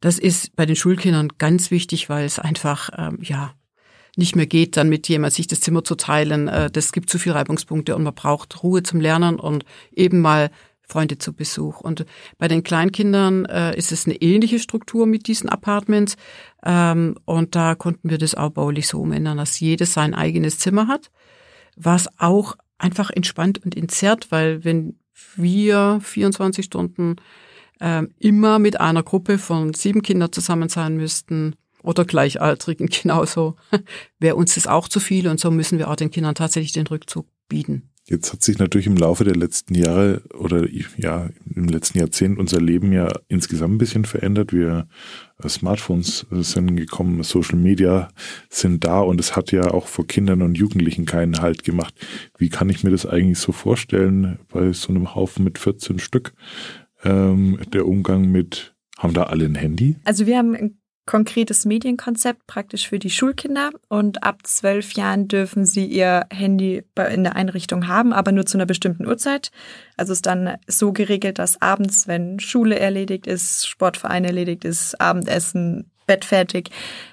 Das 0.00 0.18
ist 0.18 0.54
bei 0.54 0.66
den 0.66 0.76
Schulkindern 0.76 1.28
ganz 1.38 1.70
wichtig, 1.70 2.08
weil 2.08 2.24
es 2.24 2.38
einfach, 2.38 2.90
ähm, 2.96 3.18
ja, 3.22 3.54
nicht 4.16 4.36
mehr 4.36 4.46
geht, 4.46 4.76
dann 4.76 4.88
mit 4.88 5.08
jemand 5.08 5.32
sich 5.32 5.46
das 5.46 5.60
Zimmer 5.60 5.84
zu 5.84 5.94
teilen. 5.94 6.48
Äh, 6.48 6.70
das 6.70 6.92
gibt 6.92 7.08
zu 7.10 7.18
viele 7.18 7.36
Reibungspunkte 7.36 7.96
und 7.96 8.02
man 8.02 8.14
braucht 8.14 8.62
Ruhe 8.62 8.82
zum 8.82 9.00
Lernen 9.00 9.38
und 9.40 9.64
eben 9.92 10.20
mal 10.20 10.50
Freunde 10.82 11.18
zu 11.18 11.34
Besuch. 11.34 11.80
Und 11.80 12.04
bei 12.38 12.48
den 12.48 12.62
Kleinkindern 12.62 13.44
äh, 13.44 13.76
ist 13.76 13.92
es 13.92 14.06
eine 14.06 14.16
ähnliche 14.16 14.58
Struktur 14.58 15.06
mit 15.06 15.26
diesen 15.26 15.48
Apartments. 15.48 16.16
Ähm, 16.64 17.16
und 17.26 17.54
da 17.54 17.74
konnten 17.74 18.10
wir 18.10 18.18
das 18.18 18.34
auch 18.34 18.50
baulich 18.50 18.88
so 18.88 19.00
umändern, 19.00 19.36
dass 19.38 19.60
jedes 19.60 19.92
sein 19.92 20.14
eigenes 20.14 20.58
Zimmer 20.58 20.88
hat, 20.88 21.10
was 21.76 22.08
auch 22.18 22.56
einfach 22.78 23.10
entspannt 23.10 23.64
und 23.64 23.76
entzerrt, 23.76 24.30
weil 24.30 24.64
wenn 24.64 24.98
wir 25.36 26.00
24 26.02 26.64
Stunden 26.64 27.16
ähm, 27.80 28.14
immer 28.18 28.58
mit 28.58 28.80
einer 28.80 29.02
Gruppe 29.02 29.38
von 29.38 29.74
sieben 29.74 30.02
Kindern 30.02 30.32
zusammen 30.32 30.68
sein 30.68 30.96
müssten 30.96 31.56
oder 31.82 32.04
Gleichaltrigen 32.04 32.86
genauso, 33.02 33.56
wäre 34.18 34.36
uns 34.36 34.54
das 34.54 34.66
auch 34.66 34.88
zu 34.88 35.00
viel 35.00 35.28
und 35.28 35.40
so 35.40 35.50
müssen 35.50 35.78
wir 35.78 35.90
auch 35.90 35.96
den 35.96 36.10
Kindern 36.10 36.34
tatsächlich 36.34 36.72
den 36.72 36.86
Rückzug 36.86 37.26
bieten. 37.48 37.90
Jetzt 38.08 38.32
hat 38.32 38.42
sich 38.42 38.58
natürlich 38.58 38.86
im 38.86 38.96
Laufe 38.96 39.24
der 39.24 39.36
letzten 39.36 39.74
Jahre 39.74 40.22
oder 40.32 40.66
ja 40.96 41.28
im 41.54 41.68
letzten 41.68 41.98
Jahrzehnt 41.98 42.38
unser 42.38 42.58
Leben 42.58 42.90
ja 42.92 43.12
insgesamt 43.28 43.74
ein 43.74 43.78
bisschen 43.78 44.06
verändert. 44.06 44.50
Wir 44.52 44.88
äh, 45.42 45.48
Smartphones 45.48 46.26
sind 46.30 46.76
gekommen, 46.76 47.22
Social 47.22 47.58
Media 47.58 48.08
sind 48.48 48.84
da 48.84 49.00
und 49.00 49.20
es 49.20 49.36
hat 49.36 49.52
ja 49.52 49.70
auch 49.72 49.88
vor 49.88 50.06
Kindern 50.06 50.40
und 50.40 50.56
Jugendlichen 50.56 51.04
keinen 51.04 51.42
Halt 51.42 51.64
gemacht. 51.64 51.94
Wie 52.38 52.48
kann 52.48 52.70
ich 52.70 52.82
mir 52.82 52.90
das 52.90 53.04
eigentlich 53.04 53.38
so 53.38 53.52
vorstellen 53.52 54.38
bei 54.48 54.72
so 54.72 54.88
einem 54.88 55.14
Haufen 55.14 55.44
mit 55.44 55.58
14 55.58 55.98
Stück? 55.98 56.32
Ähm, 57.04 57.58
der 57.74 57.86
Umgang 57.86 58.32
mit 58.32 58.74
haben 58.96 59.12
da 59.12 59.24
alle 59.24 59.44
ein 59.44 59.54
Handy? 59.54 59.96
Also 60.04 60.26
wir 60.26 60.38
haben 60.38 60.78
konkretes 61.08 61.64
Medienkonzept 61.64 62.46
praktisch 62.46 62.86
für 62.90 62.98
die 62.98 63.08
Schulkinder 63.08 63.70
und 63.88 64.24
ab 64.24 64.46
zwölf 64.46 64.92
Jahren 64.92 65.26
dürfen 65.26 65.64
sie 65.64 65.86
ihr 65.86 66.26
Handy 66.30 66.84
in 67.10 67.24
der 67.24 67.34
Einrichtung 67.34 67.88
haben, 67.88 68.12
aber 68.12 68.30
nur 68.30 68.44
zu 68.44 68.58
einer 68.58 68.66
bestimmten 68.66 69.06
Uhrzeit. 69.06 69.50
Also 69.96 70.12
ist 70.12 70.26
dann 70.26 70.58
so 70.66 70.92
geregelt, 70.92 71.38
dass 71.38 71.62
abends, 71.62 72.08
wenn 72.08 72.40
Schule 72.40 72.78
erledigt 72.78 73.26
ist, 73.26 73.66
Sportverein 73.66 74.26
erledigt 74.26 74.66
ist, 74.66 75.00
Abendessen, 75.00 75.90
Bett 76.06 76.26
fertig, 76.26 76.70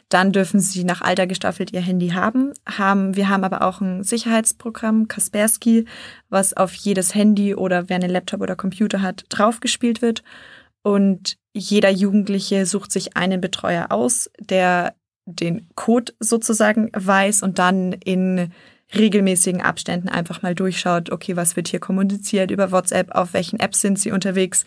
dann 0.10 0.34
dürfen 0.34 0.60
sie 0.60 0.84
nach 0.84 1.02
Alter 1.02 1.26
gestaffelt 1.26 1.72
ihr 1.72 1.82
Handy 1.82 2.10
haben. 2.10 2.52
haben. 2.66 3.16
Wir 3.16 3.30
haben 3.30 3.46
aber 3.46 3.62
auch 3.62 3.80
ein 3.80 4.04
Sicherheitsprogramm, 4.04 5.08
Kaspersky, 5.08 5.86
was 6.30 6.52
auf 6.52 6.74
jedes 6.74 7.16
Handy 7.16 7.56
oder 7.56 7.88
wer 7.88 7.96
einen 7.96 8.12
Laptop 8.12 8.42
oder 8.42 8.58
Computer 8.58 9.02
hat, 9.02 9.24
draufgespielt 9.30 10.02
wird. 10.02 10.22
Und 10.86 11.38
jeder 11.52 11.90
Jugendliche 11.90 12.68
sucht 12.68 12.92
sich 12.92 13.18
einen 13.18 13.42
Betreuer 13.42 13.88
aus, 13.90 14.30
der 14.40 14.94
den 15.26 15.68
Code 15.74 16.14
sozusagen 16.20 16.92
weiß 16.94 17.42
und 17.42 17.58
dann 17.58 17.94
in 17.94 18.52
regelmäßigen 18.94 19.62
Abständen 19.64 20.10
einfach 20.10 20.44
mal 20.44 20.54
durchschaut, 20.54 21.10
okay, 21.10 21.36
was 21.36 21.56
wird 21.56 21.70
hier 21.70 21.80
kommuniziert 21.80 22.52
über 22.52 22.72
WhatsApp, 22.72 23.16
auf 23.16 23.34
welchen 23.34 23.60
Apps 23.60 23.82
sind 23.82 23.98
sie 23.98 24.12
unterwegs, 24.12 24.64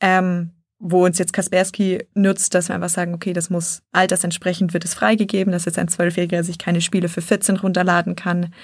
ähm, 0.00 0.52
wo 0.78 1.04
uns 1.04 1.18
jetzt 1.18 1.34
Kaspersky 1.34 2.06
nutzt, 2.14 2.54
dass 2.54 2.70
wir 2.70 2.74
einfach 2.74 2.88
sagen, 2.88 3.12
okay, 3.12 3.34
das 3.34 3.50
muss 3.50 3.82
altersentsprechend 3.92 4.72
wird 4.72 4.86
es 4.86 4.94
freigegeben, 4.94 5.52
dass 5.52 5.66
jetzt 5.66 5.78
ein 5.78 5.88
Zwölfjähriger 5.88 6.42
sich 6.42 6.56
keine 6.56 6.80
Spiele 6.80 7.10
für 7.10 7.20
14 7.20 7.58
runterladen 7.58 8.16
kann. 8.16 8.54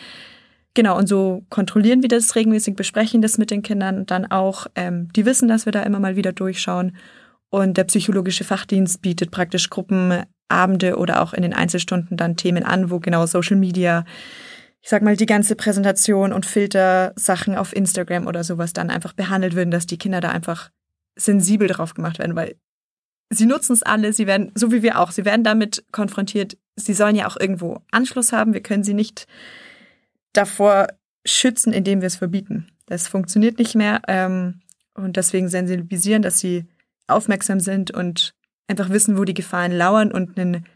Genau, 0.76 0.98
und 0.98 1.06
so 1.06 1.42
kontrollieren 1.48 2.02
wir 2.02 2.10
das 2.10 2.36
regelmäßig, 2.36 2.76
besprechen 2.76 3.22
das 3.22 3.38
mit 3.38 3.50
den 3.50 3.62
Kindern 3.62 4.04
dann 4.04 4.30
auch. 4.30 4.66
Ähm, 4.74 5.08
die 5.16 5.24
wissen, 5.24 5.48
dass 5.48 5.64
wir 5.64 5.72
da 5.72 5.82
immer 5.82 6.00
mal 6.00 6.16
wieder 6.16 6.34
durchschauen. 6.34 6.94
Und 7.48 7.78
der 7.78 7.84
psychologische 7.84 8.44
Fachdienst 8.44 9.00
bietet 9.00 9.30
praktisch 9.30 9.70
Gruppenabende 9.70 10.98
oder 10.98 11.22
auch 11.22 11.32
in 11.32 11.40
den 11.40 11.54
Einzelstunden 11.54 12.18
dann 12.18 12.36
Themen 12.36 12.62
an, 12.62 12.90
wo 12.90 13.00
genau 13.00 13.24
Social 13.24 13.56
Media, 13.56 14.04
ich 14.82 14.90
sag 14.90 15.00
mal, 15.00 15.16
die 15.16 15.24
ganze 15.24 15.56
Präsentation 15.56 16.34
und 16.34 16.44
Filtersachen 16.44 17.56
auf 17.56 17.74
Instagram 17.74 18.26
oder 18.26 18.44
sowas 18.44 18.74
dann 18.74 18.90
einfach 18.90 19.14
behandelt 19.14 19.54
würden, 19.54 19.70
dass 19.70 19.86
die 19.86 19.96
Kinder 19.96 20.20
da 20.20 20.28
einfach 20.28 20.68
sensibel 21.18 21.68
drauf 21.68 21.94
gemacht 21.94 22.18
werden, 22.18 22.36
weil 22.36 22.56
sie 23.30 23.46
nutzen 23.46 23.72
es 23.72 23.82
alle, 23.82 24.12
sie 24.12 24.26
werden, 24.26 24.52
so 24.54 24.72
wie 24.72 24.82
wir 24.82 25.00
auch, 25.00 25.10
sie 25.10 25.24
werden 25.24 25.42
damit 25.42 25.86
konfrontiert, 25.90 26.58
sie 26.76 26.92
sollen 26.92 27.16
ja 27.16 27.26
auch 27.26 27.38
irgendwo 27.40 27.80
Anschluss 27.92 28.34
haben, 28.34 28.52
wir 28.52 28.62
können 28.62 28.84
sie 28.84 28.92
nicht 28.92 29.26
davor 30.36 30.88
schützen, 31.24 31.72
indem 31.72 32.00
wir 32.00 32.06
es 32.06 32.16
verbieten. 32.16 32.68
Das 32.86 33.08
funktioniert 33.08 33.58
nicht 33.58 33.74
mehr 33.74 34.02
ähm, 34.08 34.60
und 34.94 35.16
deswegen 35.16 35.48
sensibilisieren, 35.48 36.22
dass 36.22 36.38
sie 36.38 36.66
aufmerksam 37.08 37.60
sind 37.60 37.90
und 37.90 38.34
einfach 38.68 38.90
wissen, 38.90 39.18
wo 39.18 39.24
die 39.24 39.34
Gefahren 39.34 39.72
lauern 39.72 40.12
und 40.12 40.38
einen 40.38 40.66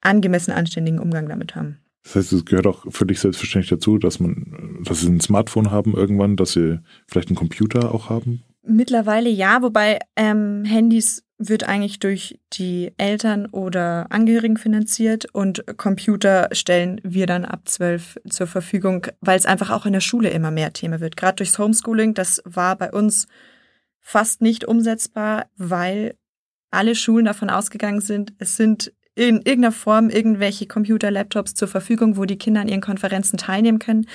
angemessen 0.00 0.52
anständigen 0.52 0.98
Umgang 0.98 1.28
damit 1.28 1.54
haben. 1.54 1.78
Das 2.02 2.16
heißt, 2.16 2.32
es 2.32 2.44
gehört 2.46 2.66
auch 2.66 2.86
völlig 2.90 3.20
selbstverständlich 3.20 3.70
dazu, 3.70 3.98
dass 3.98 4.20
man, 4.20 4.82
dass 4.84 5.00
sie 5.00 5.08
ein 5.08 5.20
Smartphone 5.20 5.70
haben 5.70 5.94
irgendwann, 5.94 6.36
dass 6.36 6.52
sie 6.52 6.80
vielleicht 7.06 7.28
einen 7.28 7.36
Computer 7.36 7.94
auch 7.94 8.08
haben? 8.08 8.42
Mittlerweile 8.62 9.28
ja, 9.28 9.62
wobei 9.62 9.98
ähm, 10.16 10.64
Handys 10.64 11.22
wird 11.40 11.64
eigentlich 11.64 11.98
durch 11.98 12.38
die 12.52 12.92
Eltern 12.98 13.46
oder 13.46 14.06
Angehörigen 14.10 14.58
finanziert 14.58 15.26
und 15.32 15.64
Computer 15.78 16.50
stellen 16.52 17.00
wir 17.02 17.26
dann 17.26 17.46
ab 17.46 17.62
zwölf 17.64 18.20
zur 18.28 18.46
Verfügung, 18.46 19.06
weil 19.22 19.38
es 19.38 19.46
einfach 19.46 19.70
auch 19.70 19.86
in 19.86 19.94
der 19.94 20.00
Schule 20.00 20.28
immer 20.28 20.50
mehr 20.50 20.74
Thema 20.74 21.00
wird. 21.00 21.16
Gerade 21.16 21.36
durchs 21.36 21.58
Homeschooling, 21.58 22.12
das 22.12 22.42
war 22.44 22.76
bei 22.76 22.92
uns 22.92 23.26
fast 24.00 24.42
nicht 24.42 24.66
umsetzbar, 24.66 25.46
weil 25.56 26.14
alle 26.70 26.94
Schulen 26.94 27.24
davon 27.24 27.48
ausgegangen 27.48 28.02
sind, 28.02 28.34
es 28.38 28.58
sind 28.58 28.92
in 29.20 29.36
irgendeiner 29.36 29.72
Form 29.72 30.08
irgendwelche 30.08 30.64
Computer, 30.66 31.10
Laptops 31.10 31.52
zur 31.52 31.68
Verfügung, 31.68 32.16
wo 32.16 32.24
die 32.24 32.38
Kinder 32.38 32.62
an 32.62 32.68
ihren 32.68 32.80
Konferenzen 32.80 33.36
teilnehmen 33.36 33.78
können. 33.78 34.06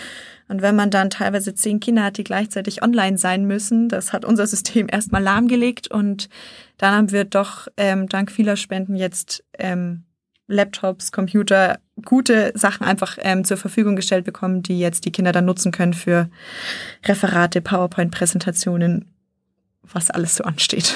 Und 0.48 0.64
wenn 0.64 0.76
man 0.76 0.90
dann 0.90 1.12
teilweise 1.12 1.54
zehn 1.54 1.80
Kinder 1.80 2.06
hat, 2.06 2.18
die 2.18 2.24
gleichzeitig 2.24 2.82
online 2.82 3.20
sein 3.20 3.46
müssen, 3.46 3.88
das 3.88 4.14
hat 4.14 4.26
unser 4.26 4.48
System 4.48 4.88
erstmal 4.92 5.22
lahmgelegt 5.22 5.92
und 5.92 6.28
dann 6.80 6.96
haben 6.96 7.12
wir 7.12 7.24
doch 7.24 7.68
ähm, 7.78 8.10
dank 8.10 8.32
vieler 8.32 8.56
Spenden 8.56 8.96
jetzt 8.96 9.44
ähm, 9.60 10.06
Laptops, 10.48 11.12
Computer, 11.12 11.78
gute 12.04 12.52
Sachen 12.56 12.88
einfach 12.88 13.20
ähm, 13.22 13.46
zur 13.46 13.58
Verfügung 13.58 13.96
gestellt 13.96 14.26
bekommen, 14.26 14.64
die 14.64 14.80
jetzt 14.80 15.06
die 15.06 15.12
Kinder 15.12 15.32
dann 15.32 15.46
nutzen 15.46 15.72
können 15.72 15.94
für 15.94 16.32
Referate, 17.06 17.62
PowerPoint-Präsentationen, 17.62 19.14
was 19.84 20.10
alles 20.10 20.36
so 20.36 20.44
ansteht. 20.46 20.96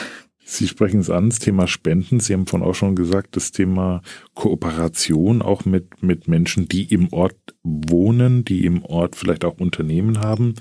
Sie 0.52 0.68
sprechen 0.68 1.00
es 1.00 1.12
an, 1.12 1.30
das 1.30 1.38
Thema 1.38 1.68
Spenden. 1.68 2.20
Sie 2.20 2.34
haben 2.34 2.48
vorhin 2.48 2.68
auch 2.68 2.74
schon 2.74 2.96
gesagt, 2.96 3.36
das 3.36 3.52
Thema 3.52 4.02
Kooperation 4.34 5.44
auch 5.44 5.66
mit, 5.66 6.02
mit 6.02 6.28
Menschen, 6.28 6.68
die 6.68 6.92
im 6.92 7.14
Ort 7.14 7.38
wohnen, 7.64 8.46
die 8.46 8.66
im 8.66 8.84
Ort 8.86 9.16
vielleicht 9.16 9.44
auch 9.44 9.58
Unternehmen 9.58 10.20
haben. 10.20 10.56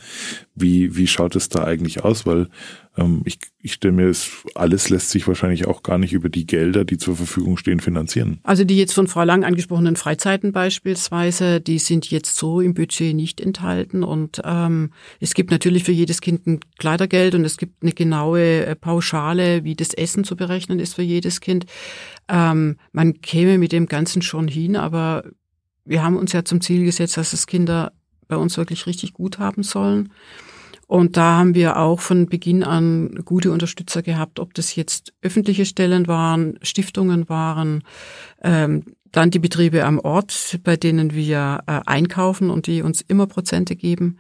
Wie, 0.55 0.97
wie 0.97 1.07
schaut 1.07 1.37
es 1.37 1.49
da 1.49 1.63
eigentlich 1.63 2.05
aus? 2.05 2.27
Weil 2.27 2.49
ähm, 2.97 3.23
ich, 3.25 3.39
ich 3.61 3.75
stelle 3.75 3.93
mir, 3.93 4.09
es, 4.09 4.31
alles 4.57 4.91
lässt 4.91 5.11
sich 5.11 5.29
wahrscheinlich 5.29 5.67
auch 5.69 5.85
gar 5.85 5.99
nicht 5.99 6.13
über 6.13 6.29
die 6.29 6.45
Gelder, 6.45 6.85
die 6.85 6.99
zur 6.99 7.15
Verfügung 7.15 7.57
stehen, 7.57 7.79
finanzieren. 7.79 8.41
Also 8.43 8.65
die 8.65 8.77
jetzt 8.77 8.95
von 8.95 9.07
Frau 9.07 9.23
Lang 9.23 9.45
angesprochenen 9.45 9.95
Freizeiten 9.95 10.51
beispielsweise, 10.51 11.61
die 11.61 11.79
sind 11.79 12.11
jetzt 12.11 12.37
so 12.37 12.61
im 12.61 12.75
Budget 12.75 13.15
nicht 13.15 13.41
enthalten. 13.41 14.03
Und 14.03 14.43
ähm, 14.45 14.91
es 15.21 15.35
gibt 15.35 15.53
natürlich 15.53 15.85
für 15.85 15.93
jedes 15.93 16.21
Kind 16.21 16.49
ein 16.49 16.59
Kleidergeld 16.79 17.37
und 17.37 17.45
es 17.45 17.59
gibt 17.59 17.81
eine 17.83 17.93
genaue 17.93 18.67
äh, 18.67 18.75
Pauschale, 18.75 19.63
wie 19.63 19.77
das 19.77 19.95
Essen 19.95 20.25
zu 20.25 20.35
berechnen 20.35 20.81
ist 20.81 20.95
für 20.95 21.03
jedes 21.03 21.41
Kind. 21.41 21.67
Ähm, 22.29 22.77
man 22.91 23.21
käme 23.21 23.57
mit 23.59 23.71
dem 23.71 23.87
Ganzen 23.87 24.21
schon 24.21 24.49
hin, 24.49 24.75
aber 24.75 25.23
wir 25.89 26.03
haben 26.03 26.17
uns 26.17 26.33
ja 26.33 26.45
zum 26.45 26.61
Ziel 26.61 26.85
gesetzt, 26.85 27.17
dass 27.17 27.33
es 27.33 27.47
Kinder 27.47 27.93
bei 28.29 28.37
uns 28.37 28.57
wirklich 28.57 28.87
richtig 28.87 29.15
gut 29.15 29.39
haben 29.39 29.63
sollen. 29.63 30.13
Und 30.87 31.19
da 31.19 31.37
haben 31.37 31.55
wir 31.55 31.77
auch 31.77 32.01
von 32.01 32.27
Beginn 32.27 32.65
an 32.65 33.21
gute 33.25 33.53
Unterstützer 33.53 34.03
gehabt, 34.03 34.41
ob 34.41 34.55
das 34.55 34.75
jetzt 34.75 35.13
öffentliche 35.21 35.67
Stellen 35.67 36.07
waren, 36.07 36.59
Stiftungen 36.63 37.29
waren, 37.29 37.83
ähm, 38.43 38.85
dann 39.13 39.31
die 39.31 39.39
Betriebe 39.39 39.85
am 39.85 39.99
Ort, 39.99 40.61
bei 40.65 40.77
denen 40.77 41.13
wir 41.15 41.61
äh, 41.67 41.81
einkaufen 41.85 42.49
und 42.51 42.67
die 42.67 42.83
uns 42.83 43.03
immer 43.03 43.27
Prozente 43.27 43.77
geben 43.77 44.19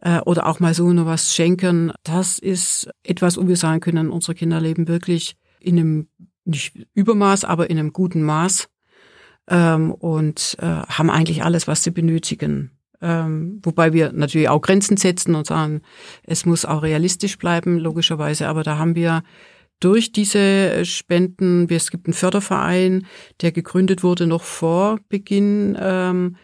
äh, 0.00 0.20
oder 0.20 0.46
auch 0.46 0.60
mal 0.60 0.72
so 0.72 0.90
nur 0.92 1.06
was 1.06 1.34
schenken. 1.34 1.92
Das 2.04 2.38
ist 2.38 2.88
etwas, 3.02 3.36
wo 3.36 3.46
wir 3.46 3.56
sagen 3.56 3.80
können, 3.80 4.10
unsere 4.10 4.34
Kinder 4.34 4.60
leben 4.60 4.88
wirklich 4.88 5.36
in 5.60 5.78
einem 5.78 6.08
nicht 6.44 6.86
Übermaß, 6.94 7.44
aber 7.44 7.68
in 7.68 7.78
einem 7.78 7.92
guten 7.92 8.22
Maß 8.22 8.68
ähm, 9.48 9.92
und 9.92 10.56
äh, 10.60 10.66
haben 10.66 11.10
eigentlich 11.10 11.42
alles, 11.42 11.66
was 11.66 11.82
sie 11.82 11.90
benötigen. 11.90 12.72
Ähm, 13.00 13.60
wobei 13.62 13.92
wir 13.92 14.12
natürlich 14.12 14.48
auch 14.48 14.60
Grenzen 14.60 14.96
setzen 14.96 15.34
und 15.34 15.46
sagen, 15.46 15.82
es 16.24 16.46
muss 16.46 16.64
auch 16.64 16.82
realistisch 16.82 17.38
bleiben, 17.38 17.78
logischerweise. 17.78 18.48
Aber 18.48 18.62
da 18.62 18.78
haben 18.78 18.94
wir 18.94 19.22
durch 19.80 20.10
diese 20.10 20.84
Spenden, 20.84 21.68
es 21.70 21.90
gibt 21.90 22.06
einen 22.06 22.14
Förderverein, 22.14 23.06
der 23.40 23.52
gegründet 23.52 24.02
wurde 24.02 24.26
noch 24.26 24.42
vor 24.42 24.98
Beginn 25.08 25.78
ähm, 25.80 26.36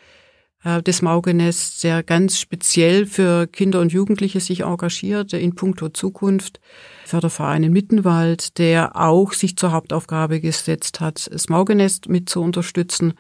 äh, 0.63 0.83
des 0.83 1.03
Maugenests, 1.03 1.81
der 1.81 2.05
ganz 2.05 2.39
speziell 2.39 3.07
für 3.07 3.49
Kinder 3.49 3.81
und 3.81 3.93
Jugendliche 3.93 4.39
sich 4.39 4.61
engagiert, 4.61 5.33
in 5.33 5.57
puncto 5.57 5.89
Zukunft. 5.89 6.61
Förderverein 7.05 7.65
in 7.65 7.73
Mittenwald, 7.73 8.59
der 8.59 8.97
auch 8.97 9.33
sich 9.33 9.57
zur 9.57 9.73
Hauptaufgabe 9.73 10.41
gesetzt 10.41 11.01
hat, 11.01 11.29
das 11.33 11.49
Maugenest 11.49 12.09
mit 12.09 12.29
zu 12.29 12.41
unterstützen 12.41 13.15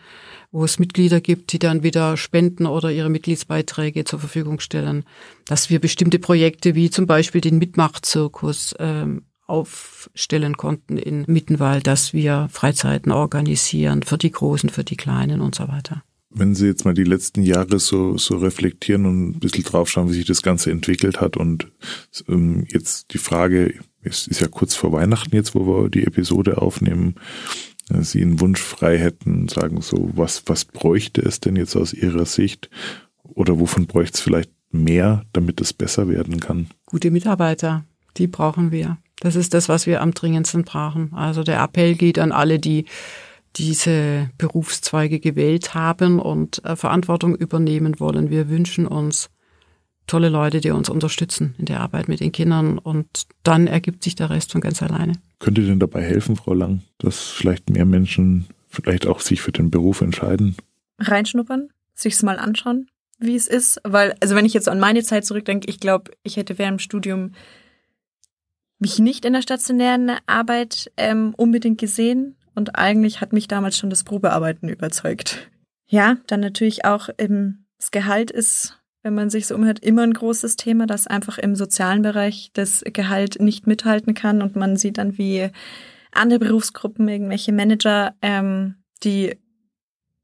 wo 0.54 0.64
es 0.64 0.78
Mitglieder 0.78 1.20
gibt, 1.20 1.52
die 1.52 1.58
dann 1.58 1.82
wieder 1.82 2.16
spenden 2.16 2.66
oder 2.66 2.92
ihre 2.92 3.10
Mitgliedsbeiträge 3.10 4.04
zur 4.04 4.20
Verfügung 4.20 4.60
stellen, 4.60 5.04
dass 5.46 5.68
wir 5.68 5.80
bestimmte 5.80 6.20
Projekte 6.20 6.76
wie 6.76 6.90
zum 6.90 7.08
Beispiel 7.08 7.40
den 7.40 7.58
Mitmachzirkus 7.58 8.72
ähm, 8.78 9.24
aufstellen 9.48 10.56
konnten 10.56 10.96
in 10.96 11.24
Mittenwald, 11.26 11.88
dass 11.88 12.12
wir 12.12 12.48
Freizeiten 12.52 13.10
organisieren 13.10 14.04
für 14.04 14.16
die 14.16 14.30
Großen, 14.30 14.70
für 14.70 14.84
die 14.84 14.96
Kleinen 14.96 15.40
und 15.40 15.56
so 15.56 15.66
weiter. 15.66 16.04
Wenn 16.36 16.54
Sie 16.54 16.66
jetzt 16.66 16.84
mal 16.84 16.94
die 16.94 17.04
letzten 17.04 17.42
Jahre 17.42 17.78
so, 17.78 18.18
so 18.18 18.36
reflektieren 18.38 19.06
und 19.06 19.36
ein 19.36 19.38
bisschen 19.40 19.64
draufschauen, 19.64 20.08
wie 20.08 20.14
sich 20.14 20.26
das 20.26 20.42
Ganze 20.42 20.70
entwickelt 20.70 21.20
hat 21.20 21.36
und 21.36 21.70
ähm, 22.28 22.66
jetzt 22.68 23.14
die 23.14 23.18
Frage, 23.18 23.74
es 24.02 24.26
ist 24.26 24.40
ja 24.40 24.48
kurz 24.48 24.74
vor 24.74 24.92
Weihnachten 24.92 25.34
jetzt, 25.34 25.54
wo 25.54 25.66
wir 25.66 25.88
die 25.88 26.04
Episode 26.04 26.60
aufnehmen, 26.60 27.14
Sie 27.90 28.22
einen 28.22 28.40
Wunsch 28.40 28.60
frei 28.60 28.98
hätten, 28.98 29.48
sagen 29.48 29.82
so, 29.82 30.10
was, 30.14 30.44
was 30.46 30.64
bräuchte 30.64 31.20
es 31.20 31.40
denn 31.40 31.56
jetzt 31.56 31.76
aus 31.76 31.92
Ihrer 31.92 32.24
Sicht? 32.24 32.70
Oder 33.22 33.60
wovon 33.60 33.86
bräuchte 33.86 34.14
es 34.14 34.20
vielleicht 34.20 34.50
mehr, 34.70 35.24
damit 35.32 35.60
es 35.60 35.72
besser 35.72 36.08
werden 36.08 36.40
kann? 36.40 36.68
Gute 36.86 37.10
Mitarbeiter, 37.10 37.84
die 38.16 38.26
brauchen 38.26 38.70
wir. 38.70 38.98
Das 39.20 39.36
ist 39.36 39.54
das, 39.54 39.68
was 39.68 39.86
wir 39.86 40.00
am 40.00 40.12
dringendsten 40.12 40.64
brauchen. 40.64 41.12
Also 41.12 41.42
der 41.42 41.62
Appell 41.62 41.94
geht 41.94 42.18
an 42.18 42.32
alle, 42.32 42.58
die 42.58 42.86
diese 43.56 44.30
Berufszweige 44.38 45.20
gewählt 45.20 45.74
haben 45.74 46.18
und 46.18 46.64
äh, 46.64 46.76
Verantwortung 46.76 47.34
übernehmen 47.34 48.00
wollen. 48.00 48.30
Wir 48.30 48.48
wünschen 48.48 48.86
uns 48.86 49.30
tolle 50.06 50.28
Leute, 50.28 50.60
die 50.60 50.70
uns 50.70 50.88
unterstützen 50.88 51.54
in 51.58 51.66
der 51.66 51.80
Arbeit 51.80 52.08
mit 52.08 52.20
den 52.20 52.32
Kindern 52.32 52.78
und 52.78 53.06
dann 53.42 53.66
ergibt 53.66 54.04
sich 54.04 54.14
der 54.14 54.30
Rest 54.30 54.52
von 54.52 54.60
ganz 54.60 54.82
alleine. 54.82 55.14
Könnte 55.38 55.62
denn 55.62 55.80
dabei 55.80 56.02
helfen, 56.02 56.36
Frau 56.36 56.54
Lang, 56.54 56.82
dass 56.98 57.28
vielleicht 57.28 57.70
mehr 57.70 57.86
Menschen 57.86 58.46
vielleicht 58.68 59.06
auch 59.06 59.20
sich 59.20 59.40
für 59.40 59.52
den 59.52 59.70
Beruf 59.70 60.00
entscheiden? 60.00 60.56
Reinschnuppern, 60.98 61.68
sich's 61.94 62.22
mal 62.22 62.38
anschauen, 62.38 62.88
wie 63.18 63.36
es 63.36 63.46
ist, 63.46 63.80
weil 63.84 64.14
also 64.20 64.34
wenn 64.34 64.44
ich 64.44 64.54
jetzt 64.54 64.68
an 64.68 64.80
meine 64.80 65.02
Zeit 65.02 65.24
zurückdenke, 65.24 65.68
ich 65.68 65.80
glaube, 65.80 66.10
ich 66.22 66.36
hätte 66.36 66.58
während 66.58 66.80
dem 66.80 66.84
Studium 66.84 67.32
mich 68.78 68.98
nicht 68.98 69.24
in 69.24 69.32
der 69.32 69.42
stationären 69.42 70.10
Arbeit 70.26 70.92
ähm, 70.96 71.32
unbedingt 71.36 71.78
gesehen 71.78 72.36
und 72.54 72.76
eigentlich 72.76 73.20
hat 73.20 73.32
mich 73.32 73.48
damals 73.48 73.76
schon 73.76 73.90
das 73.90 74.04
Probearbeiten 74.04 74.68
überzeugt. 74.68 75.50
Ja, 75.86 76.16
dann 76.26 76.40
natürlich 76.40 76.84
auch 76.84 77.08
ähm, 77.18 77.66
das 77.78 77.90
Gehalt 77.90 78.30
ist 78.30 78.78
wenn 79.04 79.14
man 79.14 79.30
sich 79.30 79.46
so 79.46 79.54
umhört, 79.54 79.80
immer 79.80 80.02
ein 80.02 80.14
großes 80.14 80.56
Thema, 80.56 80.86
dass 80.86 81.06
einfach 81.06 81.36
im 81.36 81.54
sozialen 81.54 82.02
Bereich 82.02 82.50
das 82.54 82.82
Gehalt 82.84 83.38
nicht 83.38 83.66
mithalten 83.66 84.14
kann 84.14 84.40
und 84.42 84.56
man 84.56 84.76
sieht 84.76 84.96
dann, 84.98 85.18
wie 85.18 85.50
andere 86.10 86.38
Berufsgruppen, 86.38 87.06
irgendwelche 87.06 87.52
Manager, 87.52 88.14
ähm, 88.22 88.76
die, 89.04 89.38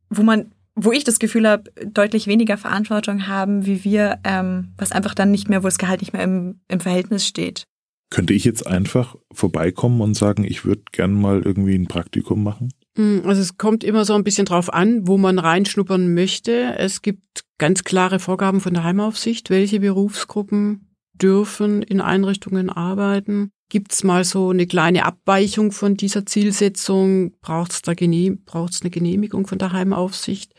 wo 0.08 0.22
man 0.22 0.52
wo 0.76 0.92
ich 0.92 1.04
das 1.04 1.18
Gefühl 1.18 1.46
habe, 1.46 1.70
deutlich 1.84 2.26
weniger 2.26 2.56
Verantwortung 2.56 3.26
haben, 3.26 3.66
wie 3.66 3.84
wir, 3.84 4.18
ähm, 4.24 4.72
was 4.78 4.92
einfach 4.92 5.14
dann 5.14 5.30
nicht 5.30 5.50
mehr, 5.50 5.62
wo 5.62 5.66
das 5.66 5.76
Gehalt 5.76 6.00
nicht 6.00 6.14
mehr 6.14 6.22
im, 6.22 6.60
im 6.68 6.80
Verhältnis 6.80 7.26
steht. 7.26 7.64
Könnte 8.10 8.34
ich 8.34 8.44
jetzt 8.44 8.66
einfach 8.66 9.16
vorbeikommen 9.32 10.00
und 10.00 10.14
sagen, 10.14 10.44
ich 10.44 10.64
würde 10.64 10.82
gern 10.90 11.12
mal 11.12 11.42
irgendwie 11.42 11.76
ein 11.76 11.86
Praktikum 11.86 12.42
machen? 12.42 12.70
Hm, 12.96 13.22
also 13.24 13.40
es 13.40 13.56
kommt 13.56 13.84
immer 13.84 14.04
so 14.04 14.14
ein 14.14 14.24
bisschen 14.24 14.46
drauf 14.46 14.72
an, 14.72 15.06
wo 15.06 15.16
man 15.16 15.38
reinschnuppern 15.38 16.12
möchte. 16.12 16.74
Es 16.76 17.02
gibt 17.02 17.44
ganz 17.58 17.84
klare 17.84 18.18
Vorgaben 18.18 18.60
von 18.60 18.74
der 18.74 18.82
Heimaufsicht, 18.82 19.48
welche 19.48 19.80
Berufsgruppen 19.80 20.90
dürfen 21.12 21.82
in 21.82 22.00
Einrichtungen 22.00 22.68
arbeiten. 22.68 23.50
Gibt 23.68 23.92
es 23.92 24.02
mal 24.02 24.24
so 24.24 24.50
eine 24.50 24.66
kleine 24.66 25.04
Abweichung 25.04 25.70
von 25.70 25.96
dieser 25.96 26.26
Zielsetzung? 26.26 27.34
Braucht 27.40 27.70
es 27.70 27.82
braucht's 27.82 28.80
eine 28.82 28.90
Genehmigung 28.90 29.46
von 29.46 29.58
der 29.58 29.72
Heimaufsicht, 29.72 30.52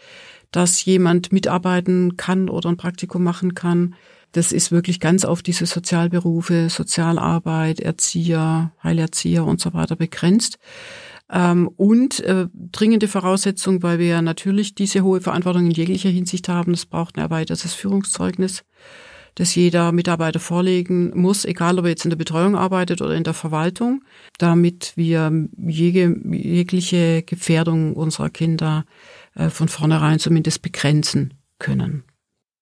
dass 0.51 0.85
jemand 0.85 1.33
mitarbeiten 1.33 2.15
kann 2.15 2.47
oder 2.47 2.69
ein 2.69 2.77
Praktikum 2.77 3.23
machen 3.23 3.53
kann? 3.53 3.95
Das 4.31 4.51
ist 4.51 4.71
wirklich 4.71 4.99
ganz 4.99 5.25
auf 5.25 5.41
diese 5.41 5.65
Sozialberufe, 5.65 6.69
Sozialarbeit, 6.69 7.79
Erzieher, 7.79 8.71
Heilerzieher 8.83 9.45
und 9.45 9.59
so 9.59 9.73
weiter 9.73 9.95
begrenzt. 9.95 10.57
Ähm, 11.29 11.69
und 11.75 12.19
äh, 12.21 12.47
dringende 12.53 13.07
Voraussetzung, 13.07 13.83
weil 13.83 13.99
wir 13.99 14.07
ja 14.07 14.21
natürlich 14.21 14.75
diese 14.75 15.01
hohe 15.01 15.21
Verantwortung 15.21 15.65
in 15.65 15.71
jeglicher 15.71 16.09
Hinsicht 16.09 16.49
haben, 16.49 16.73
es 16.73 16.85
braucht 16.85 17.17
ein 17.17 17.21
erweitertes 17.21 17.73
Führungszeugnis 17.73 18.63
das 19.35 19.55
jeder 19.55 19.91
Mitarbeiter 19.91 20.39
vorlegen 20.39 21.11
muss, 21.19 21.45
egal 21.45 21.79
ob 21.79 21.85
er 21.85 21.91
jetzt 21.91 22.05
in 22.05 22.09
der 22.09 22.17
Betreuung 22.17 22.55
arbeitet 22.55 23.01
oder 23.01 23.15
in 23.15 23.23
der 23.23 23.33
Verwaltung, 23.33 24.03
damit 24.37 24.93
wir 24.95 25.31
jegliche 25.57 27.23
Gefährdung 27.23 27.93
unserer 27.93 28.29
Kinder 28.29 28.85
äh, 29.35 29.49
von 29.49 29.67
vornherein 29.67 30.19
zumindest 30.19 30.61
begrenzen 30.61 31.33
können. 31.59 32.03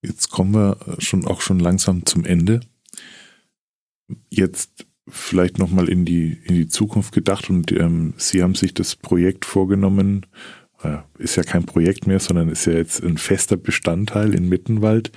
Jetzt 0.02 0.30
kommen 0.30 0.54
wir 0.54 0.78
schon 0.98 1.26
auch 1.26 1.40
schon 1.40 1.60
langsam 1.60 2.06
zum 2.06 2.24
Ende. 2.24 2.60
Jetzt 4.28 4.86
vielleicht 5.08 5.58
nochmal 5.58 5.88
in 5.88 6.04
die, 6.04 6.38
in 6.44 6.54
die 6.54 6.68
Zukunft 6.68 7.12
gedacht 7.12 7.50
und 7.50 7.72
ähm, 7.72 8.14
Sie 8.16 8.42
haben 8.42 8.54
sich 8.54 8.74
das 8.74 8.96
Projekt 8.96 9.44
vorgenommen, 9.44 10.26
äh, 10.82 10.98
ist 11.18 11.36
ja 11.36 11.42
kein 11.42 11.64
Projekt 11.64 12.06
mehr, 12.06 12.20
sondern 12.20 12.48
ist 12.48 12.66
ja 12.66 12.74
jetzt 12.74 13.02
ein 13.02 13.18
fester 13.18 13.56
Bestandteil 13.56 14.34
in 14.34 14.48
Mittenwald 14.48 15.10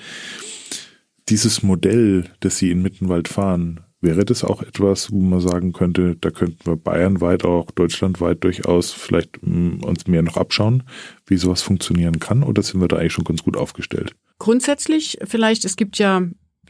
dieses 1.30 1.64
Modell, 1.64 2.30
das 2.40 2.58
Sie 2.58 2.72
in 2.72 2.82
Mittenwald 2.82 3.28
fahren, 3.28 3.82
wäre 4.02 4.26
das 4.26 4.44
auch 4.44 4.62
etwas, 4.62 5.12
wo 5.12 5.22
man 5.22 5.40
sagen 5.40 5.72
könnte, 5.72 6.18
da 6.20 6.30
könnten 6.30 6.66
wir 6.66 6.76
bayernweit, 6.76 7.46
auch 7.46 7.72
deutschlandweit 7.72 8.44
durchaus 8.44 8.92
vielleicht 8.92 9.42
mm, 9.42 9.84
uns 9.84 10.08
mehr 10.08 10.22
noch 10.22 10.36
abschauen, 10.36 10.84
wie 11.26 11.38
sowas 11.38 11.62
funktionieren 11.62 12.20
kann? 12.20 12.44
Oder 12.44 12.62
sind 12.64 12.82
wir 12.82 12.90
da 12.90 12.98
eigentlich 12.98 13.14
schon 13.14 13.24
ganz 13.24 13.44
gut 13.44 13.56
aufgestellt? 13.56 14.14
Grundsätzlich 14.44 15.20
vielleicht, 15.24 15.64
es 15.64 15.78
gibt 15.78 15.98
ja 16.00 16.22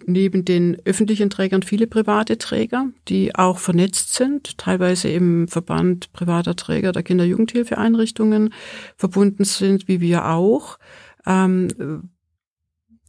neben 0.05 0.45
den 0.45 0.77
öffentlichen 0.85 1.31
Trägern 1.31 1.63
viele 1.63 1.87
private 1.87 2.37
Träger, 2.37 2.89
die 3.07 3.33
auch 3.33 3.57
vernetzt 3.57 4.13
sind, 4.13 4.59
teilweise 4.59 5.09
im 5.09 5.47
Verband 5.47 6.13
privater 6.13 6.55
Träger 6.55 6.91
der 6.91 7.01
Kinder-Jugendhilfeeinrichtungen 7.01 8.53
verbunden 8.95 9.43
sind, 9.43 9.87
wie 9.87 10.01
wir 10.01 10.27
auch. 10.27 10.77
Ähm, 11.25 12.11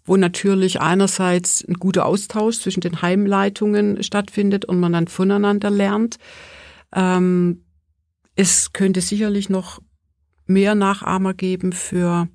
wo 0.06 0.16
natürlich 0.16 0.80
einerseits 0.80 1.62
ein 1.68 1.74
guter 1.74 2.06
Austausch 2.06 2.58
zwischen 2.58 2.80
den 2.80 3.02
Heimleitungen 3.02 4.02
stattfindet 4.02 4.64
und 4.64 4.80
man 4.80 4.94
dann 4.94 5.08
voneinander 5.08 5.68
lernt. 5.68 6.16
Ähm, 6.94 7.66
es 8.34 8.72
könnte 8.72 9.02
sicherlich 9.02 9.50
noch 9.50 9.82
mehr 10.46 10.74
Nachahmer 10.74 11.34
geben 11.34 11.74
für 11.74 12.28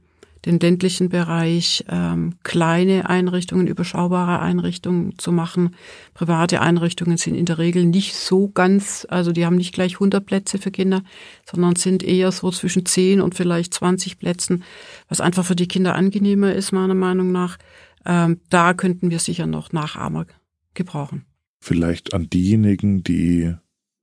den 0.46 0.60
ländlichen 0.60 1.10
Bereich 1.10 1.84
ähm, 1.90 2.36
kleine 2.44 3.10
Einrichtungen, 3.10 3.68
überschaubare 3.68 4.40
Einrichtungen 4.40 5.18
zu 5.18 5.32
machen. 5.32 5.76
Private 6.14 6.62
Einrichtungen 6.62 7.18
sind 7.18 7.36
in 7.36 7.46
der 7.46 7.58
Regel 7.58 7.86
nicht 7.86 8.16
so 8.16 8.48
ganz, 8.50 9.06
also 9.10 9.32
die 9.32 9.46
haben 9.46 9.58
nicht 9.58 9.74
gleich 9.74 9.96
100 9.96 10.26
Plätze 10.26 10.58
für 10.58 10.72
Kinder, 10.72 11.04
sondern 11.50 11.76
sind 11.76 12.04
eher 12.04 12.32
so 12.32 12.52
zwischen 12.52 12.86
10 12.86 13.22
und 13.22 13.36
vielleicht 13.36 13.74
20 13.74 14.18
Plätzen, 14.20 14.64
was 15.08 15.22
einfach 15.22 15.46
für 15.46 15.56
die 15.56 15.68
Kinder 15.68 15.96
angenehmer 15.96 16.54
ist, 16.54 16.72
meiner 16.72 16.96
Meinung 16.96 17.32
nach. 17.32 17.58
Ähm, 18.06 18.40
da 18.50 18.74
könnten 18.74 19.12
wir 19.12 19.20
sicher 19.20 19.46
noch 19.46 19.74
Nachahmer 19.74 20.26
gebrauchen. 20.74 21.26
Vielleicht 21.62 22.14
an 22.14 22.30
diejenigen, 22.30 23.04
die 23.04 23.54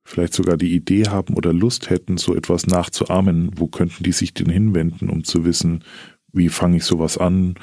vielleicht 0.05 0.35
sogar 0.35 0.57
die 0.57 0.75
Idee 0.75 1.09
haben 1.09 1.35
oder 1.35 1.53
Lust 1.53 1.91
hätten, 1.91 2.17
so 2.17 2.35
etwas 2.35 2.67
nachzuahmen, 2.67 3.51
wo 3.57 3.67
könnten 3.67 4.05
die 4.05 4.13
sich 4.13 4.33
denn 4.35 4.49
hinwenden, 4.49 5.09
um 5.09 5.25
zu 5.25 5.45
wissen, 5.45 5.83
wie 6.37 6.49
fange 6.49 6.79
ich 6.79 6.85
sowas 6.85 7.19
an? 7.19 7.55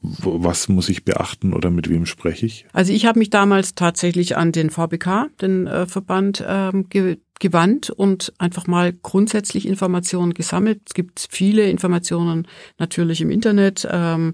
Was 0.00 0.68
muss 0.68 0.88
ich 0.88 1.04
beachten 1.04 1.52
oder 1.52 1.70
mit 1.70 1.88
wem 1.88 2.06
spreche 2.06 2.46
ich? 2.46 2.66
Also 2.72 2.92
ich 2.92 3.06
habe 3.06 3.18
mich 3.18 3.30
damals 3.30 3.74
tatsächlich 3.74 4.36
an 4.36 4.52
den 4.52 4.70
VBK, 4.70 5.30
den 5.40 5.66
äh, 5.66 5.86
Verband, 5.86 6.44
ähm, 6.46 6.88
ge 6.88 7.18
gewandt 7.38 7.90
und 7.90 8.32
einfach 8.38 8.66
mal 8.66 8.94
grundsätzlich 8.94 9.68
Informationen 9.68 10.32
gesammelt. 10.32 10.80
Es 10.86 10.94
gibt 10.94 11.26
viele 11.30 11.68
Informationen 11.68 12.48
natürlich 12.78 13.20
im 13.20 13.30
Internet. 13.30 13.86
Ähm, 13.90 14.32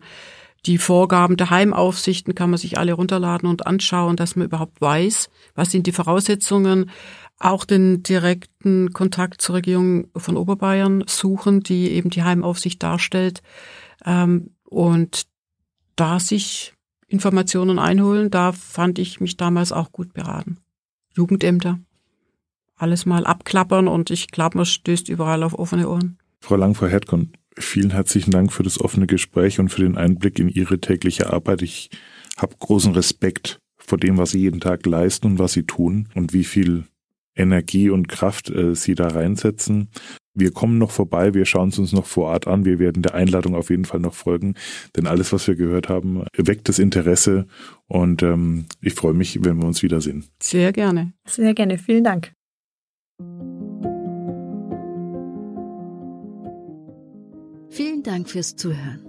die 0.66 0.78
Vorgaben 0.78 1.36
der 1.36 1.50
Heimaufsichten 1.50 2.34
kann 2.34 2.50
man 2.50 2.58
sich 2.58 2.78
alle 2.78 2.92
runterladen 2.92 3.48
und 3.48 3.66
anschauen, 3.66 4.16
dass 4.16 4.36
man 4.36 4.46
überhaupt 4.46 4.80
weiß, 4.80 5.28
was 5.54 5.70
sind 5.70 5.86
die 5.86 5.92
Voraussetzungen. 5.92 6.90
Auch 7.38 7.64
den 7.64 8.04
direkten 8.04 8.92
Kontakt 8.92 9.42
zur 9.42 9.56
Regierung 9.56 10.06
von 10.16 10.36
Oberbayern 10.36 11.02
suchen, 11.08 11.60
die 11.64 11.90
eben 11.90 12.10
die 12.10 12.22
Heimaufsicht 12.22 12.80
darstellt. 12.80 13.42
Ähm, 14.04 14.50
und 14.64 15.26
da 15.96 16.20
sich 16.20 16.74
Informationen 17.08 17.80
einholen, 17.80 18.30
da 18.30 18.52
fand 18.52 19.00
ich 19.00 19.20
mich 19.20 19.36
damals 19.36 19.72
auch 19.72 19.90
gut 19.90 20.12
beraten. 20.14 20.58
Jugendämter, 21.14 21.80
alles 22.76 23.04
mal 23.04 23.26
abklappern 23.26 23.88
und 23.88 24.10
ich 24.10 24.28
glaube, 24.28 24.58
man 24.58 24.66
stößt 24.66 25.08
überall 25.08 25.42
auf 25.42 25.58
offene 25.58 25.88
Ohren. 25.88 26.18
Frau 26.40 26.56
Langfrau 26.56 26.86
Herdkon, 26.86 27.32
vielen 27.58 27.90
herzlichen 27.90 28.30
Dank 28.30 28.52
für 28.52 28.62
das 28.62 28.80
offene 28.80 29.06
Gespräch 29.06 29.58
und 29.60 29.68
für 29.68 29.82
den 29.82 29.96
Einblick 29.96 30.38
in 30.38 30.48
Ihre 30.48 30.80
tägliche 30.80 31.32
Arbeit. 31.32 31.62
Ich 31.62 31.90
habe 32.36 32.54
großen 32.58 32.92
Respekt 32.92 33.58
vor 33.76 33.98
dem, 33.98 34.18
was 34.18 34.30
Sie 34.30 34.40
jeden 34.40 34.60
Tag 34.60 34.86
leisten 34.86 35.26
und 35.26 35.38
was 35.38 35.52
Sie 35.52 35.64
tun 35.64 36.08
und 36.14 36.32
wie 36.32 36.44
viel 36.44 36.84
Energie 37.34 37.90
und 37.90 38.08
Kraft 38.08 38.50
äh, 38.50 38.74
Sie 38.74 38.94
da 38.94 39.08
reinsetzen. 39.08 39.88
Wir 40.34 40.50
kommen 40.50 40.78
noch 40.78 40.90
vorbei, 40.90 41.34
wir 41.34 41.44
schauen 41.44 41.68
es 41.68 41.78
uns 41.78 41.92
noch 41.92 42.06
vor 42.06 42.28
Ort 42.28 42.46
an, 42.46 42.64
wir 42.64 42.78
werden 42.78 43.02
der 43.02 43.14
Einladung 43.14 43.54
auf 43.54 43.68
jeden 43.68 43.84
Fall 43.84 44.00
noch 44.00 44.14
folgen, 44.14 44.54
denn 44.96 45.06
alles, 45.06 45.30
was 45.32 45.46
wir 45.46 45.56
gehört 45.56 45.90
haben, 45.90 46.24
weckt 46.36 46.70
das 46.70 46.78
Interesse 46.78 47.46
und 47.86 48.22
ähm, 48.22 48.64
ich 48.80 48.94
freue 48.94 49.12
mich, 49.12 49.44
wenn 49.44 49.58
wir 49.58 49.66
uns 49.66 49.82
wiedersehen. 49.82 50.24
Sehr 50.42 50.72
gerne. 50.72 51.12
Sehr 51.26 51.52
gerne, 51.52 51.76
vielen 51.76 52.04
Dank. 52.04 52.32
Vielen 57.72 58.02
Dank 58.02 58.28
fürs 58.28 58.54
Zuhören. 58.54 59.00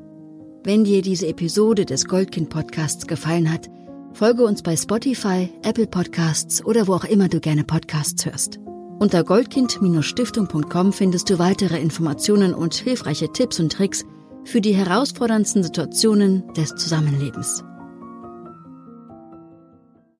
Wenn 0.63 0.85
dir 0.85 1.01
diese 1.01 1.27
Episode 1.27 1.83
des 1.83 2.05
Goldkind 2.05 2.49
Podcasts 2.49 3.05
gefallen 3.07 3.51
hat, 3.51 3.69
folge 4.13 4.45
uns 4.45 4.63
bei 4.63 4.77
Spotify, 4.77 5.49
Apple 5.63 5.85
Podcasts 5.85 6.63
oder 6.63 6.87
wo 6.87 6.93
auch 6.93 7.03
immer 7.03 7.27
du 7.27 7.41
gerne 7.41 7.65
Podcasts 7.65 8.25
hörst. 8.25 8.61
Unter 8.99 9.25
goldkind-stiftung.com 9.25 10.93
findest 10.93 11.29
du 11.29 11.39
weitere 11.39 11.77
Informationen 11.77 12.53
und 12.53 12.73
hilfreiche 12.73 13.33
Tipps 13.33 13.59
und 13.59 13.69
Tricks 13.69 14.05
für 14.45 14.61
die 14.61 14.73
herausforderndsten 14.73 15.61
Situationen 15.61 16.47
des 16.53 16.69
Zusammenlebens. 16.69 17.65